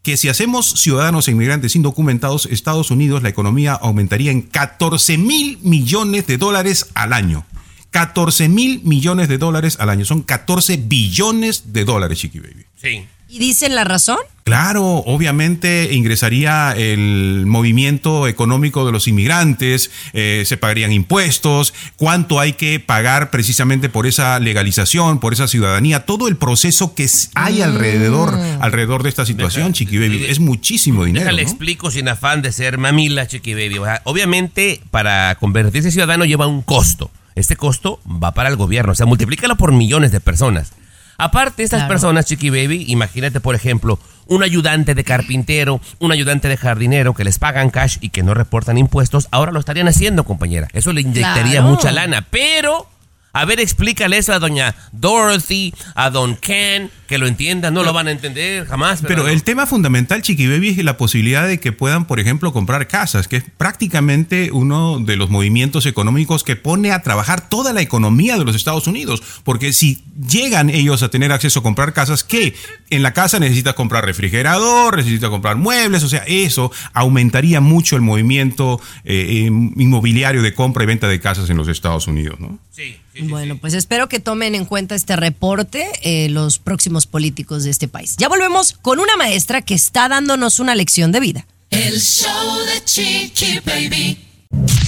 que 0.04 0.18
si 0.18 0.28
hacemos 0.28 0.70
ciudadanos 0.70 1.28
e 1.28 1.32
inmigrantes 1.32 1.78
indocumentados, 1.78 2.46
Estados 2.46 2.92
Unidos, 2.92 3.24
la 3.24 3.30
economía 3.30 3.74
aumentaría 3.74 4.32
en 4.32 4.42
14 4.42 5.18
mil 5.18 5.58
millones 5.64 6.28
de 6.28 6.38
dólares 6.38 6.88
al 6.94 7.14
año. 7.14 7.46
14 7.92 8.50
mil 8.50 8.82
millones 8.84 9.30
de 9.30 9.38
dólares 9.38 9.78
al 9.80 9.90
año. 9.90 10.04
Son 10.04 10.22
14 10.22 10.78
billones 10.78 11.72
de 11.72 11.86
dólares, 11.86 12.20
Chiqui 12.20 12.40
Baby. 12.40 12.66
Sí. 12.76 13.06
¿Y 13.34 13.40
dicen 13.40 13.74
la 13.74 13.84
razón? 13.84 14.20
Claro, 14.44 14.98
obviamente 15.08 15.92
ingresaría 15.92 16.72
el 16.78 17.46
movimiento 17.48 18.28
económico 18.28 18.86
de 18.86 18.92
los 18.92 19.08
inmigrantes, 19.08 19.90
eh, 20.14 20.44
se 20.46 20.56
pagarían 20.56 20.92
impuestos, 20.92 21.74
cuánto 21.96 22.40
hay 22.40 22.54
que 22.54 22.80
pagar 22.80 23.32
precisamente 23.32 23.90
por 23.90 24.06
esa 24.06 24.40
legalización, 24.40 25.20
por 25.20 25.34
esa 25.34 25.48
ciudadanía, 25.48 26.06
todo 26.06 26.28
el 26.28 26.36
proceso 26.36 26.94
que 26.94 27.10
hay 27.34 27.64
alrededor, 27.64 28.38
alrededor 28.60 29.02
de 29.02 29.10
esta 29.10 29.26
situación, 29.26 29.74
Chiqui 29.74 29.98
Baby, 29.98 30.26
es 30.30 30.40
muchísimo 30.40 31.04
dinero. 31.04 31.32
¿no? 31.32 31.40
explico 31.40 31.90
sin 31.90 32.10
afán 32.10 32.44
de 32.44 32.52
ser 32.52 32.78
mamila, 32.78 33.26
Chiqui 33.26 33.56
Baby. 33.56 33.80
O 33.80 33.86
sea, 33.86 34.02
obviamente, 34.04 34.80
para 34.92 35.34
convertirse 35.40 35.88
en 35.88 35.92
ciudadano 35.92 36.26
lleva 36.26 36.46
un 36.46 36.62
costo. 36.62 37.10
Este 37.34 37.56
costo 37.56 38.00
va 38.06 38.36
para 38.36 38.50
el 38.50 38.58
gobierno, 38.58 38.92
o 38.92 38.96
sea, 38.96 39.08
multiplícalo 39.08 39.56
por 39.56 39.72
millones 39.72 40.12
de 40.12 40.20
personas. 40.20 40.74
Aparte, 41.18 41.64
estas 41.64 41.80
Claro. 41.82 41.90
personas, 41.94 42.26
Chiqui 42.26 42.50
Baby, 42.50 42.86
imagínate, 42.88 43.40
por 43.40 43.56
ejemplo, 43.56 44.00
un 44.28 44.44
ayudante 44.44 44.96
de 44.96 45.04
carpintero, 45.04 45.80
un 46.00 46.12
ayudante 46.12 46.48
de 46.48 46.58
jardinero 46.58 47.14
que 47.14 47.24
les 47.24 47.40
pagan 47.40 47.70
cash 47.70 47.98
y 48.02 48.10
que 48.10 48.24
no 48.24 48.34
reportan 48.34 48.78
impuestos, 48.78 49.28
ahora 49.32 49.52
lo 49.52 49.60
estarían 49.60 49.88
haciendo, 49.88 50.24
compañera. 50.24 50.68
Eso 50.74 50.94
le 50.94 51.02
inyectaría 51.02 51.60
Claro. 51.60 51.68
mucha 51.68 51.92
lana, 51.92 52.26
pero 52.30 52.88
A 53.34 53.46
ver, 53.46 53.60
explícale 53.60 54.18
eso 54.18 54.32
a 54.32 54.38
doña 54.38 54.76
Dorothy, 54.92 55.74
a 55.96 56.12
don 56.12 56.36
Ken, 56.36 56.92
que 57.08 57.18
lo 57.18 57.26
entiendan, 57.26 57.74
no 57.74 57.84
lo 57.84 57.92
van 57.92 58.08
a 58.08 58.12
entender 58.12 58.68
jamás. 58.68 59.02
Pero 59.08 59.28
el 59.28 59.42
tema 59.44 59.66
fundamental, 59.66 60.22
Chiqui 60.22 60.46
Baby, 60.46 60.70
es 60.70 60.84
la 60.84 60.98
posibilidad 60.98 61.48
de 61.48 61.60
que 61.60 61.72
puedan, 61.72 62.06
por 62.06 62.20
ejemplo, 62.20 62.54
comprar 62.54 62.88
casas, 62.88 63.28
que 63.28 63.38
es 63.38 63.44
prácticamente 63.58 64.52
uno 64.52 65.00
de 65.00 65.16
los 65.16 65.32
movimientos 65.32 65.88
económicos 65.88 66.44
que 66.44 66.56
pone 66.56 66.92
a 66.92 67.02
trabajar 67.02 67.50
toda 67.50 67.74
la 67.74 67.82
economía 67.82 68.38
de 68.38 68.46
los 68.46 68.56
Estados 68.56 68.86
Unidos. 68.86 69.24
Porque 69.44 69.74
si 69.74 70.04
llegan 70.30 70.70
ellos 70.70 71.02
a 71.02 71.10
tener 71.10 71.32
acceso 71.32 71.62
a 71.62 71.64
comprar 71.64 71.94
casas, 71.94 72.24
¿qué? 72.24 72.54
En 72.92 73.02
la 73.02 73.14
casa 73.14 73.40
necesitas 73.40 73.74
comprar 73.74 74.06
refrigerador, 74.06 74.98
necesitas 74.98 75.32
comprar 75.32 75.56
muebles, 75.56 76.04
o 76.04 76.10
sea, 76.10 76.24
eso 76.28 76.72
aumentaría 76.94 77.62
mucho 77.62 77.96
el 77.96 78.04
movimiento 78.04 78.80
eh, 79.06 79.50
inmobiliario 79.76 80.44
de 80.44 80.54
compra 80.54 80.84
y 80.84 80.88
venta 80.88 81.08
de 81.08 81.20
casas 81.20 81.50
en 81.50 81.58
los 81.58 81.68
Estados 81.68 82.08
Unidos, 82.08 82.40
¿no? 82.40 82.60
Sí. 82.70 82.98
Bueno, 83.30 83.58
pues 83.58 83.74
espero 83.74 84.10
que 84.10 84.20
tomen 84.20 84.56
en 84.56 84.66
cuenta 84.66 84.96
este 84.96 85.16
reporte 85.16 85.88
eh, 86.02 86.30
los 86.30 86.60
próximos 86.60 87.08
políticos 87.08 87.64
de 87.64 87.70
este 87.70 87.88
país. 87.88 88.16
Ya 88.18 88.30
volvemos 88.30 88.74
con 88.82 89.00
una 89.00 89.16
maestra 89.18 89.62
que 89.62 89.74
está 89.74 90.08
dándonos 90.10 90.60
una 90.60 90.76
lección 90.76 91.12
de 91.12 91.20
vida. 91.20 91.48
El 91.70 92.00
show 92.00 92.60
de 92.66 92.84
Chiqui 92.86 93.60
Baby. 93.66 94.20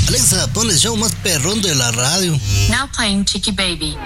Alexa, 0.08 0.48
pon 0.54 0.70
el 0.70 0.78
show 0.78 0.96
más 0.96 1.14
perrón 1.16 1.62
de 1.62 1.74
la 1.74 1.92
radio. 1.92 2.40
Now 2.70 2.88
playing 2.96 3.26
Chiqui 3.26 3.52
Baby. 3.52 3.98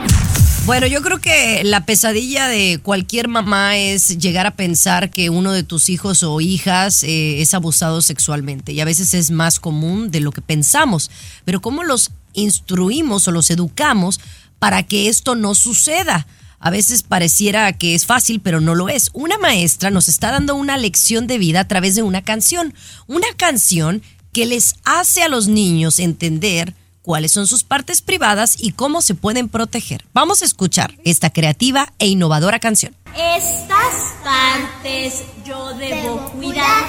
Bueno, 0.65 0.85
yo 0.87 1.01
creo 1.01 1.19
que 1.19 1.63
la 1.63 1.85
pesadilla 1.85 2.47
de 2.47 2.79
cualquier 2.81 3.27
mamá 3.27 3.77
es 3.77 4.17
llegar 4.19 4.45
a 4.45 4.55
pensar 4.55 5.09
que 5.09 5.29
uno 5.29 5.51
de 5.51 5.63
tus 5.63 5.89
hijos 5.89 6.21
o 6.21 6.41
hijas 6.41 7.03
eh, 7.03 7.41
es 7.41 7.53
abusado 7.53 8.01
sexualmente 8.01 8.71
y 8.71 8.79
a 8.79 8.85
veces 8.85 9.13
es 9.13 9.31
más 9.31 9.59
común 9.59 10.11
de 10.11 10.19
lo 10.19 10.31
que 10.31 10.41
pensamos. 10.41 11.09
Pero 11.43 11.59
¿cómo 11.59 11.83
los 11.83 12.11
instruimos 12.39 13.27
o 13.27 13.31
los 13.31 13.49
educamos 13.49 14.19
para 14.59 14.83
que 14.83 15.07
esto 15.07 15.35
no 15.35 15.55
suceda? 15.55 16.27
A 16.59 16.69
veces 16.69 17.03
pareciera 17.03 17.71
que 17.73 17.95
es 17.95 18.05
fácil, 18.05 18.41
pero 18.41 18.59
no 18.59 18.75
lo 18.75 18.89
es. 18.89 19.09
Una 19.13 19.37
maestra 19.37 19.91
nos 19.91 20.09
está 20.09 20.31
dando 20.31 20.55
una 20.55 20.77
lección 20.77 21.25
de 21.25 21.37
vida 21.37 21.61
a 21.61 21.67
través 21.67 21.95
de 21.95 22.03
una 22.03 22.21
canción. 22.21 22.73
Una 23.07 23.27
canción 23.37 24.01
que 24.33 24.45
les 24.45 24.75
hace 24.83 25.23
a 25.23 25.29
los 25.29 25.47
niños 25.47 25.99
entender 25.99 26.75
cuáles 27.01 27.31
son 27.31 27.47
sus 27.47 27.63
partes 27.63 28.01
privadas 28.01 28.55
y 28.59 28.73
cómo 28.73 29.01
se 29.01 29.15
pueden 29.15 29.47
proteger. 29.47 30.05
Vamos 30.13 30.41
a 30.41 30.45
escuchar 30.45 30.95
esta 31.05 31.29
creativa 31.29 31.93
e 31.97 32.07
innovadora 32.07 32.59
canción. 32.59 32.95
Estas 33.15 34.15
partes 34.23 35.23
yo 35.45 35.73
debo 35.73 36.29
cuidar. 36.31 36.85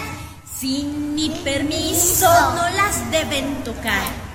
Sin 0.60 1.14
mi 1.14 1.30
permiso 1.42 2.26
no 2.26 2.68
las 2.76 3.10
deben 3.10 3.64
tocar. 3.64 4.29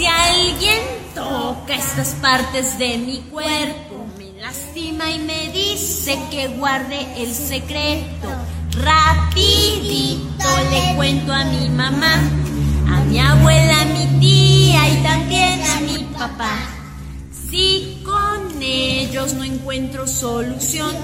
Si 0.00 0.06
alguien 0.06 0.80
toca 1.14 1.74
estas 1.74 2.14
partes 2.22 2.78
de 2.78 2.96
mi 2.96 3.18
cuerpo, 3.30 4.06
me 4.16 4.32
lastima 4.40 5.10
y 5.10 5.18
me 5.18 5.50
dice 5.52 6.18
que 6.30 6.48
guarde 6.48 7.06
el 7.18 7.34
secreto. 7.34 8.28
Rapidito 8.82 10.48
le 10.70 10.96
cuento 10.96 11.34
a 11.34 11.44
mi 11.44 11.68
mamá, 11.68 12.14
a 12.88 13.04
mi 13.04 13.18
abuela, 13.18 13.82
a 13.82 13.84
mi 13.84 14.06
tía 14.20 14.88
y 14.88 15.02
también 15.02 15.60
a 15.64 15.80
mi 15.80 15.98
papá. 16.18 16.56
Si 17.50 18.02
con 18.02 18.62
ellos 18.62 19.34
no 19.34 19.44
encuentro 19.44 20.06
solución, 20.06 20.96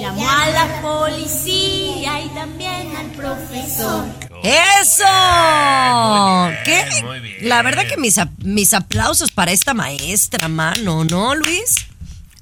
llamo 0.00 0.28
a 0.28 0.48
la 0.50 0.80
policía 0.82 2.20
y 2.22 2.28
también 2.34 2.94
al 2.96 3.06
profesor. 3.12 4.04
¡Eso! 4.42 5.04
Muy 6.44 6.52
bien, 6.64 6.88
¿Qué? 6.90 7.02
muy 7.02 7.20
bien. 7.20 7.48
La 7.48 7.62
verdad 7.62 7.86
que 7.86 7.96
mis, 7.96 8.18
mis 8.38 8.74
aplausos 8.74 9.30
para 9.32 9.52
esta 9.52 9.74
maestra, 9.74 10.48
mano, 10.48 11.04
¿no, 11.04 11.34
Luis? 11.34 11.86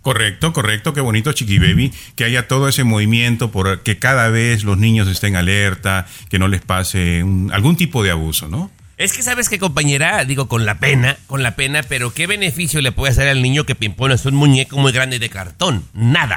Correcto, 0.01 0.53
correcto, 0.53 0.93
qué 0.93 1.01
bonito 1.01 1.33
Chiqui 1.33 1.59
Baby, 1.61 1.93
que 2.17 2.25
haya 2.25 2.49
todo 2.49 2.69
ese 2.69 2.83
movimiento 2.83 3.53
por 3.53 3.83
que 3.85 3.99
cada 4.01 4.29
vez 4.31 4.65
los 4.65 4.77
niños 4.79 5.07
estén 5.07 5.37
alerta, 5.37 6.07
que 6.29 6.41
no 6.41 6.49
les 6.49 6.61
pase 6.63 7.23
un- 7.23 7.53
algún 7.53 7.77
tipo 7.77 8.03
de 8.03 8.11
abuso, 8.11 8.49
¿no? 8.49 8.71
Es 8.99 9.13
que 9.13 9.23
sabes 9.23 9.49
qué, 9.49 9.59
compañera, 9.61 10.25
digo, 10.25 10.49
con 10.49 10.67
la 10.67 10.79
pena, 10.79 11.17
con 11.29 11.43
la 11.45 11.55
pena, 11.57 11.83
pero 11.85 12.13
¿qué 12.13 12.27
beneficio 12.27 12.81
le 12.81 12.93
puede 12.93 13.13
hacer 13.13 13.29
al 13.29 13.43
niño 13.43 13.65
que 13.65 13.75
pimpones 13.77 14.27
un 14.27 14.35
muñeco 14.35 14.77
muy 14.77 14.91
grande 14.93 15.19
de 15.21 15.31
cartón? 15.31 15.85
Nada, 15.95 16.37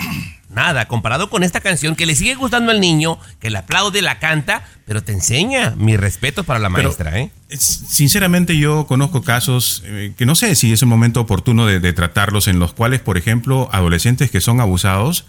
nada, 0.56 0.88
comparado 0.88 1.30
con 1.30 1.44
esta 1.44 1.60
canción 1.60 1.96
que 1.96 2.06
le 2.06 2.16
sigue 2.16 2.36
gustando 2.36 2.72
al 2.72 2.80
niño, 2.80 3.20
que 3.40 3.50
le 3.50 3.60
aplaude, 3.60 4.02
la 4.02 4.20
canta, 4.20 4.64
pero 4.86 5.04
te 5.04 5.12
enseña. 5.12 5.76
Mi 5.78 5.98
respeto 5.98 6.44
para 6.44 6.60
la 6.60 6.70
Pero, 6.70 6.84
maestra, 6.84 7.20
¿eh? 7.20 7.30
Sinceramente 7.50 8.58
yo 8.58 8.88
conozco 8.88 9.22
casos 9.22 9.84
eh, 9.86 10.14
que 10.18 10.26
no 10.26 10.36
sé 10.36 10.56
si 10.56 10.74
es 10.74 10.82
el 10.82 10.88
momento 10.88 11.22
oportuno 11.22 11.66
de, 11.66 11.80
de 11.80 11.94
tratarlos 11.94 12.48
en 12.48 12.58
los 12.60 12.74
cuales, 12.74 13.02
por 13.02 13.18
ejemplo, 13.18 13.70
adolescentes 13.72 14.32
que 14.32 14.42
son 14.42 14.60
abusados, 14.62 15.26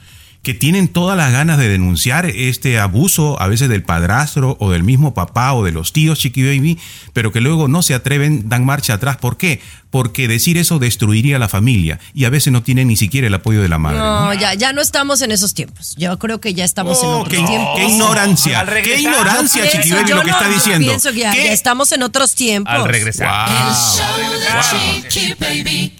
que 0.46 0.54
tienen 0.54 0.86
todas 0.86 1.16
las 1.16 1.32
ganas 1.32 1.58
de 1.58 1.68
denunciar 1.68 2.24
este 2.26 2.78
abuso, 2.78 3.36
a 3.42 3.48
veces 3.48 3.68
del 3.68 3.82
padrastro 3.82 4.56
o 4.60 4.70
del 4.70 4.84
mismo 4.84 5.12
papá 5.12 5.52
o 5.54 5.64
de 5.64 5.72
los 5.72 5.92
tíos 5.92 6.20
Chiqui 6.20 6.44
Baby, 6.44 6.78
pero 7.12 7.32
que 7.32 7.40
luego 7.40 7.66
no 7.66 7.82
se 7.82 7.94
atreven, 7.94 8.48
dan 8.48 8.64
marcha 8.64 8.94
atrás. 8.94 9.16
¿Por 9.16 9.38
qué? 9.38 9.60
Porque 9.90 10.28
decir 10.28 10.56
eso 10.56 10.78
destruiría 10.78 11.40
la 11.40 11.48
familia 11.48 11.98
y 12.14 12.26
a 12.26 12.30
veces 12.30 12.52
no 12.52 12.62
tienen 12.62 12.86
ni 12.86 12.94
siquiera 12.96 13.26
el 13.26 13.34
apoyo 13.34 13.60
de 13.60 13.68
la 13.68 13.78
madre. 13.78 13.98
¿no? 13.98 14.26
No, 14.26 14.34
ya, 14.34 14.54
ya 14.54 14.72
no 14.72 14.80
estamos 14.80 15.20
en 15.20 15.32
esos 15.32 15.52
tiempos. 15.52 15.96
Yo 15.98 16.16
creo 16.20 16.40
que 16.40 16.54
ya 16.54 16.64
estamos 16.64 17.02
en 17.02 17.08
Oh, 17.08 17.18
otros 17.22 17.30
qué, 17.40 17.44
tiempos. 17.44 17.76
qué 17.78 17.88
ignorancia, 17.88 18.60
Al 18.60 18.82
qué 18.84 19.00
ignorancia, 19.00 19.64
Yo 19.64 19.70
Chiqui 19.72 19.90
Baby, 19.90 20.10
lo 20.10 20.20
que 20.20 20.30
no, 20.30 20.32
está 20.38 20.48
no, 20.48 20.54
diciendo. 20.54 20.86
Pienso 20.86 21.10
que 21.10 21.18
ya, 21.18 21.32
estamos 21.32 21.90
en 21.90 22.04
otros 22.04 22.36
tiempos. 22.36 22.72
Al 22.72 22.84
regresar. 22.84 23.48
El 23.48 23.74
show 23.74 25.02
de 25.02 25.08
Chiqui 25.08 25.34
Baby. 25.40 25.92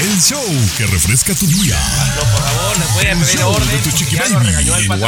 El 0.00 0.20
show 0.20 0.42
que 0.76 0.86
refresca 0.86 1.34
tu 1.34 1.46
día. 1.46 1.78
No, 2.16 2.22
por 2.22 2.40
favor, 2.42 2.78
les 2.78 2.94
voy 2.94 3.06
a 3.06 3.12
pedir 3.24 3.38
show 3.38 3.52
orden. 3.52 3.68
de 3.68 3.90
tu 3.90 4.04
Ya 4.10 4.28
nos 4.28 4.44
regañó 4.46 4.76
el 4.76 4.88
Wow. 4.88 4.98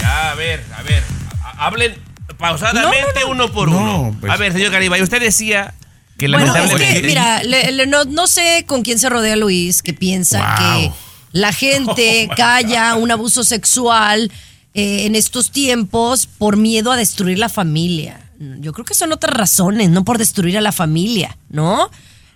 Ya, 0.00 0.30
a 0.30 0.34
ver, 0.34 0.64
a 0.76 0.82
ver. 0.82 1.02
ha- 1.42 1.66
Hablen 1.66 1.94
pausadamente 2.38 3.24
uno 3.28 3.50
por 3.50 3.68
uno. 3.68 4.16
pues. 4.20 4.32
A 4.32 4.36
ver, 4.36 4.52
señor 4.52 4.70
Garibay, 4.70 5.02
usted 5.02 5.20
decía 5.20 5.74
que 6.18 6.28
Bueno, 6.28 6.54
es 6.54 6.74
que, 6.74 7.02
mira, 7.02 7.42
le- 7.42 7.72
le- 7.72 7.86
no, 7.86 8.04
no 8.04 8.26
sé 8.26 8.64
con 8.66 8.82
quién 8.82 8.98
se 8.98 9.08
rodea 9.08 9.36
Luis, 9.36 9.82
que 9.82 9.92
piensa 9.94 10.38
Wow. 10.38 10.80
que 10.80 10.92
la 11.32 11.52
gente 11.52 12.28
calla 12.36 12.94
un 12.94 13.10
abuso 13.10 13.42
sexual 13.42 14.30
eh, 14.74 15.06
en 15.06 15.14
estos 15.16 15.50
tiempos 15.50 16.26
por 16.26 16.56
miedo 16.56 16.92
a 16.92 16.96
destruir 16.96 17.38
la 17.38 17.48
familia. 17.48 18.20
Yo 18.60 18.72
creo 18.74 18.84
que 18.84 18.94
son 18.94 19.12
otras 19.12 19.34
razones, 19.34 19.88
no 19.88 20.04
por 20.04 20.18
destruir 20.18 20.58
a 20.58 20.60
la 20.60 20.72
familia, 20.72 21.36
¿no? 21.48 21.90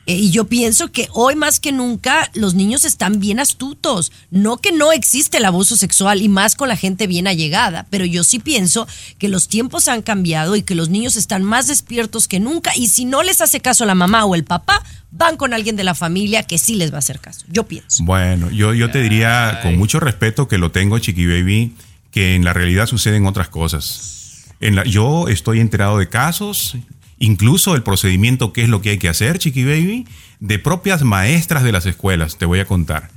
Eh, 0.06 0.14
y 0.14 0.30
yo 0.30 0.46
pienso 0.46 0.90
que 0.90 1.08
hoy 1.12 1.36
más 1.36 1.60
que 1.60 1.72
nunca 1.72 2.30
los 2.34 2.54
niños 2.54 2.84
están 2.84 3.20
bien 3.20 3.38
astutos. 3.38 4.12
No 4.30 4.56
que 4.56 4.72
no 4.72 4.92
existe 4.92 5.38
el 5.38 5.44
abuso 5.44 5.76
sexual 5.76 6.22
y 6.22 6.28
más 6.28 6.56
con 6.56 6.68
la 6.68 6.76
gente 6.76 7.06
bien 7.06 7.26
allegada, 7.26 7.86
pero 7.90 8.04
yo 8.04 8.24
sí 8.24 8.38
pienso 8.38 8.88
que 9.18 9.28
los 9.28 9.48
tiempos 9.48 9.88
han 9.88 10.02
cambiado 10.02 10.56
y 10.56 10.62
que 10.62 10.74
los 10.74 10.88
niños 10.88 11.16
están 11.16 11.42
más 11.44 11.68
despiertos 11.68 12.28
que 12.28 12.40
nunca 12.40 12.72
y 12.76 12.88
si 12.88 13.04
no 13.04 13.22
les 13.22 13.40
hace 13.40 13.60
caso 13.60 13.84
la 13.84 13.94
mamá 13.94 14.24
o 14.24 14.34
el 14.34 14.44
papá, 14.44 14.82
van 15.10 15.36
con 15.36 15.52
alguien 15.52 15.76
de 15.76 15.84
la 15.84 15.94
familia 15.94 16.44
que 16.44 16.58
sí 16.58 16.76
les 16.76 16.92
va 16.92 16.96
a 16.96 17.00
hacer 17.00 17.20
caso. 17.20 17.44
Yo 17.48 17.64
pienso. 17.66 18.02
Bueno, 18.04 18.50
yo, 18.50 18.74
yo 18.74 18.90
te 18.90 19.02
diría 19.02 19.60
con 19.62 19.76
mucho 19.76 20.00
respeto 20.00 20.48
que 20.48 20.58
lo 20.58 20.70
tengo, 20.70 20.98
Chiqui 20.98 21.26
Baby, 21.26 21.74
que 22.10 22.34
en 22.34 22.44
la 22.44 22.52
realidad 22.52 22.86
suceden 22.86 23.26
otras 23.26 23.48
cosas. 23.48 24.46
En 24.60 24.76
la, 24.76 24.84
yo 24.84 25.28
estoy 25.28 25.60
enterado 25.60 25.98
de 25.98 26.08
casos, 26.08 26.76
incluso 27.20 27.76
el 27.76 27.84
procedimiento, 27.84 28.52
qué 28.52 28.62
es 28.64 28.68
lo 28.68 28.82
que 28.82 28.90
hay 28.90 28.98
que 28.98 29.08
hacer, 29.08 29.38
Chiqui 29.38 29.62
Baby, 29.62 30.08
de 30.40 30.58
propias 30.58 31.02
maestras 31.02 31.62
de 31.62 31.70
las 31.70 31.86
escuelas, 31.86 32.36
te 32.36 32.46
voy 32.46 32.58
a 32.58 32.66
contar. 32.66 33.10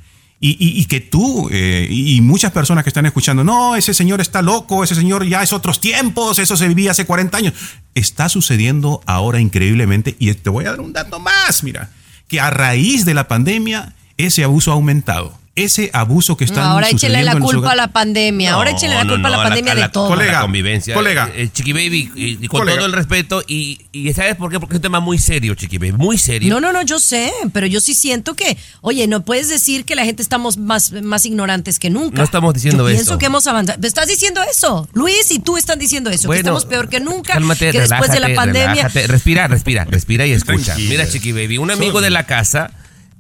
Y, 0.46 0.86
que 0.88 1.00
tú 1.00 1.48
eh, 1.54 1.88
y 1.90 2.18
y 2.18 2.22
muchas 2.22 2.52
personas 2.52 2.84
que 2.84 2.90
están 2.90 3.06
escuchando, 3.06 3.46
no, 3.46 3.78
ese 3.78 3.94
señor 3.94 4.20
está 4.20 4.42
loco, 4.42 4.84
ese 4.84 4.94
señor 4.94 5.26
ya 5.26 5.42
es 5.42 5.54
otros 5.54 5.80
tiempos, 5.80 6.38
eso 6.38 6.58
se 6.58 6.68
vivía 6.68 6.92
hace 6.92 7.06
40 7.06 7.38
años. 7.38 7.54
Está 7.96 8.28
sucediendo 8.28 9.02
ahora 9.06 9.40
increíblemente 9.40 10.18
y 10.20 10.34
te 10.34 10.50
voy 10.50 10.66
a 10.66 10.72
dar 10.72 10.82
un 10.82 10.92
dato 10.92 11.18
más, 11.22 11.64
mira, 11.64 11.92
que 12.28 12.42
a 12.42 12.50
raíz 12.50 13.06
de 13.06 13.14
la 13.14 13.30
pandemia 13.30 13.94
ese 14.18 14.44
abuso 14.44 14.72
ha 14.72 14.74
aumentado. 14.74 15.40
Ese 15.56 15.92
abuso 15.94 16.36
que 16.36 16.46
están 16.46 16.64
Ahora 16.64 16.90
échele 16.90 17.22
la 17.22 17.38
culpa 17.38 17.74
a 17.74 17.76
la 17.76 17.90
pandemia. 17.94 18.54
Ahora 18.54 18.72
échele 18.72 18.96
la 18.96 19.04
No, 19.04 19.14
culpa 19.14 19.30
no, 19.30 19.36
a 19.36 19.38
la 19.38 19.44
pandemia 19.44 19.74
la- 19.74 19.76
de 19.76 19.82
la- 19.82 19.92
todo. 19.92 20.08
Colega, 20.08 20.32
La 20.32 20.42
convivencia. 20.42 20.96
colega. 20.96 21.30
Eh, 21.36 21.44
eh, 21.44 21.50
Chiqui 21.54 21.74
Baby, 21.74 22.12
y, 22.16 22.26
y 22.44 22.48
con 22.48 22.62
Colega. 22.62 22.78
todo 22.78 22.88
el 22.88 22.94
respeto, 22.94 23.44
y, 23.48 23.80
y 23.92 24.12
¿sabes 24.14 24.36
por 24.36 24.50
qué? 24.50 24.60
Porque 24.60 24.74
es 24.74 24.78
un 24.78 24.82
tema 24.82 25.00
muy 25.00 25.20
serio, 25.20 25.54
Chiqui 25.54 25.78
Baby, 25.78 25.92
muy 25.92 26.18
serio. 26.18 26.52
No, 26.52 26.60
no, 26.60 26.74
no, 26.74 26.82
yo 26.82 27.00
sé, 27.00 27.32
pero 27.54 27.68
yo 27.68 27.82
sí 27.82 27.94
siento 27.94 28.34
que, 28.34 28.58
oye, 28.82 29.06
no 29.06 29.24
puedes 29.24 29.48
decir 29.48 29.86
que 29.86 29.94
la 29.96 30.06
gente 30.06 30.24
estamos 30.24 30.58
más, 30.58 30.92
más 31.04 31.24
ignorantes 31.26 31.78
que 31.78 31.92
nunca. 31.92 32.18
No 32.18 32.24
estamos 32.24 32.52
diciendo 32.56 32.86
yo 32.86 32.90
eso. 32.90 32.96
Pienso 32.98 33.18
que 33.20 33.28
hemos 33.28 33.46
avanzado. 33.46 33.80
Estás 33.86 34.08
diciendo 34.08 34.42
eso, 34.52 34.90
Luis, 34.94 35.30
y 35.30 35.38
tú 35.38 35.58
están 35.58 35.78
diciendo 35.78 36.10
eso, 36.10 36.32
que 36.32 36.38
estamos 36.38 36.66
peor 36.66 36.90
que 36.90 37.00
nunca, 37.00 37.34
Cálmate, 37.34 37.70
que 37.72 37.80
después 37.82 38.10
de 38.12 38.20
la 38.22 38.34
pandemia. 38.34 38.70
relájate. 38.72 39.06
Respira, 39.06 39.48
respira, 39.48 39.86
respira 39.86 40.26
y 40.26 40.32
escucha. 40.32 40.64
Tranquila. 40.74 40.90
Mira, 40.90 41.08
Chiqui 41.08 41.32
Baby, 41.32 41.60
un 41.60 41.70
amigo 41.70 42.02
de 42.02 42.10
la 42.10 42.26
casa 42.26 42.72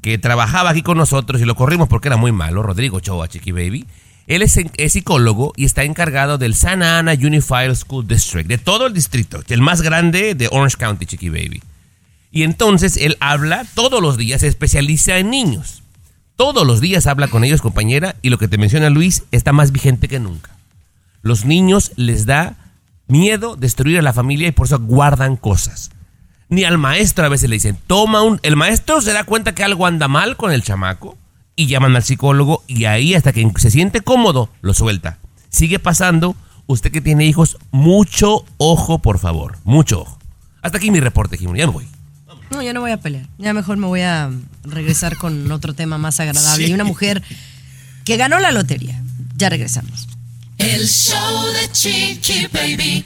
que 0.03 0.17
trabajaba 0.17 0.69
aquí 0.69 0.83
con 0.83 0.97
nosotros 0.97 1.41
y 1.41 1.45
lo 1.45 1.55
corrimos 1.55 1.87
porque 1.87 2.09
era 2.09 2.17
muy 2.17 2.33
malo, 2.33 2.61
Rodrigo 2.61 2.99
Choa, 2.99 3.29
Chiqui 3.29 3.53
Baby. 3.53 3.87
Él 4.27 4.41
es, 4.41 4.59
psicólogo 4.91 5.53
y 5.55 5.63
está 5.63 5.85
encargado 5.85 6.37
del 6.37 6.55
Santa 6.55 6.99
Ana 6.99 7.13
Unified 7.13 7.73
School 7.73 8.05
District, 8.05 8.47
de 8.47 8.57
todo 8.57 8.85
el 8.85 8.93
distrito, 8.93 9.41
el 9.47 9.61
más 9.61 9.81
grande 9.81 10.35
de 10.35 10.49
Orange 10.51 10.75
County, 10.77 11.05
Chiqui 11.05 11.29
Baby. 11.29 11.63
Y 12.31 12.43
entonces 12.43 12.97
él 12.97 13.15
habla 13.21 13.65
todos 13.75 14.01
los 14.01 14.17
días, 14.17 14.41
se 14.41 14.47
especializa 14.47 15.19
en 15.19 15.29
niños. 15.29 15.83
Todos 16.35 16.67
los 16.67 16.81
días 16.81 17.07
habla 17.07 17.29
con 17.29 17.45
ellos, 17.45 17.61
compañera, 17.61 18.17
y 18.21 18.29
lo 18.29 18.37
que 18.37 18.49
te 18.49 18.57
menciona 18.57 18.89
Luis 18.89 19.23
está 19.31 19.53
más 19.53 19.71
vigente 19.71 20.09
que 20.09 20.19
nunca. 20.19 20.51
Los 21.21 21.45
niños 21.45 21.93
les 21.95 22.25
da 22.25 22.57
miedo 23.07 23.55
destruir 23.55 23.99
a 23.99 24.01
la 24.01 24.11
familia 24.11 24.49
y 24.49 24.51
por 24.51 24.67
eso 24.67 24.79
guardan 24.79 25.37
cosas. 25.37 25.91
Ni 26.53 26.65
al 26.65 26.77
maestro 26.77 27.25
a 27.25 27.29
veces 27.29 27.49
le 27.49 27.55
dicen, 27.55 27.79
toma 27.87 28.21
un... 28.21 28.39
El 28.43 28.55
maestro 28.55 29.01
se 29.01 29.11
da 29.11 29.23
cuenta 29.23 29.55
que 29.55 29.63
algo 29.63 29.87
anda 29.87 30.07
mal 30.07 30.37
con 30.37 30.51
el 30.51 30.61
chamaco 30.61 31.17
y 31.55 31.65
llaman 31.65 31.95
al 31.95 32.03
psicólogo 32.03 32.63
y 32.67 32.85
ahí 32.85 33.15
hasta 33.15 33.33
que 33.33 33.51
se 33.57 33.71
siente 33.71 34.01
cómodo 34.01 34.49
lo 34.61 34.75
suelta. 34.75 35.17
Sigue 35.49 35.79
pasando. 35.79 36.35
Usted 36.67 36.91
que 36.91 37.01
tiene 37.01 37.25
hijos, 37.25 37.57
mucho 37.71 38.45
ojo, 38.57 38.99
por 38.99 39.17
favor. 39.17 39.57
Mucho 39.63 40.01
ojo. 40.01 40.19
Hasta 40.61 40.77
aquí 40.77 40.91
mi 40.91 40.99
reporte, 40.99 41.39
Jimmy. 41.39 41.57
Ya 41.57 41.65
me 41.65 41.73
voy. 41.73 41.87
No, 42.51 42.61
ya 42.61 42.71
no 42.71 42.81
voy 42.81 42.91
a 42.91 42.97
pelear. 42.97 43.27
Ya 43.39 43.53
mejor 43.53 43.77
me 43.77 43.87
voy 43.87 44.01
a 44.01 44.29
regresar 44.63 45.17
con 45.17 45.51
otro 45.51 45.73
tema 45.73 45.97
más 45.97 46.19
agradable. 46.19 46.65
Sí. 46.65 46.69
Y 46.69 46.75
una 46.75 46.83
mujer 46.83 47.23
que 48.05 48.15
ganó 48.15 48.37
la 48.39 48.51
lotería. 48.51 49.01
Ya 49.35 49.49
regresamos. 49.49 50.07
El 50.59 50.87
show 50.87 51.47
de 51.47 51.71
Chiqui 51.71 52.47
Baby. 52.53 53.05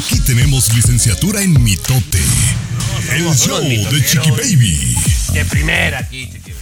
Aquí 0.00 0.18
tenemos 0.20 0.72
licenciatura 0.74 1.42
en 1.42 1.62
mitote. 1.62 2.20
El 3.12 3.34
show 3.36 3.60
de. 3.60 4.04
Chiqui 4.04 4.30
Baby. 4.30 4.96
De 5.32 5.44
primera 5.44 5.98
aquí, 5.98 6.28
chiqui. 6.32 6.52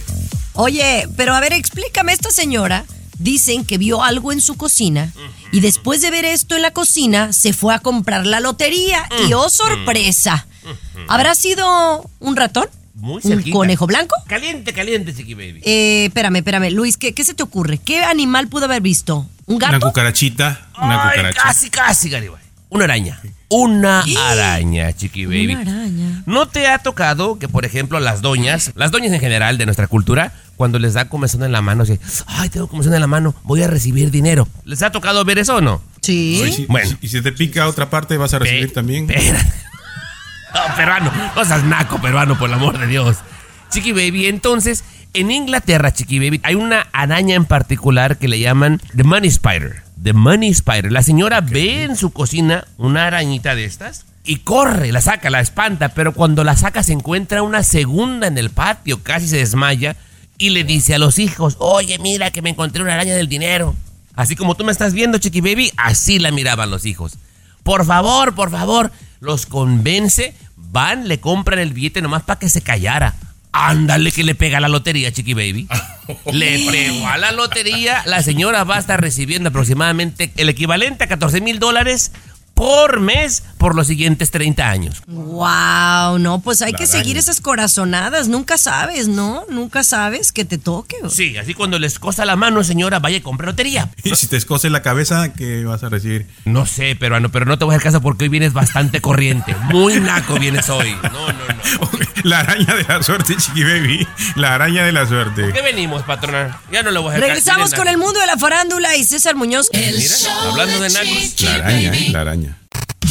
Oye, 0.53 1.07
pero 1.15 1.33
a 1.33 1.39
ver, 1.39 1.53
explícame, 1.53 2.11
esta 2.11 2.31
señora 2.31 2.85
dicen 3.17 3.65
que 3.65 3.77
vio 3.77 4.03
algo 4.03 4.31
en 4.33 4.41
su 4.41 4.55
cocina 4.55 5.11
y 5.51 5.61
después 5.61 6.01
de 6.01 6.11
ver 6.11 6.25
esto 6.25 6.55
en 6.55 6.61
la 6.63 6.71
cocina 6.71 7.31
se 7.33 7.53
fue 7.53 7.73
a 7.73 7.79
comprar 7.79 8.25
la 8.25 8.39
lotería 8.39 9.07
y 9.27 9.33
oh 9.33 9.49
sorpresa. 9.49 10.45
¿Habrá 11.07 11.33
sido 11.35 12.09
un 12.19 12.35
ratón? 12.35 12.67
Muy 12.95 13.15
¿Un 13.15 13.21
cerquita. 13.21 13.55
conejo 13.55 13.87
blanco? 13.87 14.15
Caliente, 14.27 14.73
caliente, 14.73 15.15
chiqui 15.15 15.33
baby. 15.33 15.61
Eh, 15.63 16.05
espérame, 16.07 16.37
espérame. 16.37 16.69
Luis, 16.71 16.97
¿qué, 16.97 17.13
qué 17.13 17.23
se 17.23 17.33
te 17.33 17.43
ocurre? 17.43 17.77
¿Qué 17.77 18.03
animal 18.03 18.49
pudo 18.49 18.65
haber 18.65 18.81
visto? 18.81 19.25
¿Un 19.45 19.55
Una 19.55 19.71
gato? 19.71 19.87
cucarachita. 19.87 20.67
Una 20.81 21.03
Ay, 21.03 21.09
cucaracha. 21.11 21.41
casi, 21.41 21.69
casi, 21.69 22.09
Garibay. 22.09 22.41
Una 22.69 22.83
araña. 22.85 23.19
Una 23.49 24.03
araña, 24.29 24.93
chiqui 24.93 25.25
baby. 25.25 25.55
Una 25.55 25.61
araña. 25.61 26.23
¿No 26.27 26.47
te 26.47 26.67
ha 26.67 26.77
tocado 26.77 27.39
que, 27.39 27.47
por 27.49 27.65
ejemplo, 27.65 27.99
las 27.99 28.21
doñas, 28.21 28.71
las 28.75 28.91
doñas 28.91 29.11
en 29.11 29.19
general 29.19 29.57
de 29.57 29.65
nuestra 29.65 29.87
cultura, 29.87 30.33
cuando 30.55 30.77
les 30.77 30.93
da 30.93 31.09
comezón 31.09 31.43
en 31.43 31.51
la 31.51 31.61
mano, 31.63 31.83
dicen, 31.83 31.99
ay, 32.27 32.49
tengo 32.49 32.67
comezón 32.67 32.93
en 32.93 33.01
la 33.01 33.07
mano, 33.07 33.33
voy 33.43 33.63
a 33.63 33.67
recibir 33.67 34.11
dinero? 34.11 34.47
¿Les 34.65 34.83
ha 34.83 34.91
tocado 34.91 35.25
ver 35.25 35.39
eso 35.39 35.55
o 35.55 35.61
no? 35.61 35.81
Sí. 36.01 36.41
Ay, 36.45 36.53
si- 36.53 36.65
Bueno. 36.67 36.95
Y 37.01 37.07
si 37.07 37.21
te 37.21 37.31
pica 37.31 37.67
otra 37.67 37.89
parte, 37.89 38.17
vas 38.17 38.33
a 38.35 38.39
recibir 38.39 38.67
Pe- 38.67 38.73
también. 38.75 39.07
No, 40.53 40.75
peruano, 40.75 41.11
no 41.35 41.45
seas 41.45 41.63
naco 41.63 42.01
peruano, 42.01 42.35
por 42.37 42.49
el 42.49 42.55
amor 42.55 42.79
de 42.79 42.87
Dios. 42.87 43.17
Chiqui 43.69 43.91
Baby, 43.91 44.25
entonces, 44.25 44.83
en 45.13 45.29
Inglaterra, 45.29 45.91
Chiqui 45.93 46.17
Baby, 46.17 46.39
hay 46.43 46.55
una 46.55 46.87
araña 46.91 47.35
en 47.35 47.45
particular 47.45 48.17
que 48.17 48.27
le 48.27 48.39
llaman 48.39 48.81
The 48.95 49.03
Money 49.03 49.29
Spider. 49.29 49.83
The 50.01 50.13
Money 50.13 50.49
Spider. 50.49 50.91
La 50.91 51.03
señora 51.03 51.41
ve 51.41 51.83
en 51.83 51.95
su 51.95 52.11
cocina 52.11 52.65
una 52.77 53.07
arañita 53.07 53.55
de 53.55 53.65
estas 53.65 54.05
y 54.23 54.37
corre, 54.37 54.91
la 54.91 55.01
saca, 55.01 55.29
la 55.29 55.39
espanta, 55.39 55.89
pero 55.89 56.13
cuando 56.13 56.43
la 56.43 56.55
saca 56.55 56.83
se 56.83 56.93
encuentra 56.93 57.43
una 57.43 57.63
segunda 57.63 58.27
en 58.27 58.37
el 58.37 58.49
patio, 58.49 59.01
casi 59.03 59.27
se 59.27 59.37
desmaya 59.37 59.95
y 60.37 60.51
le 60.51 60.63
dice 60.63 60.95
a 60.95 60.99
los 60.99 61.19
hijos, 61.19 61.57
oye, 61.59 61.97
mira 61.99 62.31
que 62.31 62.41
me 62.41 62.51
encontré 62.51 62.81
una 62.81 62.93
araña 62.93 63.15
del 63.15 63.27
dinero. 63.27 63.75
Así 64.15 64.35
como 64.35 64.55
tú 64.55 64.63
me 64.63 64.71
estás 64.71 64.93
viendo, 64.93 65.17
Chiqui 65.17 65.41
Baby, 65.41 65.71
así 65.77 66.19
la 66.19 66.31
miraban 66.31 66.69
los 66.69 66.85
hijos. 66.85 67.17
Por 67.63 67.85
favor, 67.85 68.35
por 68.35 68.51
favor, 68.51 68.91
los 69.19 69.45
convence, 69.45 70.33
van, 70.55 71.07
le 71.07 71.19
compran 71.19 71.59
el 71.59 71.73
billete 71.73 72.01
nomás 72.01 72.23
para 72.23 72.39
que 72.39 72.49
se 72.49 72.61
callara. 72.61 73.15
Ándale 73.51 74.11
que 74.11 74.23
le 74.23 74.35
pega 74.35 74.57
a 74.57 74.61
la 74.61 74.67
lotería, 74.69 75.11
Chiqui 75.11 75.33
Baby. 75.33 75.67
Le 76.31 76.71
pegó 76.71 77.07
a 77.07 77.17
la 77.17 77.31
lotería, 77.31 78.03
la 78.05 78.23
señora 78.23 78.63
va 78.63 78.77
a 78.77 78.79
estar 78.79 78.99
recibiendo 78.99 79.49
aproximadamente 79.49 80.31
el 80.37 80.49
equivalente 80.49 81.03
a 81.03 81.07
14 81.07 81.41
mil 81.41 81.59
dólares 81.59 82.11
por 82.53 82.99
mes 82.99 83.43
por 83.59 83.75
los 83.75 83.87
siguientes 83.87 84.31
30 84.31 84.67
años. 84.69 85.03
Wow, 85.05 86.17
no, 86.17 86.39
pues 86.41 86.61
hay 86.61 86.71
La 86.71 86.77
que 86.77 86.87
seguir 86.87 87.17
esas 87.17 87.41
corazonadas. 87.41 88.29
Nunca 88.29 88.57
sabes, 88.57 89.09
¿no? 89.09 89.43
Nunca 89.49 89.83
sabes 89.83 90.31
que 90.31 90.45
te 90.45 90.57
toque. 90.57 90.95
Sí, 91.09 91.37
así 91.37 91.53
cuando 91.53 91.77
les 91.77 91.99
cosa 91.99 92.23
la 92.25 92.37
mano, 92.37 92.63
señora, 92.63 92.99
vaya 92.99 93.17
y 93.17 93.21
compre 93.21 93.45
lotería. 93.45 93.89
Y 94.03 94.15
si 94.15 94.27
te 94.27 94.37
escoce 94.37 94.69
la 94.69 94.81
cabeza, 94.81 95.33
¿qué 95.33 95.65
vas 95.65 95.83
a 95.83 95.89
recibir? 95.89 96.25
No 96.45 96.65
sé, 96.65 96.95
peruano, 96.95 97.29
pero 97.29 97.45
no 97.45 97.59
te 97.59 97.65
voy 97.65 97.73
a 97.73 97.77
hacer 97.77 97.91
caso 97.91 98.01
porque 98.01 98.23
hoy 98.23 98.29
vienes 98.29 98.53
bastante 98.53 99.01
corriente. 99.09 99.55
Muy 99.65 99.99
naco 99.99 100.39
vienes 100.39 100.69
hoy. 100.69 100.95
No, 101.03 101.27
no, 101.27 101.33
no. 101.33 101.89
La 102.23 102.39
araña 102.39 102.75
de 102.75 102.83
la 102.83 103.03
suerte, 103.03 103.35
Chiqui 103.35 103.63
Baby. 103.63 104.07
La 104.35 104.55
araña 104.55 104.83
de 104.85 104.91
la 104.91 105.05
suerte. 105.05 105.51
¿Qué 105.53 105.61
venimos, 105.61 106.03
patrona? 106.03 106.59
Ya 106.71 106.81
no 106.83 106.91
lo 106.91 107.01
voy 107.01 107.11
a 107.11 107.13
hacer 107.13 107.21
caso. 107.21 107.33
Regresamos 107.33 107.73
con 107.73 107.87
el 107.87 107.97
mundo 107.97 108.19
de 108.19 108.27
la 108.27 108.37
farándula 108.37 108.95
y 108.95 109.03
César 109.03 109.35
Muñoz. 109.35 109.69
Mira, 109.73 109.89
hablando 110.49 110.79
de 110.81 110.89
nacos. 110.89 111.41
La 111.41 111.55
araña, 111.55 111.93
¿eh? 111.93 112.09
La 112.09 112.21
araña. 112.21 112.58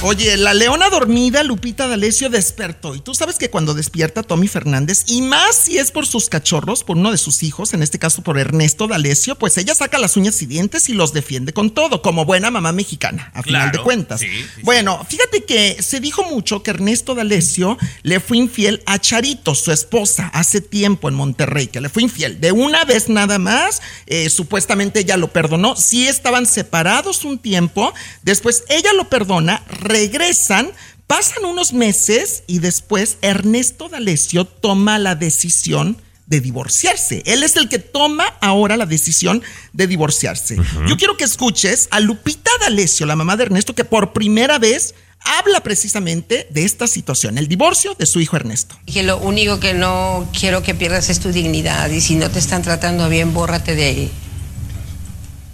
Oye, 0.00 0.36
la 0.36 0.54
leona 0.54 0.90
dormida, 0.90 1.42
Lupita 1.42 1.88
D'Alessio, 1.88 2.30
despertó. 2.30 2.94
Y 2.94 3.00
tú 3.00 3.16
sabes 3.16 3.36
que 3.36 3.50
cuando 3.50 3.74
despierta 3.74 4.22
Tommy 4.22 4.46
Fernández, 4.46 5.02
y 5.08 5.22
más 5.22 5.56
si 5.56 5.76
es 5.78 5.90
por 5.90 6.06
sus 6.06 6.28
cachorros, 6.28 6.84
por 6.84 6.96
uno 6.96 7.10
de 7.10 7.18
sus 7.18 7.42
hijos, 7.42 7.74
en 7.74 7.82
este 7.82 7.98
caso 7.98 8.22
por 8.22 8.38
Ernesto 8.38 8.86
D'Alessio, 8.86 9.34
pues 9.34 9.58
ella 9.58 9.74
saca 9.74 9.98
las 9.98 10.16
uñas 10.16 10.40
y 10.40 10.46
dientes 10.46 10.88
y 10.88 10.94
los 10.94 11.12
defiende 11.12 11.52
con 11.52 11.72
todo, 11.72 12.00
como 12.00 12.24
buena 12.24 12.52
mamá 12.52 12.70
mexicana, 12.70 13.32
a 13.34 13.42
final 13.42 13.72
de 13.72 13.80
cuentas. 13.80 14.20
sí, 14.20 14.28
sí, 14.28 14.62
bueno, 14.62 15.04
fíjate 15.08 15.42
que 15.42 15.82
se 15.82 15.98
dijo 15.98 16.22
mucho 16.22 16.62
que 16.62 16.70
Ernesto 16.70 17.16
D'Alessio 17.16 17.76
le 18.04 18.20
fue 18.20 18.36
infiel 18.36 18.84
a 18.86 19.00
Charito, 19.00 19.56
su 19.56 19.72
esposa, 19.72 20.30
hace 20.32 20.60
tiempo 20.60 21.08
en 21.08 21.16
Monterrey, 21.16 21.66
que 21.66 21.80
le 21.80 21.88
fue 21.88 22.04
infiel. 22.04 22.40
De 22.40 22.52
una 22.52 22.84
vez 22.84 23.08
nada 23.08 23.40
más, 23.40 23.82
eh, 24.06 24.30
supuestamente 24.30 25.00
ella 25.00 25.16
lo 25.16 25.32
perdonó. 25.32 25.74
Sí 25.74 26.06
estaban 26.06 26.46
separados 26.46 27.24
un 27.24 27.40
tiempo, 27.40 27.92
después 28.22 28.62
ella 28.68 28.92
lo 28.92 29.08
perdona, 29.08 29.64
regresan, 29.88 30.70
pasan 31.06 31.44
unos 31.44 31.72
meses 31.72 32.44
y 32.46 32.60
después 32.60 33.18
Ernesto 33.22 33.88
D'Alessio 33.88 34.44
toma 34.44 34.98
la 34.98 35.14
decisión 35.14 36.00
de 36.26 36.40
divorciarse. 36.40 37.22
Él 37.24 37.42
es 37.42 37.56
el 37.56 37.68
que 37.68 37.78
toma 37.78 38.26
ahora 38.40 38.76
la 38.76 38.86
decisión 38.86 39.42
de 39.72 39.86
divorciarse. 39.86 40.56
Yo 40.86 40.96
quiero 40.96 41.16
que 41.16 41.24
escuches 41.24 41.88
a 41.90 42.00
Lupita 42.00 42.50
D'Alessio, 42.60 43.06
la 43.06 43.16
mamá 43.16 43.36
de 43.36 43.44
Ernesto, 43.44 43.74
que 43.74 43.84
por 43.84 44.12
primera 44.12 44.58
vez 44.58 44.94
habla 45.20 45.62
precisamente 45.62 46.46
de 46.50 46.64
esta 46.64 46.86
situación, 46.86 47.38
el 47.38 47.48
divorcio 47.48 47.94
de 47.94 48.06
su 48.06 48.20
hijo 48.20 48.36
Ernesto. 48.36 48.78
Dije, 48.86 49.02
lo 49.02 49.18
único 49.18 49.58
que 49.58 49.74
no 49.74 50.28
quiero 50.38 50.62
que 50.62 50.74
pierdas 50.74 51.08
es 51.08 51.18
tu 51.18 51.32
dignidad 51.32 51.90
y 51.90 52.00
si 52.00 52.14
no 52.14 52.30
te 52.30 52.38
están 52.38 52.62
tratando 52.62 53.08
bien, 53.08 53.32
bórrate 53.32 53.74
de 53.74 53.84
ahí. 53.84 54.10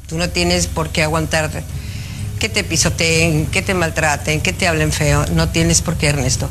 Tú 0.09 0.19
no 0.19 0.29
tienes 0.29 0.67
por 0.67 0.91
qué 0.91 1.03
aguantar 1.03 1.65
que 2.45 2.51
te 2.51 2.63
pisoteen, 2.63 3.47
que 3.47 3.63
te 3.63 3.73
maltraten, 3.73 4.43
que 4.43 4.53
te 4.53 4.69
hablen 4.69 4.93
feo. 4.93 5.25
No 5.33 5.49
tienes 5.49 5.81
por 5.81 5.97
qué, 5.97 6.09
Ernesto. 6.09 6.51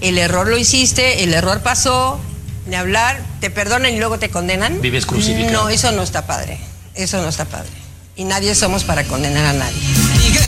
El 0.00 0.16
error 0.16 0.46
lo 0.46 0.56
hiciste, 0.56 1.24
el 1.24 1.34
error 1.34 1.60
pasó, 1.60 2.20
de 2.66 2.76
hablar, 2.76 3.20
te 3.40 3.50
perdonan 3.50 3.92
y 3.92 3.98
luego 3.98 4.20
te 4.20 4.28
condenan. 4.28 4.80
Vives 4.80 5.06
crucificado. 5.06 5.64
No, 5.64 5.68
eso 5.70 5.90
no 5.90 6.04
está 6.04 6.28
padre. 6.28 6.60
Eso 6.94 7.20
no 7.20 7.28
está 7.28 7.46
padre. 7.46 7.72
Y 8.14 8.22
nadie 8.22 8.54
somos 8.54 8.84
para 8.84 9.02
condenar 9.02 9.44
a 9.44 9.52
nadie. 9.54 9.80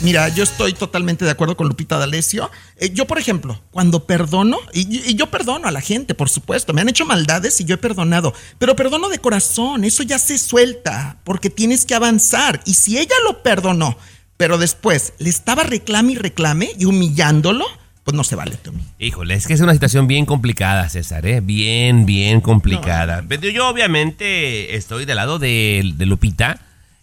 Mira, 0.03 0.29
yo 0.29 0.43
estoy 0.45 0.71
totalmente 0.71 1.25
de 1.25 1.31
acuerdo 1.31 1.57
con 1.57 1.67
Lupita 1.67 1.97
D'Alessio. 1.97 2.49
Eh, 2.77 2.91
yo, 2.93 3.05
por 3.07 3.19
ejemplo, 3.19 3.61
cuando 3.71 4.05
perdono, 4.05 4.57
y, 4.71 5.09
y 5.09 5.15
yo 5.15 5.29
perdono 5.29 5.67
a 5.67 5.71
la 5.71 5.81
gente, 5.81 6.15
por 6.15 6.29
supuesto, 6.29 6.71
me 6.71 6.79
han 6.79 6.87
hecho 6.87 7.05
maldades 7.05 7.59
y 7.59 7.65
yo 7.65 7.75
he 7.75 7.77
perdonado, 7.77 8.33
pero 8.57 8.77
perdono 8.77 9.09
de 9.09 9.19
corazón, 9.19 9.83
eso 9.83 10.01
ya 10.03 10.17
se 10.17 10.37
suelta, 10.37 11.17
porque 11.25 11.49
tienes 11.49 11.83
que 11.83 11.93
avanzar. 11.93 12.61
Y 12.63 12.75
si 12.75 12.97
ella 12.97 13.15
lo 13.25 13.43
perdonó, 13.43 13.97
pero 14.41 14.57
después 14.57 15.13
le 15.19 15.29
estaba 15.29 15.61
reclame 15.61 16.13
y 16.13 16.15
reclame 16.15 16.71
y 16.75 16.85
humillándolo, 16.85 17.63
pues 18.03 18.17
no 18.17 18.23
se 18.23 18.35
vale, 18.35 18.55
Tommy. 18.55 18.81
Híjole, 18.97 19.35
es 19.35 19.45
que 19.45 19.53
es 19.53 19.61
una 19.61 19.73
situación 19.73 20.07
bien 20.07 20.25
complicada, 20.25 20.89
César, 20.89 21.27
¿eh? 21.27 21.41
Bien, 21.41 22.07
bien 22.07 22.41
complicada. 22.41 23.23
Pero 23.29 23.49
yo 23.49 23.69
obviamente 23.69 24.75
estoy 24.75 25.05
del 25.05 25.17
lado 25.17 25.37
de, 25.37 25.93
de 25.95 26.05
Lupita. 26.07 26.59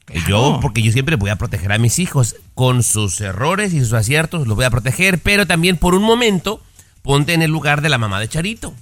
Eh, 0.08 0.18
Yo, 0.26 0.58
porque 0.60 0.82
yo 0.82 0.90
siempre 0.90 1.14
voy 1.14 1.30
a 1.30 1.36
proteger 1.36 1.70
a 1.70 1.78
mis 1.78 2.00
hijos. 2.00 2.34
Con 2.54 2.82
sus 2.82 3.20
errores 3.20 3.72
y 3.72 3.78
sus 3.78 3.92
aciertos 3.92 4.48
los 4.48 4.56
voy 4.56 4.64
a 4.64 4.70
proteger. 4.70 5.20
Pero 5.20 5.46
también 5.46 5.76
por 5.76 5.94
un 5.94 6.02
momento, 6.02 6.60
ponte 7.02 7.34
en 7.34 7.42
el 7.42 7.52
lugar 7.52 7.82
de 7.82 7.88
la 7.88 7.98
mamá 7.98 8.18
de 8.18 8.26
Charito. 8.26 8.74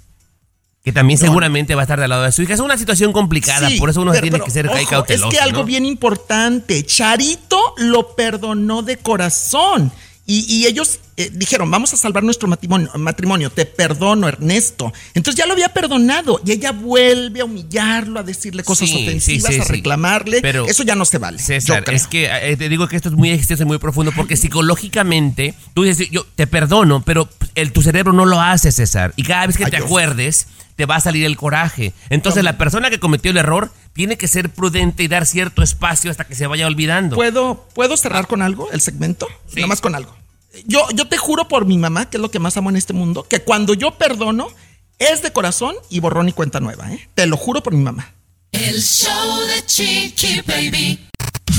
Que 0.87 0.93
también 0.93 1.19
seguramente 1.19 1.75
va 1.75 1.83
a 1.83 1.85
estar 1.85 1.99
del 1.99 2.09
lado 2.11 2.23
de 2.23 2.31
su 2.31 2.43
hija. 2.43 2.55
Es 2.55 2.61
una 2.61 2.79
situación 2.79 3.13
complicada, 3.13 3.69
Sí, 3.69 3.77
por 3.77 3.91
eso 3.91 4.03
uno 4.03 4.13
pero- 4.13 4.23
tiene 4.23 4.37
pero, 4.37 4.45
que 4.45 4.51
ser 4.53 4.69
ojo, 4.69 4.79
cauteloso. 4.89 5.29
Es 5.31 5.35
que 5.35 5.41
algo 5.41 5.59
¿no? 5.63 5.65
bien 5.65 5.85
importante, 5.85 6.87
Charito 6.87 7.59
lo 7.79 8.15
perdonó 8.15 8.83
de 8.83 8.97
corazón. 8.97 9.91
Y, 10.29 10.45
y 10.53 10.67
ellos 10.67 10.99
eh, 11.17 11.31
dijeron, 11.33 11.71
vamos 11.73 11.93
a 11.93 11.97
salvar 11.97 12.23
nuestro 12.23 12.47
matrimonio, 12.49 12.89
matrimonio, 12.95 13.51
te 13.51 13.65
perdono, 13.67 14.29
Ernesto. 14.29 14.93
Entonces 15.15 15.39
ya 15.39 15.47
lo 15.47 15.53
había 15.55 15.71
perdonado 15.71 16.41
y 16.45 16.53
ella 16.53 16.71
vuelve 16.73 17.41
a 17.41 17.45
humillarlo, 17.45 18.21
a 18.21 18.23
decirle 18.23 18.63
cosas 18.63 18.89
Sí, 18.89 19.03
ofensivas, 19.07 19.53
sí, 19.55 19.61
sí, 19.61 19.61
a 19.61 19.65
reclamarle. 19.65 20.41
Pero- 20.41 20.67
Eso 20.69 20.85
ya 20.85 20.95
no 20.95 21.05
se 21.05 21.19
vale. 21.19 21.39
César, 21.41 21.83
es 21.93 22.07
que 22.07 22.27
eh, 22.31 22.57
te 22.57 22.69
digo 22.69 22.87
que 22.87 22.95
esto 22.95 23.09
es 23.09 23.15
muy 23.17 23.31
extenso 23.31 23.65
y 23.65 23.67
muy 23.67 23.79
profundo 23.79 24.13
porque 24.15 24.37
psicológicamente 24.37 25.55
tú 25.75 25.83
dices, 25.83 26.11
yo 26.11 26.25
te 26.37 26.47
perdono, 26.47 27.03
pero 27.05 27.29
el, 27.57 27.73
tu 27.73 27.83
cerebro 27.83 28.13
no 28.13 28.25
lo 28.25 28.41
hace, 28.41 28.71
César. 28.73 29.13
Y 29.17 29.23
cada 29.25 29.47
vez 29.49 29.57
que 29.57 29.65
Ay, 29.65 29.71
te 29.71 29.77
Dios. 29.79 29.87
acuerdes, 29.87 30.47
te 30.77 30.87
va 30.87 30.97
a 30.97 31.01
salir 31.01 31.25
el 31.25 31.37
coraje. 31.37 31.93
Entonces 32.11 32.45
la 32.45 32.59
persona 32.59 32.91
que 32.91 33.01
cometió 33.01 33.31
el 33.31 33.39
error 33.39 33.73
tiene 33.93 34.17
que 34.17 34.29
ser 34.29 34.51
prudente 34.51 35.03
y 35.03 35.09
dar 35.09 35.27
cierto 35.27 35.63
espacio 35.63 36.11
hasta 36.11 36.25
que 36.25 36.35
se 36.35 36.47
vaya 36.47 36.67
olvidando. 36.67 37.17
¿Puedo, 37.17 37.67
¿Puedo 37.75 37.97
cerrar 37.97 38.27
con 38.27 38.43
algo 38.43 38.71
el 38.71 38.81
segmento? 38.81 39.27
Nada 39.55 39.67
más 39.67 39.81
con 39.81 39.95
algo. 39.95 40.15
Yo, 40.67 40.87
yo 40.95 41.09
te 41.09 41.17
juro 41.17 41.49
por 41.49 41.67
mi 41.67 41.77
mamá, 41.77 42.09
que 42.09 42.19
es 42.19 42.21
lo 42.21 42.31
que 42.31 42.39
más 42.39 42.57
amo 42.57 42.71
en 42.71 42.77
este 42.77 42.93
mundo, 42.93 43.27
que 43.29 43.41
cuando 43.41 43.75
yo 43.75 43.93
perdono 43.93 44.49
es 44.99 45.23
de 45.23 45.33
corazón 45.33 45.75
y 45.91 46.01
borrón 46.01 46.29
y 46.29 46.33
cuenta 46.33 46.61
nueva. 46.61 46.93
¿eh? 46.93 47.09
Te 47.15 47.27
lo 47.27 47.37
juro 47.37 47.63
por 47.63 47.75
mi 47.75 47.83
mamá. 47.83 48.13
El 48.53 48.81
show 48.81 49.41
de 49.47 49.67
Chiqui 49.67 50.41
Baby. 50.47 51.06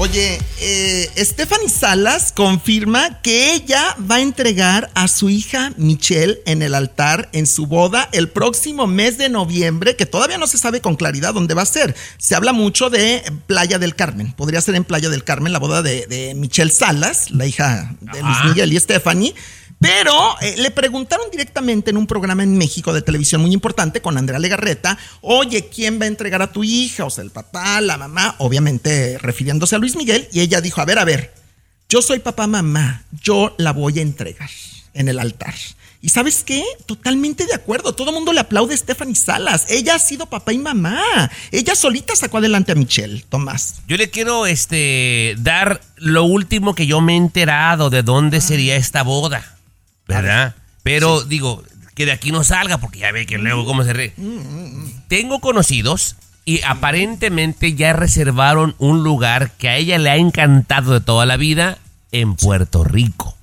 Oye, 0.00 0.38
eh, 0.60 1.10
Stephanie 1.16 1.68
Salas 1.68 2.30
confirma 2.30 3.20
que 3.20 3.52
ella 3.52 3.96
va 4.08 4.16
a 4.16 4.20
entregar 4.20 4.90
a 4.94 5.08
su 5.08 5.28
hija 5.28 5.72
Michelle 5.76 6.40
en 6.46 6.62
el 6.62 6.76
altar 6.76 7.28
en 7.32 7.48
su 7.48 7.66
boda 7.66 8.08
el 8.12 8.28
próximo 8.28 8.86
mes 8.86 9.18
de 9.18 9.28
noviembre, 9.28 9.96
que 9.96 10.06
todavía 10.06 10.38
no 10.38 10.46
se 10.46 10.56
sabe 10.56 10.80
con 10.80 10.94
claridad 10.94 11.34
dónde 11.34 11.54
va 11.54 11.62
a 11.62 11.66
ser. 11.66 11.96
Se 12.16 12.36
habla 12.36 12.52
mucho 12.52 12.90
de 12.90 13.24
Playa 13.48 13.80
del 13.80 13.96
Carmen. 13.96 14.32
Podría 14.34 14.60
ser 14.60 14.76
en 14.76 14.84
Playa 14.84 15.08
del 15.08 15.24
Carmen 15.24 15.52
la 15.52 15.58
boda 15.58 15.82
de, 15.82 16.06
de 16.06 16.32
Michelle 16.36 16.70
Salas, 16.70 17.32
la 17.32 17.46
hija 17.46 17.92
de 18.00 18.22
Luis. 18.22 18.36
Miguel 18.44 18.72
y 18.72 18.78
Stephanie. 18.78 19.34
Pero 19.80 20.40
eh, 20.40 20.56
le 20.56 20.70
preguntaron 20.70 21.30
directamente 21.30 21.90
en 21.90 21.96
un 21.96 22.06
programa 22.06 22.42
en 22.42 22.58
México 22.58 22.92
de 22.92 23.02
televisión 23.02 23.42
muy 23.42 23.52
importante 23.52 24.02
con 24.02 24.18
Andrea 24.18 24.40
Legarreta, 24.40 24.98
oye, 25.20 25.68
¿quién 25.68 26.00
va 26.00 26.04
a 26.04 26.08
entregar 26.08 26.42
a 26.42 26.52
tu 26.52 26.64
hija? 26.64 27.04
O 27.04 27.10
sea, 27.10 27.22
el 27.22 27.30
papá, 27.30 27.80
la 27.80 27.96
mamá, 27.96 28.34
obviamente 28.38 29.18
refiriéndose 29.18 29.76
a 29.76 29.78
Luis 29.78 29.96
Miguel. 29.96 30.28
Y 30.32 30.40
ella 30.40 30.60
dijo, 30.60 30.80
a 30.80 30.84
ver, 30.84 30.98
a 30.98 31.04
ver, 31.04 31.32
yo 31.88 32.02
soy 32.02 32.18
papá, 32.18 32.46
mamá, 32.46 33.04
yo 33.22 33.54
la 33.56 33.72
voy 33.72 34.00
a 34.00 34.02
entregar 34.02 34.50
en 34.94 35.08
el 35.08 35.18
altar. 35.20 35.54
Y 36.00 36.10
sabes 36.10 36.44
qué? 36.44 36.62
Totalmente 36.86 37.44
de 37.46 37.54
acuerdo. 37.54 37.92
Todo 37.94 38.10
el 38.10 38.14
mundo 38.14 38.32
le 38.32 38.40
aplaude 38.40 38.74
a 38.74 38.76
Stephanie 38.76 39.16
Salas. 39.16 39.66
Ella 39.68 39.96
ha 39.96 39.98
sido 39.98 40.26
papá 40.26 40.52
y 40.52 40.58
mamá. 40.58 41.02
Ella 41.50 41.74
solita 41.74 42.14
sacó 42.14 42.38
adelante 42.38 42.72
a 42.72 42.76
Michelle, 42.76 43.24
Tomás. 43.28 43.82
Yo 43.88 43.96
le 43.96 44.08
quiero 44.08 44.46
este 44.46 45.34
dar 45.38 45.80
lo 45.96 46.24
último 46.24 46.74
que 46.74 46.86
yo 46.86 47.00
me 47.00 47.14
he 47.14 47.16
enterado 47.16 47.90
de 47.90 48.04
dónde 48.04 48.40
sería 48.40 48.76
esta 48.76 49.02
boda, 49.02 49.57
¿verdad? 50.08 50.56
Pero 50.82 51.22
digo, 51.22 51.62
que 51.94 52.06
de 52.06 52.12
aquí 52.12 52.32
no 52.32 52.42
salga 52.42 52.78
porque 52.78 53.00
ya 53.00 53.12
ve 53.12 53.26
que 53.26 53.38
luego 53.38 53.64
cómo 53.64 53.84
se 53.84 53.92
re... 53.92 54.14
Tengo 55.08 55.40
conocidos 55.40 56.16
y 56.44 56.62
aparentemente 56.62 57.74
ya 57.74 57.92
reservaron 57.92 58.74
un 58.78 59.04
lugar 59.04 59.52
que 59.52 59.68
a 59.68 59.76
ella 59.76 59.98
le 59.98 60.10
ha 60.10 60.16
encantado 60.16 60.94
de 60.94 61.00
toda 61.00 61.26
la 61.26 61.36
vida 61.36 61.78
en 62.10 62.34
Puerto 62.34 62.84
Rico. 62.84 63.36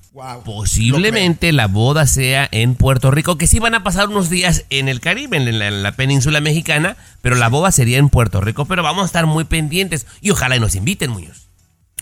Posiblemente 0.44 1.52
la 1.52 1.66
boda 1.66 2.06
sea 2.06 2.48
en 2.50 2.74
Puerto 2.74 3.10
Rico, 3.10 3.36
que 3.36 3.46
sí 3.46 3.58
van 3.58 3.74
a 3.74 3.84
pasar 3.84 4.08
unos 4.08 4.30
días 4.30 4.64
en 4.70 4.88
el 4.88 5.00
Caribe, 5.00 5.36
en 5.36 5.58
la, 5.58 5.68
en 5.68 5.82
la 5.82 5.92
península 5.92 6.40
mexicana, 6.40 6.96
pero 7.20 7.36
la 7.36 7.48
boda 7.48 7.70
sería 7.70 7.98
en 7.98 8.08
Puerto 8.08 8.40
Rico. 8.40 8.64
Pero 8.64 8.82
vamos 8.82 9.02
a 9.02 9.06
estar 9.06 9.26
muy 9.26 9.44
pendientes 9.44 10.06
y 10.22 10.30
ojalá 10.30 10.56
y 10.56 10.60
nos 10.60 10.74
inviten, 10.74 11.10
Muñoz. 11.10 11.45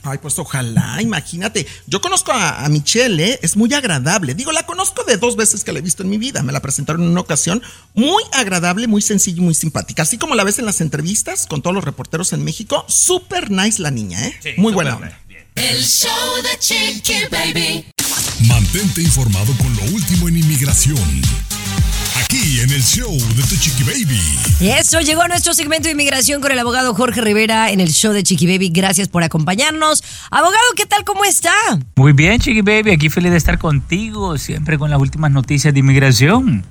Ay, 0.05 0.19
pues 0.19 0.39
ojalá, 0.39 1.01
imagínate. 1.01 1.67
Yo 1.87 2.01
conozco 2.03 2.31
a, 2.31 2.65
a 2.65 2.69
Michelle, 2.69 3.25
¿eh? 3.25 3.39
es 3.43 3.57
muy 3.57 3.73
agradable. 3.73 4.35
Digo, 4.35 4.53
la 4.53 4.67
conozco 4.67 5.03
de 5.05 5.17
dos 5.17 5.35
veces 5.35 5.65
que 5.65 5.73
la 5.73 5.79
he 5.79 5.83
visto 5.83 6.03
en 6.03 6.11
mi 6.11 6.19
vida. 6.19 6.43
Me 6.43 6.53
la 6.53 6.61
presentaron 6.61 7.03
en 7.03 7.09
una 7.09 7.23
ocasión. 7.23 7.63
Muy 7.95 8.23
agradable, 8.33 8.87
muy 8.87 9.01
sencilla 9.01 9.39
y 9.39 9.45
muy 9.45 9.55
simpática. 9.55 10.03
Así 10.03 10.19
como 10.19 10.35
la 10.35 10.45
ves 10.45 10.59
en 10.59 10.67
las 10.67 10.83
entrevistas 10.83 11.47
con 11.47 11.63
todos 11.63 11.75
los 11.75 11.85
reporteros 11.85 12.35
en 12.35 12.45
México. 12.45 12.85
Súper 12.87 13.51
nice 13.51 13.81
la 13.81 13.91
niña, 13.91 14.23
¿eh? 14.27 14.55
muy 14.59 14.75
buena 14.75 14.97
onda. 14.97 15.19
El 15.55 15.83
show 15.83 16.11
de 16.43 16.59
Chiqui 16.59 17.27
Baby. 17.31 17.87
Mantente 18.47 19.01
informado 19.01 19.57
con 19.57 19.75
lo 19.77 19.83
último 19.95 20.29
en 20.29 20.37
inmigración. 20.39 21.23
Aquí 22.25 22.61
en 22.61 22.71
el 22.71 22.83
show 22.83 23.13
de 23.13 23.43
Tu 23.43 23.57
Chiqui 23.57 23.83
Baby. 23.85 24.21
Y 24.59 24.69
eso 24.69 25.01
llegó 25.01 25.23
a 25.23 25.29
nuestro 25.29 25.53
segmento 25.53 25.89
de 25.89 25.93
inmigración 25.93 26.41
con 26.41 26.53
el 26.53 26.59
abogado 26.59 26.95
Jorge 26.95 27.21
Rivera 27.21 27.71
en 27.71 27.81
el 27.81 27.93
show 27.93 28.13
de 28.13 28.23
Chiqui 28.23 28.47
Baby. 28.47 28.71
Gracias 28.71 29.09
por 29.09 29.23
acompañarnos. 29.23 30.03
Abogado, 30.31 30.65
¿qué 30.75 30.87
tal? 30.87 31.05
¿Cómo 31.05 31.25
está? 31.25 31.53
Muy 31.97 32.13
bien, 32.13 32.41
Chiqui 32.41 32.63
Baby, 32.63 32.93
aquí 32.93 33.11
feliz 33.11 33.31
de 33.31 33.37
estar 33.37 33.59
contigo, 33.59 34.39
siempre 34.39 34.79
con 34.79 34.91
las 34.91 35.01
últimas 35.01 35.33
noticias 35.33 35.75
de 35.75 35.81
inmigración. 35.81 36.65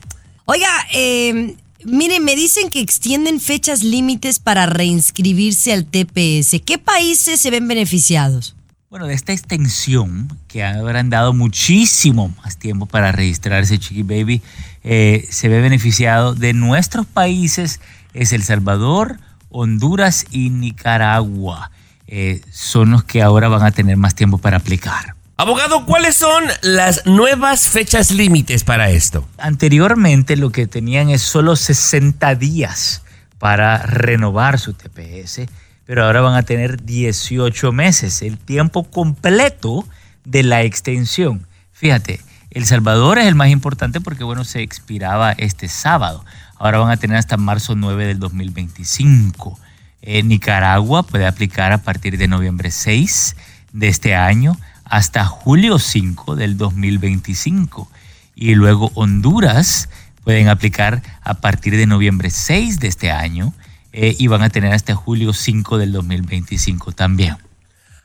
Oiga, 0.45 0.69
eh, 0.91 1.55
miren, 1.83 2.23
me 2.23 2.35
dicen 2.35 2.69
que 2.69 2.79
extienden 2.79 3.39
fechas 3.39 3.83
límites 3.83 4.39
para 4.39 4.65
reinscribirse 4.65 5.71
al 5.71 5.85
TPS. 5.85 6.61
¿Qué 6.65 6.79
países 6.79 7.39
se 7.39 7.51
ven 7.51 7.67
beneficiados? 7.67 8.55
Bueno, 8.93 9.07
de 9.07 9.15
esta 9.15 9.33
extensión, 9.33 10.27
que 10.47 10.63
habrán 10.63 11.09
dado 11.09 11.33
muchísimo 11.33 12.31
más 12.43 12.57
tiempo 12.57 12.85
para 12.85 13.11
registrarse, 13.11 13.79
Chiqui 13.79 14.03
Baby, 14.03 14.43
eh, 14.83 15.27
se 15.31 15.49
ve 15.49 15.61
beneficiado 15.61 16.35
de 16.35 16.53
nuestros 16.53 17.07
países, 17.07 17.79
es 18.13 18.33
El 18.33 18.43
Salvador, 18.43 19.17
Honduras 19.49 20.27
y 20.29 20.51
Nicaragua. 20.51 21.71
Eh, 22.05 22.41
son 22.51 22.91
los 22.91 23.03
que 23.03 23.23
ahora 23.23 23.47
van 23.47 23.63
a 23.63 23.71
tener 23.71 23.97
más 23.97 24.13
tiempo 24.13 24.37
para 24.37 24.57
aplicar. 24.57 25.15
Abogado, 25.37 25.87
¿cuáles 25.87 26.15
son 26.15 26.43
las 26.61 27.07
nuevas 27.07 27.69
fechas 27.69 28.11
límites 28.11 28.63
para 28.63 28.91
esto? 28.91 29.27
Anteriormente 29.39 30.37
lo 30.37 30.51
que 30.51 30.67
tenían 30.67 31.09
es 31.09 31.23
solo 31.23 31.55
60 31.55 32.35
días 32.35 33.01
para 33.39 33.79
renovar 33.79 34.59
su 34.59 34.73
TPS, 34.73 35.47
pero 35.85 36.05
ahora 36.05 36.21
van 36.21 36.35
a 36.35 36.43
tener 36.43 36.83
18 36.83 37.71
meses, 37.71 38.21
el 38.21 38.37
tiempo 38.37 38.83
completo 38.83 39.87
de 40.25 40.43
la 40.43 40.63
extensión. 40.63 41.45
Fíjate, 41.71 42.21
El 42.51 42.65
Salvador 42.65 43.17
es 43.17 43.25
el 43.25 43.35
más 43.35 43.49
importante 43.49 43.99
porque, 43.99 44.23
bueno, 44.23 44.43
se 44.43 44.61
expiraba 44.61 45.31
este 45.31 45.67
sábado. 45.67 46.23
Ahora 46.57 46.77
van 46.77 46.91
a 46.91 46.97
tener 46.97 47.17
hasta 47.17 47.35
marzo 47.35 47.75
9 47.75 48.05
del 48.05 48.19
2025. 48.19 49.59
Eh, 50.01 50.23
Nicaragua 50.23 51.03
puede 51.03 51.25
aplicar 51.25 51.71
a 51.71 51.79
partir 51.79 52.17
de 52.17 52.27
noviembre 52.27 52.71
6 52.71 53.35
de 53.73 53.87
este 53.87 54.15
año 54.15 54.57
hasta 54.85 55.25
julio 55.25 55.79
5 55.79 56.35
del 56.35 56.57
2025. 56.57 57.89
Y 58.35 58.55
luego 58.55 58.91
Honduras 58.95 59.89
pueden 60.23 60.47
aplicar 60.47 61.01
a 61.23 61.35
partir 61.35 61.75
de 61.75 61.87
noviembre 61.87 62.29
6 62.29 62.79
de 62.79 62.87
este 62.87 63.11
año 63.11 63.53
eh, 63.93 64.15
y 64.17 64.27
van 64.27 64.41
a 64.41 64.49
tener 64.49 64.73
hasta 64.73 64.95
julio 64.95 65.33
5 65.33 65.77
del 65.77 65.91
2025 65.93 66.91
también. 66.91 67.37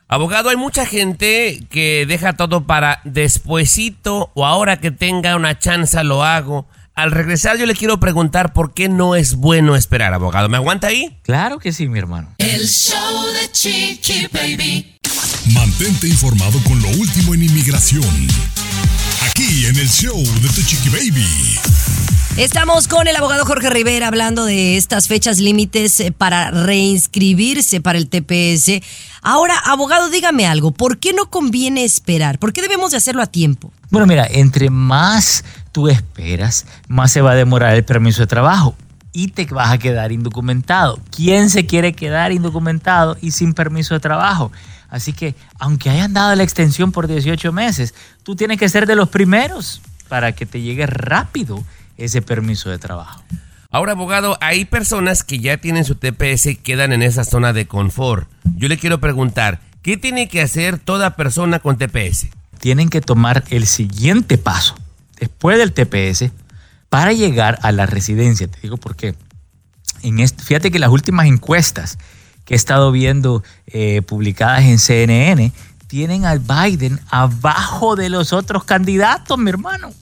Abogado, 0.07 0.49
hay 0.49 0.57
mucha 0.57 0.87
gente 0.87 1.67
que 1.71 2.07
deja 2.07 2.35
todo 2.35 2.67
para 2.67 3.01
despuesito 3.05 4.31
o 4.35 4.47
ahora 4.47 4.81
que 4.81 4.91
tenga 4.91 5.37
una 5.37 5.59
chance 5.59 6.03
lo 6.05 6.25
hago. 6.25 6.67
Al 6.95 7.11
regresar 7.11 7.59
yo 7.59 7.67
le 7.67 7.75
quiero 7.75 8.01
preguntar 8.01 8.53
por 8.53 8.75
qué 8.75 8.89
no 8.89 9.15
es 9.15 9.35
bueno 9.35 9.77
esperar, 9.77 10.15
abogado. 10.15 10.49
¿Me 10.49 10.57
aguanta 10.57 10.89
ahí? 10.89 11.19
Claro 11.23 11.59
que 11.59 11.73
sí, 11.73 11.89
mi 11.89 11.99
hermano. 11.99 12.35
El 12.39 12.67
show 12.67 13.27
de 13.41 13.53
Chiqui 13.53 14.29
Baby. 14.33 14.99
Mantente 15.53 16.09
informado 16.09 16.59
con 16.65 16.81
lo 16.83 16.89
último 16.89 17.35
en 17.35 17.45
inmigración. 17.45 18.03
Aquí 19.39 19.67
en 19.67 19.77
el 19.77 19.89
show 19.89 20.21
de 20.21 20.49
Tu 20.49 20.63
Chiqui 20.63 20.89
Baby. 20.89 21.61
Estamos 22.37 22.89
con 22.89 23.07
el 23.07 23.15
abogado 23.15 23.45
Jorge 23.45 23.71
Rivera 23.71 24.09
hablando 24.09 24.45
de 24.45 24.77
estas 24.77 25.07
fechas 25.07 25.39
límites 25.39 26.01
eh, 26.01 26.11
para 26.11 26.51
reinscribirse 26.51 27.81
para 27.81 27.99
el 27.99 28.09
TPS. 28.09 28.83
Ahora, 29.23 29.57
abogado, 29.65 30.11
dígame 30.11 30.45
algo. 30.45 30.73
¿Por 30.73 30.99
qué 30.99 31.13
no 31.13 31.31
conviene 31.31 31.85
esperar? 31.85 32.41
¿Por 32.41 32.53
qué 32.53 32.63
debemos 32.63 32.91
de 32.91 32.97
hacerlo 32.97 33.23
a 33.23 33.27
tiempo? 33.27 33.71
Bueno, 33.91 34.09
mira, 34.09 34.27
entre 34.29 34.71
más 34.71 35.45
tú 35.71 35.87
esperas, 35.87 36.67
más 36.89 37.13
se 37.13 37.21
va 37.21 37.31
a 37.31 37.37
demorar 37.37 37.77
el 37.77 37.85
permiso 37.85 38.23
de 38.23 38.27
trabajo 38.27 38.75
y 39.13 39.29
te 39.29 39.45
vas 39.47 39.71
a 39.71 39.79
quedar 39.79 40.11
indocumentado. 40.11 40.99
¿Quién 41.15 41.49
se 41.49 41.65
quiere 41.65 41.93
quedar 41.93 42.33
indocumentado 42.33 43.17
y 43.21 43.31
sin 43.31 43.55
permiso 43.55 43.95
de 43.95 44.01
trabajo? 44.01 44.51
Así 44.89 45.13
que, 45.13 45.35
aunque 45.59 45.91
hayan 45.91 46.15
dado 46.15 46.35
la 46.35 46.43
extensión 46.43 46.93
por 46.93 47.07
18 47.07 47.53
meses, 47.53 47.95
tú 48.23 48.37
tienes 48.37 48.59
que 48.59 48.69
ser 48.69 48.87
de 48.87 48.97
los 48.97 49.09
primeros 49.09 49.83
para 50.09 50.33
que 50.33 50.47
te 50.47 50.61
llegue 50.61 50.87
rápido 50.87 51.63
ese 51.97 52.23
permiso 52.23 52.71
de 52.71 52.79
trabajo. 52.79 53.23
Ahora, 53.71 53.93
abogado, 53.93 54.39
hay 54.41 54.65
personas 54.65 55.23
que 55.23 55.41
ya 55.41 55.59
tienen 55.59 55.85
su 55.85 55.95
TPS 55.95 56.47
y 56.47 56.57
quedan 56.57 56.93
en 56.93 57.03
esa 57.03 57.25
zona 57.25 57.53
de 57.53 57.67
confort. 57.67 58.27
Yo 58.57 58.69
le 58.69 58.79
quiero 58.79 58.99
preguntar, 58.99 59.61
¿qué 59.83 59.99
tiene 59.99 60.29
que 60.29 60.41
hacer 60.41 60.79
toda 60.79 61.17
persona 61.17 61.59
con 61.59 61.77
TPS? 61.77 62.29
Tienen 62.61 62.89
que 62.89 63.03
tomar 63.03 63.45
el 63.51 63.67
siguiente 63.67 64.39
paso. 64.39 64.75
después 65.21 65.59
del 65.59 65.73
TPS 65.73 66.31
para 66.89 67.13
llegar 67.13 67.59
a 67.63 67.73
la 67.73 67.87
residencia. 67.87 68.49
Te 68.49 68.61
digo 68.61 68.77
por 68.77 68.97
qué. 68.97 69.15
En 70.03 70.21
este, 70.21 70.43
fíjate 70.43 70.71
que 70.71 70.79
las 70.79 70.91
últimas 70.91 71.27
encuestas 71.27 71.99
que 72.49 72.55
he 72.55 72.57
estado 72.57 72.91
viendo 72.93 73.45
eh, 73.67 74.01
publicadas 74.01 74.65
en 74.65 74.79
CNN 74.79 75.53
tienen 75.87 76.25
al 76.25 76.39
Biden 76.39 76.99
abajo 77.11 77.95
de 77.95 78.09
los 78.09 78.33
otros 78.33 78.65
candidatos, 78.65 79.37
mi 79.37 79.51
hermano. 79.51 79.93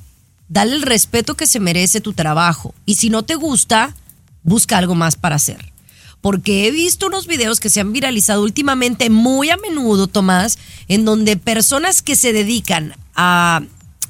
dale 0.49 0.75
el 0.75 0.83
respeto 0.83 1.37
que 1.37 1.47
se 1.47 1.61
merece 1.61 2.01
tu 2.01 2.13
trabajo. 2.13 2.75
Y 2.87 2.97
si 2.97 3.11
no 3.11 3.23
te 3.23 3.37
gusta, 3.37 3.95
busca 4.43 4.79
algo 4.79 4.97
más 4.97 5.15
para 5.15 5.37
hacer. 5.37 5.73
Porque 6.25 6.67
he 6.67 6.71
visto 6.71 7.09
unos 7.09 7.27
videos 7.27 7.61
que 7.61 7.69
se 7.69 7.81
han 7.81 7.93
viralizado 7.93 8.43
últimamente 8.43 9.11
muy 9.11 9.51
a 9.51 9.59
menudo, 9.59 10.07
Tomás, 10.07 10.59
en 10.89 11.05
donde 11.05 11.37
personas 11.37 12.01
que 12.01 12.17
se 12.17 12.33
dedican 12.33 12.95
a 13.15 13.61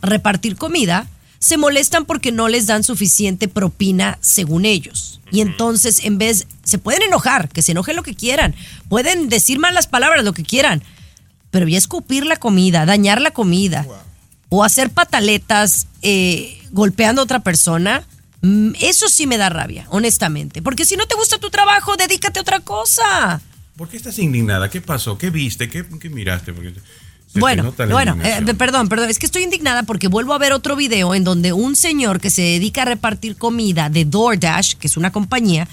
repartir 0.00 0.54
comida 0.54 1.08
se 1.40 1.56
molestan 1.56 2.04
porque 2.04 2.30
no 2.30 2.46
les 2.46 2.68
dan 2.68 2.84
suficiente 2.84 3.48
propina 3.48 4.16
según 4.20 4.64
ellos. 4.64 5.20
Y 5.32 5.40
entonces, 5.40 6.04
en 6.04 6.18
vez, 6.18 6.46
se 6.62 6.78
pueden 6.78 7.02
enojar, 7.02 7.48
que 7.48 7.62
se 7.62 7.72
enojen 7.72 7.96
lo 7.96 8.04
que 8.04 8.14
quieran, 8.14 8.54
pueden 8.88 9.28
decir 9.28 9.58
malas 9.58 9.88
palabras, 9.88 10.24
lo 10.24 10.34
que 10.34 10.44
quieran, 10.44 10.84
pero 11.50 11.66
ya 11.66 11.78
escupir 11.78 12.26
la 12.26 12.36
comida, 12.36 12.86
dañar 12.86 13.20
la 13.20 13.32
comida 13.32 13.84
o 14.50 14.62
hacer 14.62 14.90
pataletas 14.90 15.88
eh, 16.02 16.62
golpeando 16.70 17.22
a 17.22 17.24
otra 17.24 17.40
persona, 17.40 18.04
eso 18.80 19.08
sí 19.08 19.26
me 19.26 19.38
da 19.38 19.48
rabia, 19.48 19.86
honestamente. 19.88 20.60
Porque 20.62 20.84
si 20.84 20.96
no 20.96 21.06
te 21.06 21.14
gusta 21.14 21.38
tu 21.38 21.50
trabajo, 21.50 21.96
dedícate 21.96 22.38
a 22.38 22.42
otra 22.42 22.60
cosa. 22.60 23.40
¿Por 23.76 23.88
qué 23.88 23.96
estás 23.96 24.18
indignada? 24.18 24.70
¿Qué 24.70 24.80
pasó? 24.80 25.18
¿Qué 25.18 25.30
viste? 25.30 25.68
¿Qué, 25.68 25.84
qué 26.00 26.08
miraste? 26.08 26.52
Porque 26.52 26.74
Bueno, 27.34 27.74
bueno, 27.90 28.16
eh, 28.22 28.54
perdón, 28.54 28.88
perdón, 28.88 29.10
es 29.10 29.18
que 29.18 29.26
estoy 29.26 29.42
indignada 29.42 29.82
porque 29.82 30.06
vuelvo 30.08 30.34
a 30.34 30.38
ver 30.38 30.52
otro 30.52 30.76
video 30.76 31.14
en 31.14 31.24
donde 31.24 31.52
un 31.52 31.74
señor 31.74 32.20
que 32.20 32.30
se 32.30 32.42
dedica 32.42 32.82
a 32.82 32.84
repartir 32.84 33.36
comida 33.36 33.88
de 33.88 34.04
DoorDash, 34.04 34.74
que 34.74 34.86
es 34.86 34.96
una 34.96 35.10
compañía, 35.10 35.66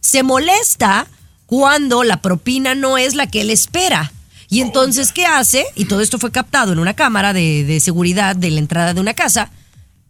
se 0.00 0.22
molesta 0.22 1.06
cuando 1.44 2.04
la 2.04 2.22
propina 2.22 2.74
no 2.74 2.96
es 2.96 3.14
la 3.14 3.26
que 3.26 3.42
él 3.42 3.50
espera. 3.50 4.12
Y 4.48 4.60
entonces, 4.60 5.12
¿qué 5.12 5.26
hace? 5.26 5.64
Y 5.76 5.86
todo 5.86 6.00
esto 6.00 6.18
fue 6.18 6.30
captado 6.30 6.72
en 6.72 6.78
una 6.78 6.94
cámara 6.94 7.32
de, 7.32 7.64
de 7.64 7.80
seguridad 7.80 8.36
de 8.36 8.50
la 8.50 8.58
entrada 8.58 8.94
de 8.94 9.00
una 9.00 9.14
casa. 9.14 9.50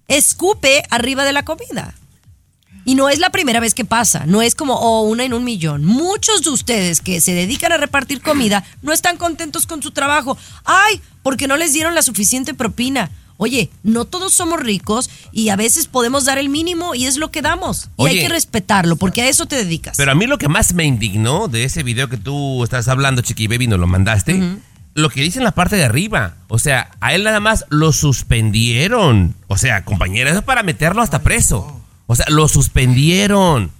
Escupe 0.08 0.82
arriba 0.90 1.24
de 1.24 1.32
la 1.32 1.44
comida. 1.44 1.94
Y 2.84 2.96
no 2.96 3.08
es 3.08 3.20
la 3.20 3.30
primera 3.30 3.60
vez 3.60 3.74
que 3.74 3.84
pasa, 3.84 4.24
no 4.26 4.42
es 4.42 4.54
como, 4.54 4.74
oh, 4.74 5.02
una 5.02 5.24
en 5.24 5.34
un 5.34 5.44
millón. 5.44 5.84
Muchos 5.84 6.42
de 6.42 6.50
ustedes 6.50 7.00
que 7.00 7.20
se 7.20 7.32
dedican 7.32 7.70
a 7.72 7.76
repartir 7.76 8.20
comida 8.20 8.64
no 8.82 8.92
están 8.92 9.16
contentos 9.16 9.66
con 9.66 9.82
su 9.82 9.92
trabajo. 9.92 10.36
Ay, 10.64 11.00
porque 11.22 11.46
no 11.46 11.56
les 11.56 11.72
dieron 11.72 11.94
la 11.94 12.02
suficiente 12.02 12.54
propina. 12.54 13.10
Oye, 13.36 13.70
no 13.82 14.04
todos 14.04 14.34
somos 14.34 14.60
ricos 14.60 15.10
y 15.32 15.48
a 15.48 15.56
veces 15.56 15.86
podemos 15.86 16.24
dar 16.24 16.38
el 16.38 16.48
mínimo 16.48 16.94
y 16.94 17.06
es 17.06 17.16
lo 17.16 17.30
que 17.30 17.42
damos. 17.42 17.88
Y 17.98 18.06
hay 18.06 18.20
que 18.20 18.28
respetarlo 18.28 18.96
porque 18.96 19.22
a 19.22 19.28
eso 19.28 19.46
te 19.46 19.56
dedicas. 19.56 19.96
Pero 19.96 20.12
a 20.12 20.14
mí 20.14 20.26
lo 20.26 20.38
que 20.38 20.48
más 20.48 20.74
me 20.74 20.84
indignó 20.84 21.48
de 21.48 21.64
ese 21.64 21.82
video 21.82 22.08
que 22.08 22.16
tú 22.16 22.62
estás 22.62 22.88
hablando, 22.88 23.22
Chiqui 23.22 23.48
Baby, 23.48 23.66
nos 23.66 23.80
lo 23.80 23.86
mandaste, 23.88 24.40
lo 24.94 25.10
que 25.10 25.22
dice 25.22 25.38
en 25.38 25.44
la 25.44 25.52
parte 25.52 25.74
de 25.76 25.84
arriba. 25.84 26.36
O 26.48 26.60
sea, 26.60 26.92
a 27.00 27.14
él 27.14 27.24
nada 27.24 27.40
más 27.40 27.64
lo 27.68 27.92
suspendieron. 27.92 29.34
O 29.48 29.56
sea, 29.56 29.84
compañera, 29.84 30.30
eso 30.30 30.40
es 30.40 30.44
para 30.44 30.62
meterlo 30.62 31.02
hasta 31.02 31.22
preso. 31.22 31.81
O 32.12 32.14
sea, 32.14 32.26
lo 32.28 32.46
suspendieron. 32.46 33.70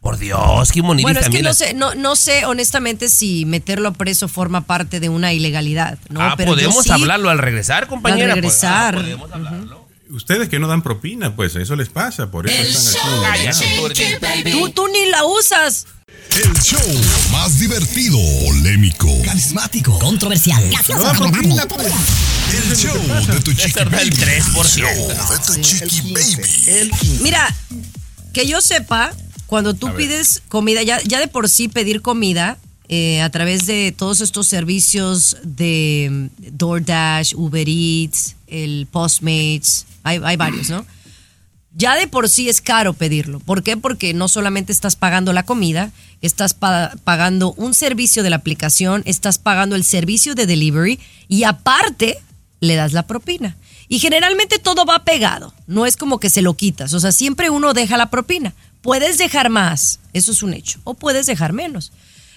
Por 0.00 0.18
Dios, 0.18 0.70
qué 0.72 0.80
bonito. 0.82 1.06
Bueno, 1.06 1.20
es 1.20 1.28
que 1.30 1.42
no 1.42 1.54
sé, 1.54 1.72
no, 1.74 1.94
no 1.94 2.16
sé 2.16 2.44
honestamente 2.44 3.08
si 3.08 3.46
meterlo 3.46 3.88
a 3.88 3.92
preso 3.92 4.28
forma 4.28 4.60
parte 4.60 5.00
de 5.00 5.08
una 5.08 5.32
ilegalidad, 5.32 5.98
¿no? 6.10 6.20
ah, 6.20 6.34
Pero 6.36 6.52
podemos 6.52 6.84
sí, 6.84 6.90
hablarlo 6.90 7.30
al 7.30 7.38
regresar, 7.38 7.88
compañera. 7.88 8.34
Al 8.34 8.40
Pues, 8.40 8.62
ah, 8.62 8.90
regresar. 8.92 8.94
podemos 8.94 9.32
hablarlo. 9.32 9.87
Ustedes 10.10 10.48
que 10.48 10.58
no 10.58 10.68
dan 10.68 10.82
propina, 10.82 11.36
pues 11.36 11.54
eso 11.56 11.76
les 11.76 11.88
pasa, 11.90 12.30
por 12.30 12.48
eso 12.48 12.56
El 12.56 12.68
están 12.68 13.24
aquí. 13.24 14.50
Tú, 14.50 14.70
tú 14.70 14.88
ni 14.88 15.06
la 15.10 15.24
usas. 15.24 15.86
El 16.34 16.52
show 16.62 16.80
más 17.30 17.58
divertido, 17.58 18.18
polémico, 18.46 19.08
Carismático. 19.24 19.98
Controversial. 19.98 20.62
No 20.88 21.02
dan 21.02 21.16
propina, 21.16 21.66
pues. 21.66 21.92
el 22.52 22.76
show 22.76 22.96
de 23.32 23.40
tu 23.40 23.52
chiqui 23.52 23.78
el 23.78 23.88
baby. 23.88 24.10
3%. 24.10 24.58
El 24.58 24.66
show 24.66 25.08
de 25.30 25.38
tu 25.46 25.60
chiqui 25.60 26.12
baby. 26.12 27.18
Mira, 27.20 27.54
que 28.32 28.46
yo 28.46 28.60
sepa, 28.60 29.12
cuando 29.46 29.74
tú 29.74 29.94
pides 29.94 30.42
comida, 30.48 30.82
ya, 30.82 31.02
ya 31.02 31.20
de 31.20 31.28
por 31.28 31.48
sí 31.48 31.68
pedir 31.68 32.00
comida 32.00 32.56
eh, 32.88 33.20
a 33.20 33.30
través 33.30 33.66
de 33.66 33.92
todos 33.92 34.22
estos 34.22 34.46
servicios 34.46 35.36
de 35.42 36.08
mm, 36.10 36.56
DoorDash, 36.56 37.34
Uber 37.36 37.68
Eats, 37.68 38.36
el 38.46 38.86
Postmates, 38.90 39.84
hay, 40.08 40.36
varios, 40.36 40.70
¿no? 40.70 40.84
Ya 41.74 41.94
de 41.96 42.08
por 42.08 42.28
sí 42.28 42.48
es 42.48 42.60
caro 42.60 42.94
pedirlo. 42.94 43.40
¿Por 43.40 43.62
qué? 43.62 43.76
Porque 43.76 44.14
no 44.14 44.26
solamente 44.28 44.72
estás 44.72 44.96
pagando 44.96 45.32
la 45.32 45.44
comida, 45.44 45.92
estás 46.22 46.54
pa- 46.54 46.92
pagando 47.04 47.52
un 47.52 47.74
servicio 47.74 48.22
de 48.22 48.30
la 48.30 48.36
aplicación, 48.36 49.02
estás 49.04 49.38
pagando 49.38 49.76
el 49.76 49.84
servicio 49.84 50.34
de 50.34 50.46
delivery 50.46 50.98
y 51.28 51.44
aparte 51.44 52.18
le 52.60 52.74
das 52.74 52.92
la 52.92 53.06
propina. 53.06 53.56
Y 53.86 54.00
generalmente 54.00 54.58
todo 54.58 54.84
va 54.84 55.04
pegado, 55.04 55.54
no 55.66 55.86
es 55.86 55.96
como 55.96 56.18
que 56.20 56.30
se 56.30 56.42
lo 56.42 56.54
quitas, 56.54 56.92
o 56.94 57.00
sea, 57.00 57.12
siempre 57.12 57.48
uno 57.50 57.74
deja 57.74 57.96
la 57.96 58.10
propina. 58.10 58.54
Puedes 58.82 59.18
dejar 59.18 59.48
más, 59.50 60.00
eso 60.12 60.32
es 60.32 60.42
un 60.42 60.54
hecho, 60.54 60.78
o 60.84 60.94
puedes 60.94 61.26
dejar 61.26 61.52
menos. 61.52 61.92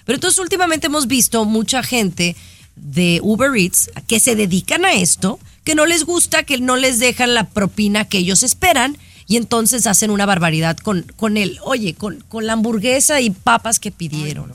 Pero 0.06 0.16
entonces 0.16 0.40
últimamente 0.40 0.88
hemos 0.88 1.08
visto 1.08 1.46
mucha 1.46 1.84
gente 1.84 2.36
de 2.76 3.20
Uber 3.22 3.56
Eats 3.56 3.90
que 4.08 4.20
se 4.20 4.36
dedican 4.36 4.86
a 4.86 4.94
esto, 4.94 5.40
que 5.64 5.76
no 5.76 5.86
les 5.86 6.04
gusta, 6.06 6.44
que 6.44 6.60
no 6.60 6.76
les 6.76 7.00
dejan 7.00 7.34
la 7.34 7.50
propina 7.50 8.06
que 8.06 8.20
ellos 8.20 8.44
esperan 8.44 8.98
y 9.28 9.38
entonces 9.38 9.88
hacen 9.88 10.12
una 10.12 10.26
barbaridad 10.26 10.78
con, 10.78 11.06
con 11.16 11.38
el, 11.38 11.60
oye, 11.64 11.94
con, 11.94 12.22
con 12.28 12.46
la 12.46 12.54
hamburguesa 12.54 13.22
y 13.22 13.30
papas 13.30 13.80
que 13.80 13.92
pidieron. 13.92 14.54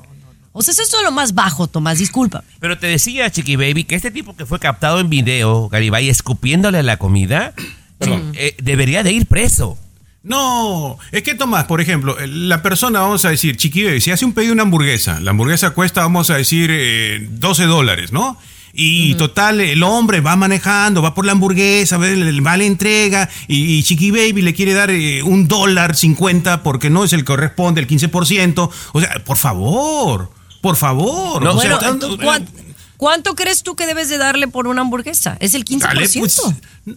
O 0.52 0.62
sea, 0.62 0.72
eso 0.72 0.82
es 0.82 1.04
lo 1.04 1.12
más 1.12 1.34
bajo, 1.34 1.66
Tomás, 1.66 1.98
discúlpame. 1.98 2.46
Pero 2.60 2.78
te 2.78 2.86
decía, 2.86 3.30
Chiqui 3.30 3.56
Baby, 3.56 3.84
que 3.84 3.94
este 3.94 4.10
tipo 4.10 4.34
que 4.34 4.46
fue 4.46 4.58
captado 4.58 5.00
en 5.00 5.10
video, 5.10 5.68
Garibay, 5.68 6.08
escupiéndole 6.08 6.82
la 6.82 6.96
comida, 6.96 7.52
eh, 8.00 8.56
debería 8.62 9.02
de 9.02 9.12
ir 9.12 9.26
preso. 9.26 9.78
No, 10.22 10.98
es 11.12 11.22
que 11.22 11.34
Tomás, 11.34 11.64
por 11.64 11.80
ejemplo, 11.80 12.16
la 12.26 12.62
persona, 12.62 13.00
vamos 13.00 13.24
a 13.24 13.30
decir, 13.30 13.56
Chiqui 13.56 13.84
Baby, 13.84 14.00
si 14.00 14.10
hace 14.10 14.24
un 14.24 14.32
pedido 14.32 14.50
de 14.50 14.54
una 14.54 14.62
hamburguesa, 14.62 15.20
la 15.20 15.30
hamburguesa 15.30 15.70
cuesta, 15.70 16.00
vamos 16.00 16.30
a 16.30 16.36
decir, 16.36 16.70
eh, 16.72 17.26
12 17.30 17.64
dólares, 17.64 18.12
¿no? 18.12 18.38
Y 18.76 19.14
total, 19.14 19.60
el 19.60 19.82
hombre 19.82 20.20
va 20.20 20.36
manejando, 20.36 21.00
va 21.02 21.14
por 21.14 21.24
la 21.24 21.32
hamburguesa, 21.32 21.96
va 21.96 22.06
la 22.06 22.64
entrega 22.64 23.28
y, 23.48 23.76
y 23.78 23.82
Chiqui 23.82 24.10
Baby 24.10 24.42
le 24.42 24.54
quiere 24.54 24.74
dar 24.74 24.90
eh, 24.90 25.22
un 25.22 25.48
dólar 25.48 25.96
cincuenta 25.96 26.62
porque 26.62 26.90
no 26.90 27.04
es 27.04 27.12
el 27.12 27.20
que 27.20 27.24
corresponde, 27.26 27.80
el 27.80 27.86
15%. 27.88 28.70
O 28.92 29.00
sea, 29.00 29.22
por 29.24 29.36
favor, 29.36 30.30
por 30.60 30.76
favor. 30.76 31.42
No, 31.42 31.54
o 31.54 31.60
sea, 31.60 31.76
bueno, 31.76 31.78
tanto- 31.78 32.18
¿cuán- 32.18 32.48
¿cuánto 32.96 33.34
crees 33.34 33.62
tú 33.62 33.76
que 33.76 33.86
debes 33.86 34.08
de 34.08 34.18
darle 34.18 34.48
por 34.48 34.66
una 34.68 34.82
hamburguesa? 34.82 35.36
Es 35.40 35.54
el 35.54 35.64
15%. 35.64 35.80
Dale, 35.80 36.08
pues, 36.18 36.40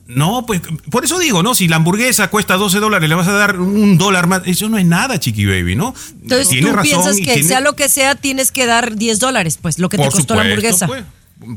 no, 0.08 0.46
pues 0.46 0.62
por 0.92 1.04
eso 1.04 1.18
digo, 1.20 1.44
¿no? 1.44 1.56
Si 1.56 1.68
la 1.68 1.78
hamburguesa 1.78 2.30
cuesta 2.30 2.56
12 2.58 2.80
dólares, 2.80 3.10
le 3.10 3.16
vas 3.16 3.28
a 3.28 3.34
dar 3.34 3.60
un 3.60 3.98
dólar 3.98 4.28
más. 4.28 4.42
Eso 4.46 4.70
no 4.70 4.78
es 4.78 4.86
nada, 4.86 5.20
Chiqui 5.20 5.46
Baby, 5.46 5.76
¿no? 5.76 5.94
Entonces 6.22 6.50
Tiene 6.50 6.68
tú 6.70 6.76
razón 6.76 6.84
piensas 6.84 7.16
que 7.18 7.24
tiene- 7.24 7.44
sea 7.44 7.60
lo 7.60 7.76
que 7.76 7.90
sea, 7.90 8.16
tienes 8.16 8.52
que 8.52 8.66
dar 8.66 8.96
10 8.96 9.20
dólares, 9.20 9.58
pues 9.62 9.80
lo 9.80 9.90
que 9.90 9.98
te 9.98 10.10
costó 10.10 10.36
la 10.36 10.42
hamburguesa. 10.42 10.88
pues. 10.88 11.04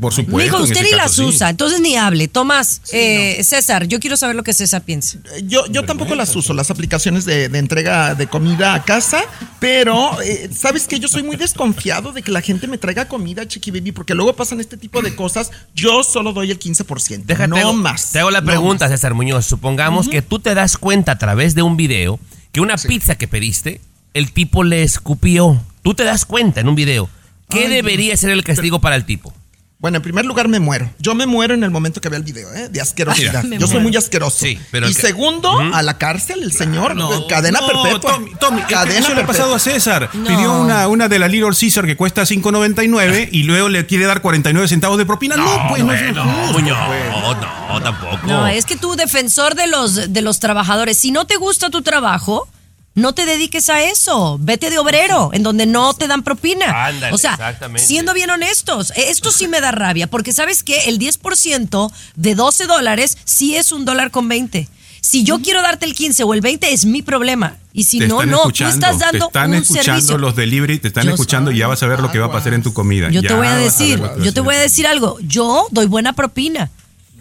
Por 0.01 0.13
supuesto. 0.13 0.37
Mijo, 0.39 0.57
en 0.59 0.63
usted 0.71 0.85
ni 0.85 0.93
las 0.97 1.15
sí. 1.17 1.23
usa, 1.23 1.51
entonces 1.51 1.81
ni 1.81 1.97
hable. 1.97 2.29
Tomás, 2.29 2.83
eh, 2.93 3.43
César, 3.43 3.87
yo 3.89 3.99
quiero 3.99 4.17
saber 4.17 4.37
lo 4.37 4.45
que 4.45 4.53
César 4.55 4.83
piensa. 4.83 5.19
Yo, 5.43 5.67
yo 5.67 5.85
tampoco 5.85 6.15
las 6.15 6.37
uso, 6.37 6.55
las 6.55 6.71
aplicaciones 6.71 7.25
de, 7.25 7.49
de 7.49 7.59
entrega 7.59 8.15
de 8.15 8.29
comida 8.29 8.75
a 8.75 8.85
casa, 8.85 9.23
pero 9.59 10.23
eh, 10.23 10.49
sabes 10.57 10.87
que 10.87 11.01
yo 11.01 11.09
soy 11.09 11.25
muy 11.25 11.35
desconfiado 11.35 12.13
de 12.13 12.23
que 12.23 12.31
la 12.31 12.41
gente 12.43 12.69
me 12.69 12.79
traiga 12.79 13.09
comida, 13.09 13.47
Chiqui 13.49 13.73
Baby, 13.73 13.91
porque 13.91 14.15
luego 14.15 14.35
pasan 14.37 14.61
este 14.61 14.77
tipo 14.77 15.03
de 15.03 15.17
cosas. 15.17 15.51
Yo 15.75 16.05
solo 16.05 16.33
doy 16.33 16.53
el 16.53 16.61
15%, 16.61 17.25
Déjate, 17.25 17.49
no 17.49 17.57
hago- 17.57 17.73
más. 17.73 18.13
Te 18.13 18.21
hago 18.21 18.31
la 18.31 18.41
no 18.41 18.47
pregunta, 18.47 18.89
César 18.89 19.15
Muñoz. 19.15 19.47
Supongamos 19.47 20.09
que 20.09 20.23
tú 20.23 20.39
te 20.39 20.55
das 20.55 20.77
cuenta 20.77 21.13
a 21.13 21.19
través 21.19 21.57
de 21.57 21.63
un 21.63 21.77
video 21.77 22.21
que 22.53 22.61
una 22.61 22.77
pizza 22.77 23.17
que 23.17 23.27
pediste, 23.27 23.81
el 24.15 24.31
tipo 24.33 24.63
le 24.63 24.85
escupió. 24.85 25.61
Tú 25.83 25.95
te 25.95 26.05
das 26.05 26.25
cuenta 26.25 26.61
en 26.61 26.69
un 26.69 26.77
video. 26.77 27.09
¿Qué 27.49 27.65
Ay, 27.67 27.69
debería 27.69 28.11
Dios. 28.11 28.21
ser 28.21 28.31
el 28.31 28.45
castigo 28.45 28.81
para 28.81 28.95
el 28.95 29.05
tipo? 29.05 29.35
Bueno, 29.83 29.97
en 29.97 30.03
primer 30.05 30.25
lugar 30.25 30.47
me 30.47 30.61
muero. 30.61 30.89
Yo 31.01 31.17
me 31.17 31.27
muero 31.27 31.55
en 31.55 31.65
el 31.65 31.73
momento 31.73 32.01
que 32.01 32.09
vea 32.09 32.17
el 32.17 32.23
video, 32.23 32.55
¿eh? 32.55 32.69
De 32.69 32.81
asquerosidad. 32.81 33.43
Me 33.43 33.59
Yo 33.59 33.67
soy 33.67 33.81
muy 33.81 33.97
asqueroso. 33.97 34.47
Sí, 34.47 34.57
pero 34.71 34.89
y 34.89 34.95
que- 34.95 35.01
segundo, 35.03 35.59
a 35.59 35.83
la 35.83 35.99
cárcel, 35.99 36.45
el 36.45 36.53
señor. 36.53 36.95
No, 36.95 37.27
cadena 37.27 37.59
no, 37.59 37.67
perpetua. 37.67 38.13
Tommy, 38.13 38.31
Tommy, 38.39 38.63
cadena 38.63 39.01
eso 39.01 39.13
le 39.13 39.23
ha 39.23 39.27
pasado 39.27 39.57
a 39.57 39.59
César. 39.59 40.09
No. 40.13 40.29
Pidió 40.29 40.53
una, 40.53 40.87
una 40.87 41.09
de 41.09 41.19
la 41.19 41.27
Little 41.27 41.51
Caesar 41.59 41.85
que 41.85 41.97
cuesta 41.97 42.23
5.99 42.23 43.29
y 43.33 43.43
luego 43.43 43.69
le 43.69 43.85
quiere 43.85 44.07
dar 44.07 44.23
49 44.23 44.69
centavos 44.69 44.99
de 44.99 45.05
propina. 45.05 45.35
No, 45.35 45.67
pues 45.69 45.83
no, 45.85 45.93
es 45.93 46.15
no, 46.15 46.53
pues. 46.53 46.65
no, 46.65 47.83
tampoco. 47.83 48.25
No, 48.25 48.47
es 48.47 48.65
que 48.65 48.77
tú, 48.77 48.95
defensor 48.95 49.57
de 49.57 49.67
los, 49.67 50.13
de 50.13 50.23
los 50.23 50.39
trabajadores, 50.39 50.97
si 50.97 51.11
no 51.11 51.27
te 51.27 51.35
gusta 51.35 51.71
tu 51.71 51.83
trabajo, 51.83 52.47
no 52.95 53.15
te 53.15 53.27
dediques 53.27 53.69
a 53.69 53.83
eso. 53.83 54.39
Vete 54.41 54.71
de 54.71 54.79
obrero, 54.79 55.31
en 55.33 55.43
donde 55.43 55.67
no 55.67 55.95
te 55.95 56.09
dan 56.09 56.23
propina. 56.23 56.87
Ándale, 56.87 57.15
o 57.15 57.19
sea, 57.19 57.33
exactamente. 57.33 57.87
siendo 57.87 58.15
bien 58.15 58.31
honestos, 58.31 58.93
esto 58.97 59.31
sí 59.33 59.49
me 59.49 59.61
da 59.61 59.73
rabia, 59.73 60.07
porque 60.07 60.33
sabes 60.33 60.63
que 60.63 60.81
el 60.89 60.99
10% 60.99 61.93
de 62.17 62.35
12 62.35 62.67
dólares 62.67 63.19
sí 63.25 63.57
es 63.57 63.73
un 63.73 63.85
dólar 63.85 64.11
con 64.11 64.29
20. 64.29 64.69
Si 65.01 65.25
yo 65.25 65.41
quiero 65.41 65.63
darte 65.63 65.85
el 65.85 65.95
15 65.95 66.23
o 66.23 66.33
el 66.33 66.41
20 66.41 66.73
es 66.73 66.85
mi 66.85 67.03
problema. 67.03 67.57
Y 67.73 67.85
si 67.85 67.99
Te 67.99 68.07
no, 68.07 68.25
no, 68.25 68.43
tú 68.43 68.65
estás 68.65 68.99
dando 68.99 69.27
te 69.27 69.27
están 69.27 69.51
un 69.51 69.57
escuchando 69.57 69.93
servicio. 69.93 70.19
los 70.19 70.37
delivery, 70.37 70.79
te 70.79 70.89
están 70.89 71.05
Yo 71.05 71.11
escuchando 71.11 71.51
y 71.51 71.59
ya 71.59 71.67
vas 71.67 71.83
a 71.83 71.87
ver 71.89 72.01
lo 72.01 72.13
que 72.13 72.19
va 72.19 72.27
a 72.27 72.33
pasar 72.33 72.55
en 72.55 72.63
tu 72.63 72.73
comida. 72.73 73.11
Yo 73.11 73.23
te 73.23 73.35
voy 73.35 73.47
a 73.49 73.57
decir, 73.57 73.99
ver 73.99 74.23
yo 74.23 74.33
te 74.33 74.41
voy 74.41 74.55
a 74.55 74.59
decir 74.59 74.87
algo. 74.87 75.19
Yo 75.23 75.67
doy 75.71 75.87
buena 75.87 76.13
propina. 76.13 76.71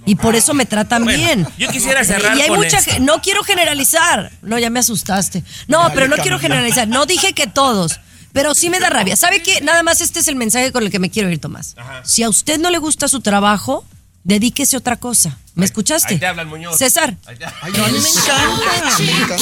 Y 0.06 0.16
por 0.16 0.36
eso 0.36 0.54
me 0.54 0.66
tratan 0.66 1.04
Bueno, 1.04 1.18
bien. 1.24 1.48
yo 1.58 1.70
quisiera 1.70 2.04
cerrar 2.04 2.36
Y 2.38 2.42
hay 2.42 2.48
con 2.50 2.58
mucha 2.60 2.80
esto. 2.80 2.94
no 3.00 3.22
quiero 3.22 3.44
generalizar. 3.44 4.32
No, 4.42 4.58
ya 4.58 4.70
me 4.70 4.80
asustaste. 4.80 5.44
No, 5.68 5.92
pero 5.94 6.08
no 6.08 6.18
quiero 6.18 6.40
generalizar. 6.40 6.88
No 6.88 7.06
dije 7.06 7.34
que 7.34 7.48
todos. 7.48 8.00
Pero 8.34 8.56
sí 8.56 8.70
me 8.70 8.80
da 8.80 8.90
rabia. 8.90 9.16
¿Sabe 9.16 9.44
qué? 9.44 9.62
Nada 9.62 9.84
más 9.84 10.00
este 10.02 10.20
es 10.20 10.28
el 10.28 10.36
mensaje 10.36 10.72
con 10.72 10.84
el 10.84 10.90
que 10.92 11.00
me 11.00 11.10
quiero 11.10 11.30
ir, 11.30 11.40
Tomás. 11.40 11.76
Si 12.04 12.24
a 12.24 12.30
usted 12.30 12.60
no 12.60 12.70
le 12.72 12.78
gusta 12.78 13.08
su 13.08 13.20
trabajo, 13.22 13.86
dedíquese 14.24 14.76
a 14.76 14.80
otra 14.80 14.96
cosa. 14.96 15.38
¿Me 15.54 15.66
escuchaste? 15.66 16.14
ahí 16.14 16.20
te 16.20 16.26
hablan, 16.26 16.48
Muñoz. 16.48 16.78
César. 16.78 17.16
Ahí 17.26 17.36
te- 17.36 17.46
Ay, 17.46 17.74
no, 17.76 17.84
a 17.86 17.88
mí 17.90 18.00
me 18.00 18.10
encanta. 18.10 19.42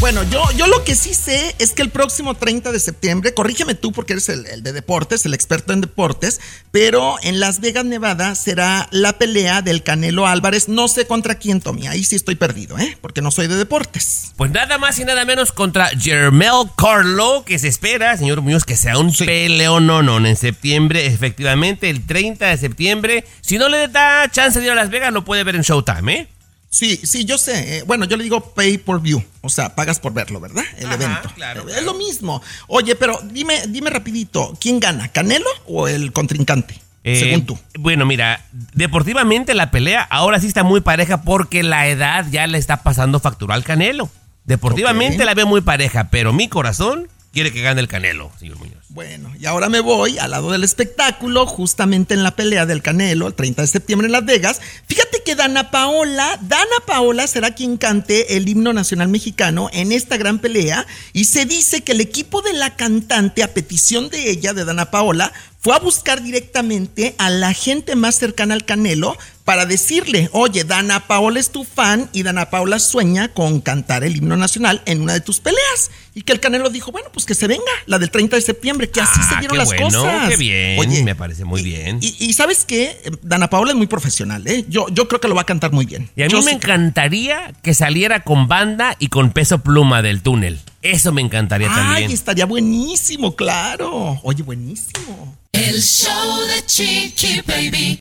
Bueno, 0.00 0.22
yo, 0.30 0.44
yo 0.56 0.68
lo 0.68 0.84
que 0.84 0.94
sí 0.94 1.12
sé 1.12 1.56
es 1.58 1.72
que 1.72 1.82
el 1.82 1.90
próximo 1.90 2.34
30 2.34 2.70
de 2.70 2.78
septiembre, 2.78 3.34
corrígeme 3.34 3.74
tú 3.74 3.90
porque 3.90 4.12
eres 4.12 4.28
el, 4.28 4.46
el 4.46 4.62
de 4.62 4.72
deportes, 4.72 5.26
el 5.26 5.34
experto 5.34 5.72
en 5.72 5.80
deportes, 5.80 6.40
pero 6.70 7.16
en 7.22 7.40
Las 7.40 7.60
Vegas, 7.60 7.84
Nevada, 7.84 8.36
será 8.36 8.86
la 8.92 9.18
pelea 9.18 9.60
del 9.60 9.82
Canelo 9.82 10.28
Álvarez. 10.28 10.68
No 10.68 10.86
sé 10.86 11.08
contra 11.08 11.34
quién, 11.34 11.60
Tommy. 11.60 11.88
Ahí 11.88 12.04
sí 12.04 12.14
estoy 12.14 12.36
perdido, 12.36 12.78
¿eh? 12.78 12.96
Porque 13.00 13.22
no 13.22 13.32
soy 13.32 13.48
de 13.48 13.56
deportes. 13.56 14.32
Pues 14.36 14.52
nada 14.52 14.78
más 14.78 15.00
y 15.00 15.04
nada 15.04 15.24
menos 15.24 15.50
contra 15.50 15.88
Jermel 15.88 16.70
Carlo, 16.76 17.42
que 17.44 17.58
se 17.58 17.66
espera, 17.66 18.16
señor 18.16 18.40
Muñoz, 18.40 18.64
que 18.64 18.76
sea 18.76 18.98
un 18.98 19.12
peleón 19.12 20.26
en 20.26 20.36
septiembre, 20.36 21.06
efectivamente, 21.06 21.90
el 21.90 22.06
30 22.06 22.46
de 22.46 22.56
septiembre. 22.56 23.24
Si 23.40 23.58
no 23.58 23.68
le 23.68 23.88
da 23.88 24.30
chance 24.30 24.60
de 24.60 24.66
ir 24.66 24.72
a 24.72 24.76
Las 24.76 24.90
Vegas, 24.90 25.12
lo 25.12 25.24
puede 25.24 25.42
ver 25.42 25.56
en 25.56 25.62
Showtime, 25.62 26.12
¿eh? 26.12 26.28
Sí, 26.70 27.00
sí, 27.02 27.24
yo 27.24 27.38
sé. 27.38 27.78
Eh, 27.78 27.82
Bueno, 27.86 28.04
yo 28.04 28.16
le 28.16 28.24
digo 28.24 28.52
pay 28.54 28.78
per 28.78 28.98
view. 28.98 29.22
O 29.40 29.48
sea, 29.48 29.74
pagas 29.74 29.98
por 29.98 30.12
verlo, 30.12 30.38
¿verdad? 30.40 30.64
El 30.76 30.92
evento. 30.92 31.28
Eh, 31.36 31.78
Es 31.78 31.82
lo 31.82 31.94
mismo. 31.94 32.42
Oye, 32.66 32.94
pero 32.94 33.18
dime, 33.24 33.62
dime 33.68 33.90
rapidito, 33.90 34.56
¿quién 34.60 34.78
gana? 34.80 35.08
¿Canelo 35.08 35.48
o 35.66 35.88
el 35.88 36.12
contrincante? 36.12 36.80
Eh, 37.04 37.18
según 37.20 37.46
tú. 37.46 37.58
Bueno, 37.78 38.04
mira, 38.04 38.44
deportivamente 38.52 39.54
la 39.54 39.70
pelea 39.70 40.02
ahora 40.02 40.40
sí 40.40 40.46
está 40.46 40.62
muy 40.62 40.80
pareja 40.80 41.22
porque 41.22 41.62
la 41.62 41.86
edad 41.88 42.26
ya 42.30 42.46
le 42.46 42.58
está 42.58 42.82
pasando 42.82 43.18
factura 43.20 43.54
al 43.54 43.64
Canelo. 43.64 44.10
Deportivamente 44.44 45.24
la 45.24 45.34
veo 45.34 45.46
muy 45.46 45.60
pareja, 45.60 46.08
pero 46.10 46.32
mi 46.32 46.48
corazón 46.48 47.08
quiere 47.32 47.52
que 47.52 47.62
gane 47.62 47.80
el 47.80 47.88
Canelo, 47.88 48.30
señor 48.38 48.58
Muñoz. 48.58 48.78
Bueno, 48.90 49.32
y 49.38 49.46
ahora 49.46 49.68
me 49.68 49.80
voy 49.80 50.18
al 50.18 50.30
lado 50.30 50.50
del 50.50 50.64
espectáculo, 50.64 51.46
justamente 51.46 52.14
en 52.14 52.22
la 52.22 52.34
pelea 52.34 52.66
del 52.66 52.82
Canelo, 52.82 53.26
el 53.26 53.34
30 53.34 53.62
de 53.62 53.68
septiembre 53.68 54.06
en 54.06 54.12
Las 54.12 54.24
Vegas. 54.24 54.60
Fíjate 54.86 55.22
que 55.24 55.34
Dana 55.34 55.70
Paola, 55.70 56.38
Dana 56.42 56.64
Paola 56.86 57.26
será 57.26 57.54
quien 57.54 57.76
cante 57.76 58.36
el 58.36 58.48
himno 58.48 58.72
nacional 58.72 59.08
mexicano 59.08 59.68
en 59.72 59.92
esta 59.92 60.16
gran 60.16 60.38
pelea. 60.38 60.86
Y 61.12 61.26
se 61.26 61.44
dice 61.44 61.82
que 61.82 61.92
el 61.92 62.00
equipo 62.00 62.42
de 62.42 62.54
la 62.54 62.76
cantante, 62.76 63.42
a 63.42 63.52
petición 63.52 64.08
de 64.08 64.30
ella, 64.30 64.54
de 64.54 64.64
Dana 64.64 64.90
Paola, 64.90 65.32
fue 65.60 65.74
a 65.74 65.80
buscar 65.80 66.22
directamente 66.22 67.14
a 67.18 67.30
la 67.30 67.52
gente 67.52 67.96
más 67.96 68.14
cercana 68.14 68.54
al 68.54 68.64
Canelo 68.64 69.18
para 69.48 69.64
decirle, 69.64 70.28
oye, 70.32 70.62
Dana 70.64 71.06
Paola 71.06 71.40
es 71.40 71.48
tu 71.50 71.64
fan 71.64 72.10
y 72.12 72.22
Dana 72.22 72.50
Paola 72.50 72.78
sueña 72.78 73.28
con 73.28 73.62
cantar 73.62 74.04
el 74.04 74.14
himno 74.14 74.36
nacional 74.36 74.82
en 74.84 75.00
una 75.00 75.14
de 75.14 75.22
tus 75.22 75.40
peleas. 75.40 75.90
Y 76.14 76.20
que 76.20 76.32
el 76.32 76.40
Canelo 76.40 76.68
dijo, 76.68 76.92
bueno, 76.92 77.08
pues 77.14 77.24
que 77.24 77.34
se 77.34 77.46
venga, 77.46 77.62
la 77.86 77.98
del 77.98 78.10
30 78.10 78.36
de 78.36 78.42
septiembre, 78.42 78.90
que 78.90 79.00
así 79.00 79.18
se 79.22 79.36
Ah, 79.36 79.38
dieron 79.40 79.54
qué 79.54 79.58
las 79.64 79.68
bueno, 79.68 80.02
cosas. 80.02 80.28
qué 80.28 80.36
bien, 80.36 80.78
Oye, 80.78 81.02
me 81.02 81.14
parece 81.14 81.46
muy 81.46 81.62
bien. 81.62 81.98
y, 82.02 82.14
y 82.22 82.34
sabes 82.34 82.66
qué, 82.66 83.00
Dana 83.22 83.48
Paola 83.48 83.70
es 83.70 83.76
muy 83.78 83.86
profesional, 83.86 84.46
¿eh? 84.46 84.66
Yo, 84.68 84.84
yo 84.90 85.08
creo 85.08 85.18
que 85.18 85.28
lo 85.28 85.34
va 85.34 85.40
a 85.40 85.46
cantar 85.46 85.72
muy 85.72 85.86
bien. 85.86 86.10
Y 86.14 86.20
a 86.24 86.26
mí 86.26 86.32
Yo 86.32 86.42
me 86.42 86.50
sí- 86.50 86.56
encantaría 86.56 87.54
que 87.62 87.72
saliera 87.72 88.24
con 88.24 88.48
banda 88.48 88.96
y 88.98 89.08
con 89.08 89.30
peso 89.30 89.60
pluma 89.60 90.02
del 90.02 90.20
túnel. 90.20 90.60
Eso 90.82 91.10
me 91.12 91.22
encantaría 91.22 91.68
Ay, 91.70 91.74
también. 91.74 92.10
estaría 92.10 92.44
buenísimo, 92.44 93.34
claro. 93.34 94.20
Oye, 94.24 94.42
buenísimo. 94.42 95.38
El 95.52 95.80
show 95.82 96.38
de 96.54 96.66
Chiqui 96.66 97.40
Baby. 97.46 97.98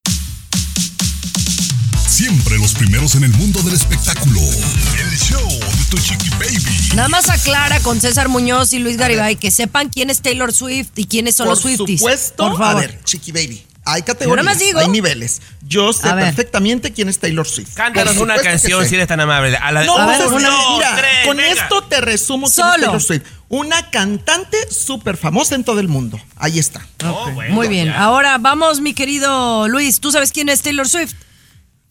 Siempre 2.08 2.58
los 2.58 2.74
primeros 2.74 3.16
en 3.16 3.24
el 3.26 3.32
mundo 3.34 3.62
del 3.62 3.74
espectáculo. 3.76 4.39
El 4.41 5.18
show 5.18 5.47
de 5.49 5.84
Tu 5.89 5.97
Chiqui 5.97 6.30
Baby. 6.32 6.89
Nada 6.95 7.10
más 7.10 7.30
aclara 7.30 7.80
con 7.82 7.99
César 8.01 8.30
Muñoz 8.30 8.74
y 8.74 8.80
Luis 8.80 8.97
Garibay 8.97 9.36
que 9.36 9.51
sepan 9.51 9.89
quién 9.89 10.10
es 10.10 10.22
Taylor 10.22 10.51
Swift 10.53 10.89
y 10.95 11.05
quiénes 11.05 11.36
son 11.36 11.45
Por 11.47 11.55
los 11.55 11.62
Swifties. 11.62 11.99
supuesto, 11.99 12.47
Por 12.49 12.58
favor. 12.58 12.84
a 12.84 12.88
ver, 12.88 12.99
Chiqui 13.03 13.32
Baby. 13.32 13.64
Hay 13.89 14.01
categorías, 14.01 14.43
nada 14.43 14.55
más 14.55 14.60
digo. 14.66 14.80
hay 14.80 14.88
niveles. 14.89 15.41
Yo 15.66 15.93
sé 15.93 16.10
perfectamente 16.10 16.91
quién 16.91 17.08
es 17.08 17.20
Taylor 17.20 17.47
Swift. 17.47 17.74
Cántanos 17.74 18.18
una 18.18 18.36
canción 18.38 18.86
si 18.88 18.95
eres 18.95 19.08
tan 19.08 19.20
amable. 19.22 19.55
A 19.55 19.72
la 19.72 19.82
de- 19.82 19.86
No, 19.86 19.97
A 19.97 20.05
ver, 20.08 20.28
una, 20.28 20.49
mira, 20.76 20.95
tres, 20.97 21.26
con 21.26 21.38
venga. 21.38 21.53
esto 21.64 21.84
te 21.84 22.01
resumo 22.01 22.47
quién 22.49 22.66
es 22.68 22.72
Solo. 22.74 22.84
Taylor 22.84 23.01
Swift. 23.03 23.24
Una 23.49 23.89
cantante 23.91 24.58
súper 24.72 25.16
famosa 25.16 25.55
en 25.55 25.64
todo 25.64 25.80
el 25.80 25.88
mundo. 25.88 26.20
Ahí 26.36 26.60
está. 26.60 26.86
Muy 27.49 27.68
bien. 27.70 27.89
Ahora 27.91 28.38
vamos, 28.39 28.82
mi 28.82 28.93
querido 28.93 29.68
Luis. 29.70 30.01
¿Tú 30.01 30.12
sabes 30.12 30.32
quién 30.34 30.49
es 30.49 30.62
Taylor 30.62 30.88
Swift? 30.89 31.14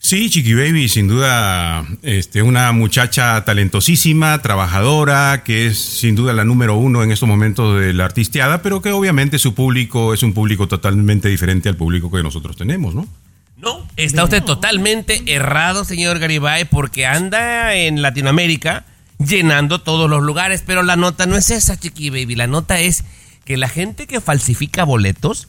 Sí, 0.07 0.31
Chiqui 0.31 0.55
Baby, 0.55 0.89
sin 0.89 1.09
duda, 1.09 1.85
este, 2.03 2.41
una 2.41 2.71
muchacha 2.71 3.45
talentosísima, 3.45 4.41
trabajadora, 4.41 5.43
que 5.43 5.67
es 5.67 5.81
sin 5.81 6.15
duda 6.15 6.33
la 6.33 6.45
número 6.45 6.77
uno 6.77 7.03
en 7.03 7.11
estos 7.11 7.29
momentos 7.29 7.81
de 7.81 7.93
la 7.93 8.05
artisteada, 8.05 8.63
pero 8.63 8.81
que 8.81 8.93
obviamente 8.93 9.41
su 9.41 9.53
público 9.53 10.15
es 10.15 10.23
un 10.23 10.33
público 10.33 10.69
totalmente 10.69 11.29
diferente 11.29 11.69
al 11.69 11.75
público 11.75 12.09
que 12.09 12.23
nosotros 12.23 12.57
tenemos, 12.57 12.95
¿no? 12.95 13.09
No, 13.57 13.85
está 13.97 14.23
usted 14.23 14.45
totalmente 14.45 15.25
errado, 15.27 15.85
señor 15.85 16.21
Garibay, 16.21 16.67
porque 16.67 17.05
anda 17.05 17.75
en 17.75 18.01
Latinoamérica 18.01 18.85
llenando 19.19 19.81
todos 19.81 20.09
los 20.09 20.23
lugares, 20.23 20.63
pero 20.65 20.85
la 20.85 20.95
nota 20.95 21.27
no 21.27 21.35
es 21.35 21.51
esa, 21.51 21.81
Chiqui 21.81 22.11
Baby. 22.11 22.37
La 22.37 22.47
nota 22.47 22.79
es 22.79 23.03
que 23.45 23.57
la 23.57 23.69
gente 23.69 24.07
que 24.07 24.21
falsifica 24.21 24.85
boletos 24.85 25.49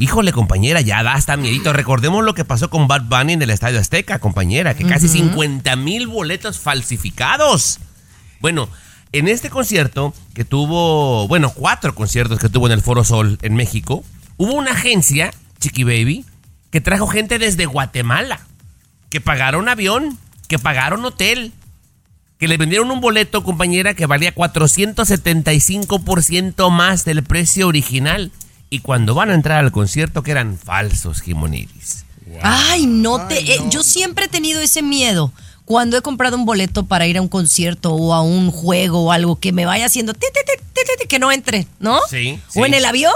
Híjole, 0.00 0.32
compañera, 0.32 0.80
ya 0.80 1.02
da 1.02 1.12
hasta 1.12 1.36
miedito. 1.36 1.74
Recordemos 1.74 2.24
lo 2.24 2.32
que 2.34 2.46
pasó 2.46 2.70
con 2.70 2.88
Bad 2.88 3.02
Bunny 3.02 3.34
en 3.34 3.42
el 3.42 3.50
Estadio 3.50 3.78
Azteca, 3.78 4.18
compañera, 4.18 4.74
que 4.74 4.86
casi 4.86 5.04
Ujú. 5.06 5.16
50 5.16 5.76
mil 5.76 6.06
boletos 6.06 6.58
falsificados. 6.58 7.80
Bueno, 8.40 8.70
en 9.12 9.28
este 9.28 9.50
concierto 9.50 10.14
que 10.32 10.46
tuvo, 10.46 11.28
bueno, 11.28 11.50
cuatro 11.50 11.94
conciertos 11.94 12.38
que 12.38 12.48
tuvo 12.48 12.64
en 12.64 12.72
el 12.72 12.80
Foro 12.80 13.04
Sol 13.04 13.38
en 13.42 13.54
México, 13.54 14.02
hubo 14.38 14.54
una 14.54 14.72
agencia, 14.72 15.34
Chiqui 15.60 15.84
Baby, 15.84 16.24
que 16.70 16.80
trajo 16.80 17.06
gente 17.06 17.38
desde 17.38 17.66
Guatemala, 17.66 18.40
que 19.10 19.20
pagaron 19.20 19.68
avión, 19.68 20.16
que 20.48 20.58
pagaron 20.58 21.04
hotel, 21.04 21.52
que 22.38 22.48
le 22.48 22.56
vendieron 22.56 22.90
un 22.90 23.02
boleto, 23.02 23.44
compañera, 23.44 23.92
que 23.92 24.06
valía 24.06 24.34
475% 24.34 26.70
más 26.70 27.04
del 27.04 27.22
precio 27.22 27.68
original. 27.68 28.32
Y 28.70 28.80
cuando 28.80 29.14
van 29.14 29.30
a 29.30 29.34
entrar 29.34 29.58
al 29.64 29.72
concierto, 29.72 30.22
que 30.22 30.30
eran 30.30 30.56
falsos, 30.56 31.20
Jimonidis. 31.22 32.04
Ay, 32.42 32.86
no 32.86 33.26
te. 33.26 33.38
eh, 33.54 33.60
yo 33.70 33.82
siempre 33.82 34.26
he 34.26 34.28
tenido 34.28 34.60
ese 34.60 34.82
miedo. 34.82 35.32
Cuando 35.64 35.96
he 35.96 36.02
comprado 36.02 36.36
un 36.36 36.46
boleto 36.46 36.86
para 36.86 37.06
ir 37.06 37.18
a 37.18 37.22
un 37.22 37.28
concierto 37.28 37.92
o 37.92 38.14
a 38.14 38.22
un 38.22 38.50
juego 38.50 39.04
o 39.04 39.12
algo 39.12 39.38
que 39.38 39.52
me 39.52 39.66
vaya 39.66 39.86
haciendo 39.86 40.14
que 41.08 41.18
no 41.18 41.32
entre, 41.32 41.66
¿no? 41.80 41.98
Sí, 42.08 42.38
O 42.54 42.64
en 42.64 42.72
sí. 42.72 42.78
el 42.78 42.84
avión, 42.84 43.12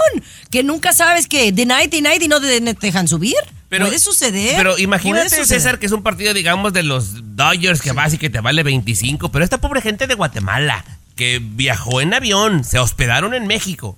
que 0.51 0.63
nunca 0.63 0.91
sabes 0.93 1.27
que 1.27 1.51
de 1.51 1.65
night 1.65 1.93
y 1.93 2.01
night 2.01 2.21
y 2.21 2.27
no 2.27 2.41
te, 2.41 2.59
dejan 2.59 3.07
subir. 3.07 3.35
puede 3.69 3.99
suceder. 3.99 4.55
Pero 4.57 4.77
imagínate, 4.77 5.29
suceder. 5.29 5.47
César, 5.47 5.79
que 5.79 5.85
es 5.85 5.91
un 5.93 6.03
partido, 6.03 6.33
digamos, 6.33 6.73
de 6.73 6.83
los 6.83 7.35
Dodgers 7.37 7.81
que 7.81 7.93
vas 7.93 8.13
y 8.13 8.17
que 8.17 8.29
te 8.29 8.41
vale 8.41 8.63
25. 8.63 9.31
Pero 9.31 9.43
esta 9.45 9.59
pobre 9.61 9.81
gente 9.81 10.07
de 10.07 10.13
Guatemala, 10.15 10.83
que 11.15 11.39
viajó 11.41 12.01
en 12.01 12.13
avión, 12.13 12.63
se 12.65 12.79
hospedaron 12.79 13.33
en 13.33 13.47
México, 13.47 13.97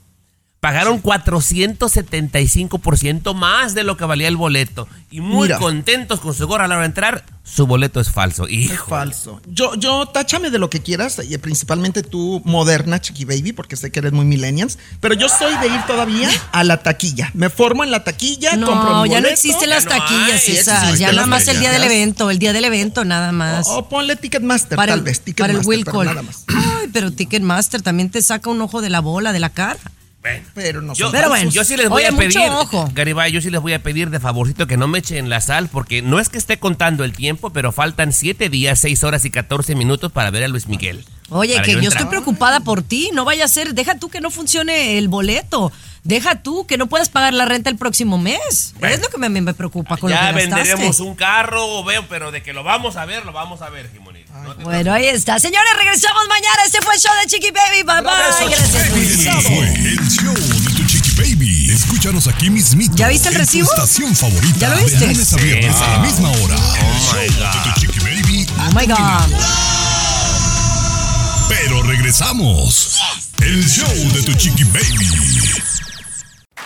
pagaron 0.59 1.01
475% 1.01 3.33
más 3.33 3.73
de 3.73 3.83
lo 3.83 3.97
que 3.97 4.05
valía 4.05 4.27
el 4.27 4.37
boleto. 4.37 4.87
Y 5.09 5.21
muy 5.21 5.47
Mira. 5.47 5.57
contentos 5.59 6.19
con 6.19 6.33
su 6.33 6.45
gorra 6.47 6.65
a 6.65 6.67
la 6.67 6.75
hora 6.75 6.81
de 6.81 6.87
entrar, 6.87 7.23
su 7.43 7.65
boleto 7.65 8.01
es 8.01 8.11
falso. 8.11 8.45
Es 8.47 8.53
Hijo. 8.53 8.87
falso. 8.89 9.41
Yo, 9.47 9.73
yo, 9.75 10.05
táchame 10.07 10.49
de 10.49 10.59
lo 10.59 10.69
que 10.69 10.81
quieras, 10.81 11.21
y 11.27 11.37
principalmente 11.37 12.03
tú, 12.03 12.41
moderna, 12.43 12.99
Chiqui 12.99 13.23
Baby, 13.23 13.53
porque 13.53 13.77
sé 13.77 13.89
que 13.91 13.99
eres 13.99 14.11
muy 14.11 14.25
millennials, 14.25 14.77
pero 14.99 15.13
yo 15.13 15.29
soy 15.29 15.55
de 15.59 15.67
ir 15.67 15.81
todavía 15.87 16.29
a 16.51 16.63
la 16.65 16.83
taquilla. 16.83 17.31
Me 17.33 17.49
formo 17.49 17.85
en 17.85 17.91
la 17.91 18.03
taquilla, 18.03 18.57
No, 18.57 18.67
compro 18.67 19.03
mi 19.03 19.09
ya 19.09 19.21
no 19.21 19.29
existen 19.29 19.69
las 19.69 19.85
taquillas, 19.85 20.45
existen 20.47 20.97
Ya 20.97 21.13
nada 21.13 21.27
más 21.27 21.47
el 21.47 21.59
día 21.59 21.71
del 21.71 21.83
evento, 21.83 22.29
el 22.29 22.39
día 22.39 22.51
del 22.51 22.65
evento, 22.65 23.05
nada 23.05 23.31
más. 23.31 23.67
O, 23.67 23.77
o 23.77 23.87
ponle 23.89 24.17
Ticketmaster, 24.17 24.75
para 24.75 24.91
tal 24.91 24.99
el, 24.99 25.05
vez. 25.05 25.19
para 25.19 25.53
el 25.53 25.59
Ticketmaster, 25.59 25.67
Will 25.67 25.85
Call. 25.85 26.05
nada 26.07 26.21
más. 26.23 26.43
Ay, 26.47 26.89
pero 26.91 27.11
Ticketmaster 27.11 27.81
también 27.81 28.09
te 28.09 28.21
saca 28.21 28.49
un 28.49 28.61
ojo 28.61 28.81
de 28.81 28.89
la 28.89 28.99
bola, 28.99 29.31
de 29.31 29.39
la 29.39 29.51
cara. 29.51 29.79
Pero 30.53 30.81
no 30.81 30.93
Yo, 30.93 31.11
Pero 31.11 31.29
bueno, 31.29 31.49
yo 31.49 31.63
sí 31.63 31.77
les 31.77 31.89
voy 31.89 32.03
Oye, 32.03 32.15
a 32.15 32.17
pedir, 32.17 32.37
ojo. 32.49 32.89
Garibay, 32.93 33.31
yo 33.31 33.41
sí 33.41 33.49
les 33.49 33.61
voy 33.61 33.73
a 33.73 33.83
pedir 33.83 34.09
de 34.09 34.19
favorcito 34.19 34.67
que 34.67 34.77
no 34.77 34.87
me 34.87 34.99
echen 34.99 35.29
la 35.29 35.41
sal, 35.41 35.69
porque 35.69 36.01
no 36.01 36.19
es 36.19 36.29
que 36.29 36.37
esté 36.37 36.59
contando 36.59 37.03
el 37.03 37.13
tiempo, 37.13 37.51
pero 37.51 37.71
faltan 37.71 38.13
7 38.13 38.49
días, 38.49 38.79
6 38.79 39.03
horas 39.03 39.25
y 39.25 39.29
14 39.31 39.75
minutos 39.75 40.11
para 40.11 40.31
ver 40.31 40.43
a 40.43 40.47
Luis 40.47 40.67
Miguel. 40.67 41.05
Oye, 41.29 41.61
que 41.61 41.73
yo, 41.73 41.79
entrar. 41.79 41.93
estoy 41.93 42.05
preocupada 42.09 42.61
por 42.61 42.81
ti. 42.81 43.09
No 43.13 43.25
vaya 43.25 43.45
a 43.45 43.47
ser, 43.47 43.73
deja 43.73 43.99
tú 43.99 44.09
que 44.09 44.21
no 44.21 44.31
funcione 44.31 44.97
el 44.97 45.07
boleto. 45.09 45.71
Deja 46.03 46.35
tú 46.41 46.65
que 46.65 46.77
no 46.77 46.87
puedas 46.87 47.09
pagar 47.09 47.33
la 47.33 47.45
renta 47.45 47.69
el 47.69 47.77
próximo 47.77 48.17
mes. 48.17 48.73
Es 48.81 49.01
lo 49.01 49.09
que 49.09 49.17
me, 49.17 49.29
me 49.29 49.53
preocupa 49.53 49.97
con 49.97 50.09
Ya 50.09 50.31
lo 50.31 50.37
que 50.37 50.45
gastaste. 50.45 50.63
venderemos 50.69 50.99
un 51.01 51.15
carro, 51.15 51.83
veo, 51.83 52.07
pero 52.07 52.31
de 52.31 52.41
que 52.43 52.53
lo 52.53 52.63
vamos 52.63 52.95
a 52.95 53.05
ver, 53.05 53.25
lo 53.25 53.33
vamos 53.33 53.61
a 53.61 53.69
ver, 53.69 53.91
Jimonito. 53.91 54.31
No 54.43 54.55
Bueno, 54.63 54.93
ahí 54.93 55.05
está. 55.07 55.39
Señores, 55.39 55.69
regresamos 55.77 56.23
mañana. 56.29 56.63
Este 56.65 56.81
fue 56.81 56.93
el 56.95 56.99
show 57.01 57.11
de 57.21 57.27
Chiqui 57.27 57.51
Baby. 57.51 57.83
Bye 57.83 58.01
bye. 58.01 58.49
Gracias. 58.49 59.43
Fue 59.43 59.63
el 59.63 60.09
show 60.09 60.33
de 60.33 60.71
tu 60.75 60.85
chiqui 60.85 61.11
baby. 61.17 61.69
Escúchanos 61.71 62.27
aquí 62.27 62.49
mismito. 62.49 62.95
¿Ya 62.95 63.07
viste 63.09 63.27
el 63.29 63.33
en 63.35 63.39
recibo? 63.41 63.67
Tu 63.67 63.73
estación 63.73 64.15
favorita. 64.15 64.57
¿Ya 64.59 64.69
lo 64.69 64.77
viste? 64.77 64.99
De 64.99 65.07
lunes 65.07 65.33
a 65.33 65.37
viernes 65.37 65.75
a 65.75 65.87
la 65.87 65.95
Sí. 65.95 66.01
misma 66.13 66.29
hora. 66.29 66.55
el 66.55 66.99
show 67.01 67.19
de 67.19 67.71
tu 67.73 67.79
chiqui 67.81 67.99
baby. 67.99 68.47
Oh 68.59 68.79
my 68.79 68.85
God. 68.85 69.33
Pero 71.49 71.81
regresamos. 71.83 72.99
El 73.41 73.67
show 73.67 73.87
de 74.13 74.21
tu 74.23 74.33
chiqui 74.35 74.63
baby. 74.65 75.07